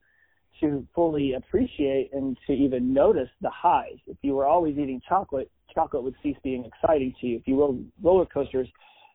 to 0.60 0.86
fully 0.94 1.34
appreciate 1.34 2.10
and 2.12 2.36
to 2.46 2.52
even 2.52 2.92
notice 2.92 3.28
the 3.40 3.50
highs. 3.50 3.98
If 4.06 4.16
you 4.22 4.34
were 4.34 4.46
always 4.46 4.76
eating 4.76 5.00
chocolate, 5.08 5.50
chocolate 5.74 6.02
would 6.02 6.14
cease 6.22 6.36
being 6.42 6.64
exciting 6.64 7.14
to 7.20 7.26
you. 7.26 7.36
If 7.36 7.46
you 7.46 7.60
rode 7.60 7.90
roller 8.02 8.26
coasters 8.26 8.68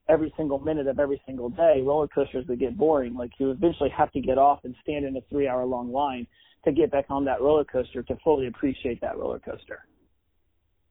every 0.09 0.33
single 0.37 0.59
minute 0.59 0.87
of 0.87 0.99
every 0.99 1.21
single 1.25 1.49
day, 1.49 1.81
roller 1.83 2.07
coasters 2.07 2.45
would 2.47 2.59
get 2.59 2.77
boring. 2.77 3.15
Like 3.15 3.31
you 3.39 3.51
eventually 3.51 3.89
have 3.89 4.11
to 4.13 4.21
get 4.21 4.37
off 4.37 4.59
and 4.63 4.75
stand 4.81 5.05
in 5.05 5.15
a 5.17 5.21
three 5.29 5.47
hour 5.47 5.65
long 5.65 5.91
line 5.91 6.27
to 6.65 6.71
get 6.71 6.91
back 6.91 7.05
on 7.09 7.25
that 7.25 7.41
roller 7.41 7.65
coaster 7.65 8.03
to 8.03 8.15
fully 8.23 8.47
appreciate 8.47 9.01
that 9.01 9.17
roller 9.17 9.39
coaster. 9.39 9.85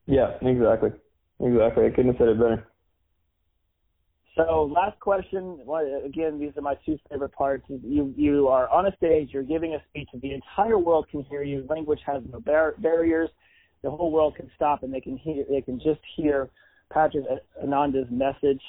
Yeah, 0.06 0.32
exactly. 0.42 0.90
Exactly. 1.40 1.86
I 1.86 1.90
couldn't 1.90 2.12
have 2.12 2.16
said 2.18 2.28
it 2.28 2.38
better. 2.38 2.66
So 4.36 4.70
last 4.72 4.98
question. 5.00 5.60
Again, 6.04 6.38
these 6.40 6.52
are 6.56 6.62
my 6.62 6.74
two 6.86 6.98
favorite 7.10 7.32
parts. 7.32 7.64
You 7.68 8.14
you 8.16 8.48
are 8.48 8.68
on 8.70 8.86
a 8.86 8.96
stage. 8.96 9.30
You're 9.32 9.42
giving 9.42 9.74
a 9.74 9.82
speech. 9.90 10.08
The 10.14 10.32
entire 10.32 10.78
world 10.78 11.06
can 11.10 11.22
hear 11.24 11.42
you. 11.42 11.66
Language 11.68 12.00
has 12.06 12.22
no 12.32 12.40
bar- 12.40 12.74
barriers. 12.78 13.28
The 13.82 13.90
whole 13.90 14.10
world 14.10 14.36
can 14.36 14.50
stop 14.56 14.84
and 14.84 14.94
they 14.94 15.00
can 15.00 15.18
hear. 15.18 15.44
They 15.50 15.60
can 15.60 15.78
just 15.78 16.00
hear 16.16 16.48
Patrick 16.90 17.24
Ananda's 17.62 18.08
message 18.10 18.60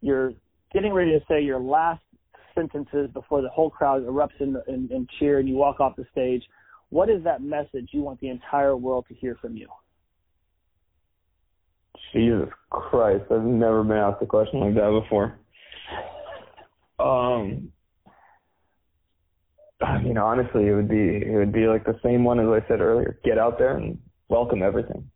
you're 0.00 0.32
getting 0.72 0.92
ready 0.92 1.10
to 1.12 1.20
say 1.28 1.42
your 1.42 1.60
last 1.60 2.02
sentences 2.54 3.10
before 3.12 3.42
the 3.42 3.48
whole 3.48 3.70
crowd 3.70 4.02
erupts 4.02 4.40
in, 4.40 4.56
in, 4.68 4.88
in 4.90 5.06
cheer 5.18 5.38
and 5.38 5.48
you 5.48 5.56
walk 5.56 5.80
off 5.80 5.96
the 5.96 6.06
stage. 6.12 6.42
What 6.90 7.10
is 7.10 7.22
that 7.24 7.42
message 7.42 7.88
you 7.92 8.02
want 8.02 8.20
the 8.20 8.28
entire 8.28 8.76
world 8.76 9.06
to 9.08 9.14
hear 9.14 9.36
from 9.40 9.56
you? 9.56 9.68
Jesus 12.16 12.48
Christ, 12.70 13.24
I've 13.30 13.42
never 13.42 13.84
been 13.84 13.98
asked 13.98 14.22
a 14.22 14.26
question 14.26 14.60
like 14.60 14.74
that 14.74 15.02
before. 15.02 15.38
Um, 16.98 17.70
I 19.82 19.98
mean, 19.98 20.16
honestly, 20.16 20.66
it 20.66 20.74
would 20.74 20.88
be 20.88 21.20
it 21.22 21.36
would 21.36 21.52
be 21.52 21.66
like 21.66 21.84
the 21.84 22.00
same 22.02 22.24
one 22.24 22.40
as 22.40 22.46
I 22.46 22.66
said 22.66 22.80
earlier. 22.80 23.18
Get 23.22 23.38
out 23.38 23.58
there 23.58 23.76
and 23.76 23.98
welcome 24.30 24.62
everything. 24.62 25.10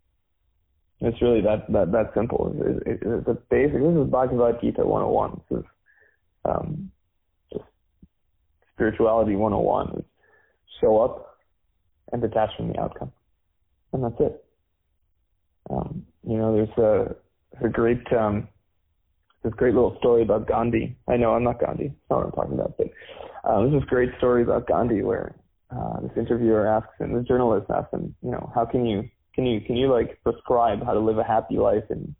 It's 1.00 1.20
really 1.22 1.40
that 1.40 1.72
that 1.72 1.90
that 1.92 2.12
simple. 2.14 2.54
It, 2.60 2.86
it, 2.86 2.98
it's 3.02 3.28
a 3.28 3.38
basic. 3.48 3.80
This 3.80 4.04
is 4.04 4.10
Bhagavad 4.10 4.60
Gita 4.60 4.84
101. 4.84 5.40
This 5.48 5.60
is 5.60 5.64
um, 6.44 6.90
just 7.50 7.64
spirituality 8.74 9.36
101. 9.36 10.00
Is 10.00 10.04
show 10.82 11.00
up 11.00 11.38
and 12.12 12.20
detach 12.20 12.50
from 12.58 12.68
the 12.68 12.78
outcome, 12.78 13.12
and 13.94 14.04
that's 14.04 14.20
it. 14.20 14.44
Um, 15.70 16.04
you 16.30 16.38
know, 16.38 16.54
there's 16.54 16.78
a 16.78 17.16
a 17.66 17.68
great 17.68 18.06
um, 18.12 18.46
this 19.42 19.52
great 19.54 19.74
little 19.74 19.96
story 19.98 20.22
about 20.22 20.46
Gandhi. 20.46 20.96
I 21.08 21.16
know 21.16 21.34
I'm 21.34 21.42
not 21.42 21.58
Gandhi. 21.58 21.88
That's 21.88 22.10
not 22.10 22.18
what 22.18 22.26
I'm 22.26 22.32
talking 22.32 22.54
about, 22.54 22.74
but 22.78 22.86
uh, 23.42 23.60
there's 23.60 23.72
this 23.72 23.88
great 23.88 24.10
story 24.18 24.44
about 24.44 24.68
Gandhi 24.68 25.02
where 25.02 25.34
uh, 25.76 26.00
this 26.02 26.12
interviewer 26.16 26.68
asks 26.68 26.92
him, 27.00 27.14
the 27.14 27.22
journalist 27.22 27.66
asks 27.68 27.92
him, 27.92 28.14
you 28.22 28.30
know, 28.30 28.52
how 28.54 28.64
can 28.64 28.86
you 28.86 29.08
can 29.34 29.44
you 29.44 29.60
can 29.60 29.74
you 29.74 29.90
like 29.92 30.22
prescribe 30.22 30.84
how 30.84 30.92
to 30.92 31.00
live 31.00 31.18
a 31.18 31.24
happy 31.24 31.56
life 31.56 31.84
in 31.90 32.14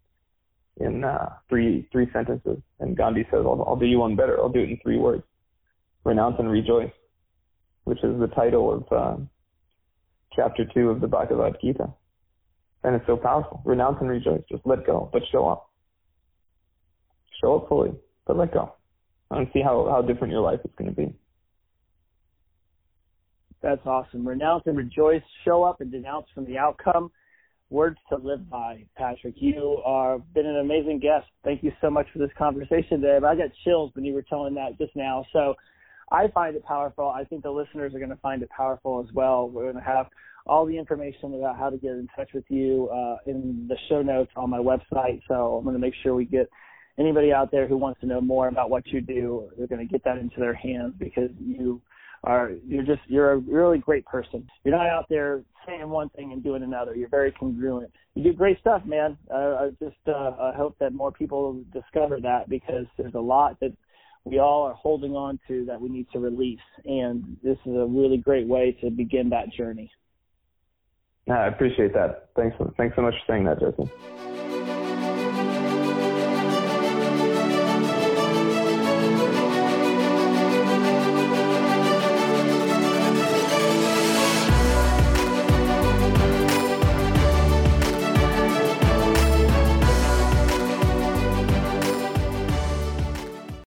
in 0.77 1.05
uh, 1.05 1.29
three 1.47 1.87
three 1.93 2.09
sentences? 2.11 2.57
And 2.81 2.97
Gandhi 2.97 3.23
says, 3.31 3.45
I'll, 3.45 3.63
I'll 3.65 3.77
do 3.77 3.85
you 3.85 3.99
one 3.99 4.17
better. 4.17 4.41
I'll 4.41 4.49
do 4.49 4.59
it 4.59 4.69
in 4.69 4.79
three 4.83 4.97
words: 4.97 5.23
renounce 6.03 6.35
and 6.37 6.51
rejoice, 6.51 6.91
which 7.85 8.03
is 8.03 8.19
the 8.19 8.27
title 8.27 8.73
of 8.73 8.91
uh, 8.91 9.17
chapter 10.35 10.65
two 10.73 10.89
of 10.89 10.99
the 10.99 11.07
Bhagavad 11.07 11.55
Gita. 11.61 11.93
And 12.83 12.95
it's 12.95 13.05
so 13.05 13.15
powerful. 13.15 13.61
Renounce 13.65 13.97
and 14.01 14.09
rejoice. 14.09 14.41
Just 14.49 14.65
let 14.65 14.85
go, 14.85 15.09
but 15.13 15.21
show 15.31 15.47
up. 15.47 15.69
Show 17.41 17.57
up 17.57 17.69
fully, 17.69 17.91
but 18.25 18.37
let 18.37 18.53
go. 18.53 18.73
And 19.29 19.47
see 19.53 19.61
how, 19.61 19.87
how 19.89 20.01
different 20.01 20.31
your 20.31 20.41
life 20.41 20.59
is 20.65 20.71
going 20.77 20.89
to 20.89 20.95
be. 20.95 21.15
That's 23.61 23.85
awesome. 23.85 24.27
Renounce 24.27 24.63
and 24.65 24.75
rejoice. 24.75 25.21
Show 25.45 25.63
up 25.63 25.81
and 25.81 25.91
denounce 25.91 26.25
from 26.33 26.45
the 26.45 26.57
outcome. 26.57 27.11
Words 27.69 27.97
to 28.09 28.17
live 28.17 28.49
by, 28.49 28.83
Patrick. 28.97 29.35
You 29.37 29.81
are 29.85 30.19
been 30.33 30.45
an 30.45 30.57
amazing 30.57 30.99
guest. 30.99 31.27
Thank 31.43 31.63
you 31.63 31.71
so 31.79 31.89
much 31.89 32.07
for 32.11 32.19
this 32.19 32.31
conversation 32.37 32.99
today. 32.99 33.25
I 33.25 33.35
got 33.35 33.49
chills 33.63 33.91
when 33.93 34.03
you 34.03 34.13
were 34.13 34.23
telling 34.23 34.55
that 34.55 34.77
just 34.77 34.93
now. 34.95 35.25
So 35.31 35.55
I 36.11 36.27
find 36.33 36.55
it 36.55 36.65
powerful. 36.65 37.07
I 37.07 37.23
think 37.23 37.43
the 37.43 37.51
listeners 37.51 37.93
are 37.93 37.99
going 37.99 38.09
to 38.09 38.17
find 38.17 38.41
it 38.41 38.49
powerful 38.49 39.05
as 39.07 39.13
well. 39.13 39.47
We're 39.47 39.71
going 39.71 39.81
to 39.81 39.89
have 39.89 40.07
all 40.45 40.65
the 40.65 40.77
information 40.77 41.35
about 41.35 41.57
how 41.57 41.69
to 41.69 41.77
get 41.77 41.91
in 41.91 42.07
touch 42.15 42.29
with 42.33 42.45
you 42.49 42.89
uh, 42.89 43.17
in 43.25 43.67
the 43.69 43.75
show 43.89 44.01
notes 44.01 44.31
on 44.35 44.49
my 44.49 44.57
website. 44.57 45.21
So 45.27 45.57
I'm 45.57 45.63
going 45.63 45.75
to 45.75 45.79
make 45.79 45.93
sure 46.03 46.15
we 46.15 46.25
get 46.25 46.49
anybody 46.99 47.31
out 47.33 47.51
there 47.51 47.67
who 47.67 47.77
wants 47.77 47.99
to 48.01 48.05
know 48.05 48.21
more 48.21 48.47
about 48.47 48.69
what 48.69 48.87
you 48.87 49.01
do, 49.01 49.49
they're 49.57 49.67
going 49.67 49.85
to 49.85 49.91
get 49.91 50.03
that 50.03 50.17
into 50.17 50.39
their 50.39 50.53
hands 50.53 50.93
because 50.97 51.29
you 51.39 51.81
are 52.23 52.51
you're 52.67 52.83
just 52.83 53.01
you're 53.07 53.31
a 53.31 53.37
really 53.37 53.79
great 53.79 54.05
person. 54.05 54.47
You're 54.63 54.75
not 54.75 54.87
out 54.87 55.07
there 55.09 55.43
saying 55.65 55.89
one 55.89 56.09
thing 56.09 56.31
and 56.33 56.43
doing 56.43 56.63
another. 56.63 56.95
You're 56.95 57.09
very 57.09 57.31
congruent. 57.31 57.91
You 58.13 58.23
do 58.23 58.33
great 58.33 58.59
stuff, 58.59 58.83
man. 58.85 59.17
Uh, 59.29 59.35
I 59.35 59.69
just 59.79 59.97
uh, 60.07 60.35
I 60.39 60.53
hope 60.55 60.77
that 60.79 60.93
more 60.93 61.11
people 61.11 61.63
discover 61.73 62.19
that 62.21 62.49
because 62.49 62.85
there's 62.97 63.15
a 63.15 63.19
lot 63.19 63.59
that 63.61 63.75
we 64.23 64.37
all 64.37 64.63
are 64.63 64.75
holding 64.75 65.15
on 65.15 65.39
to 65.47 65.65
that 65.65 65.81
we 65.81 65.89
need 65.89 66.05
to 66.13 66.19
release, 66.19 66.59
and 66.85 67.37
this 67.43 67.57
is 67.65 67.75
a 67.75 67.87
really 67.87 68.17
great 68.17 68.47
way 68.47 68.77
to 68.81 68.91
begin 68.91 69.29
that 69.29 69.51
journey. 69.51 69.91
I 71.29 71.47
appreciate 71.47 71.93
that. 71.93 72.29
Thanks. 72.35 72.55
Thanks 72.77 72.95
so 72.95 73.01
much 73.01 73.13
for 73.25 73.33
saying 73.33 73.45
that, 73.45 73.59
Jesse. 73.59 74.50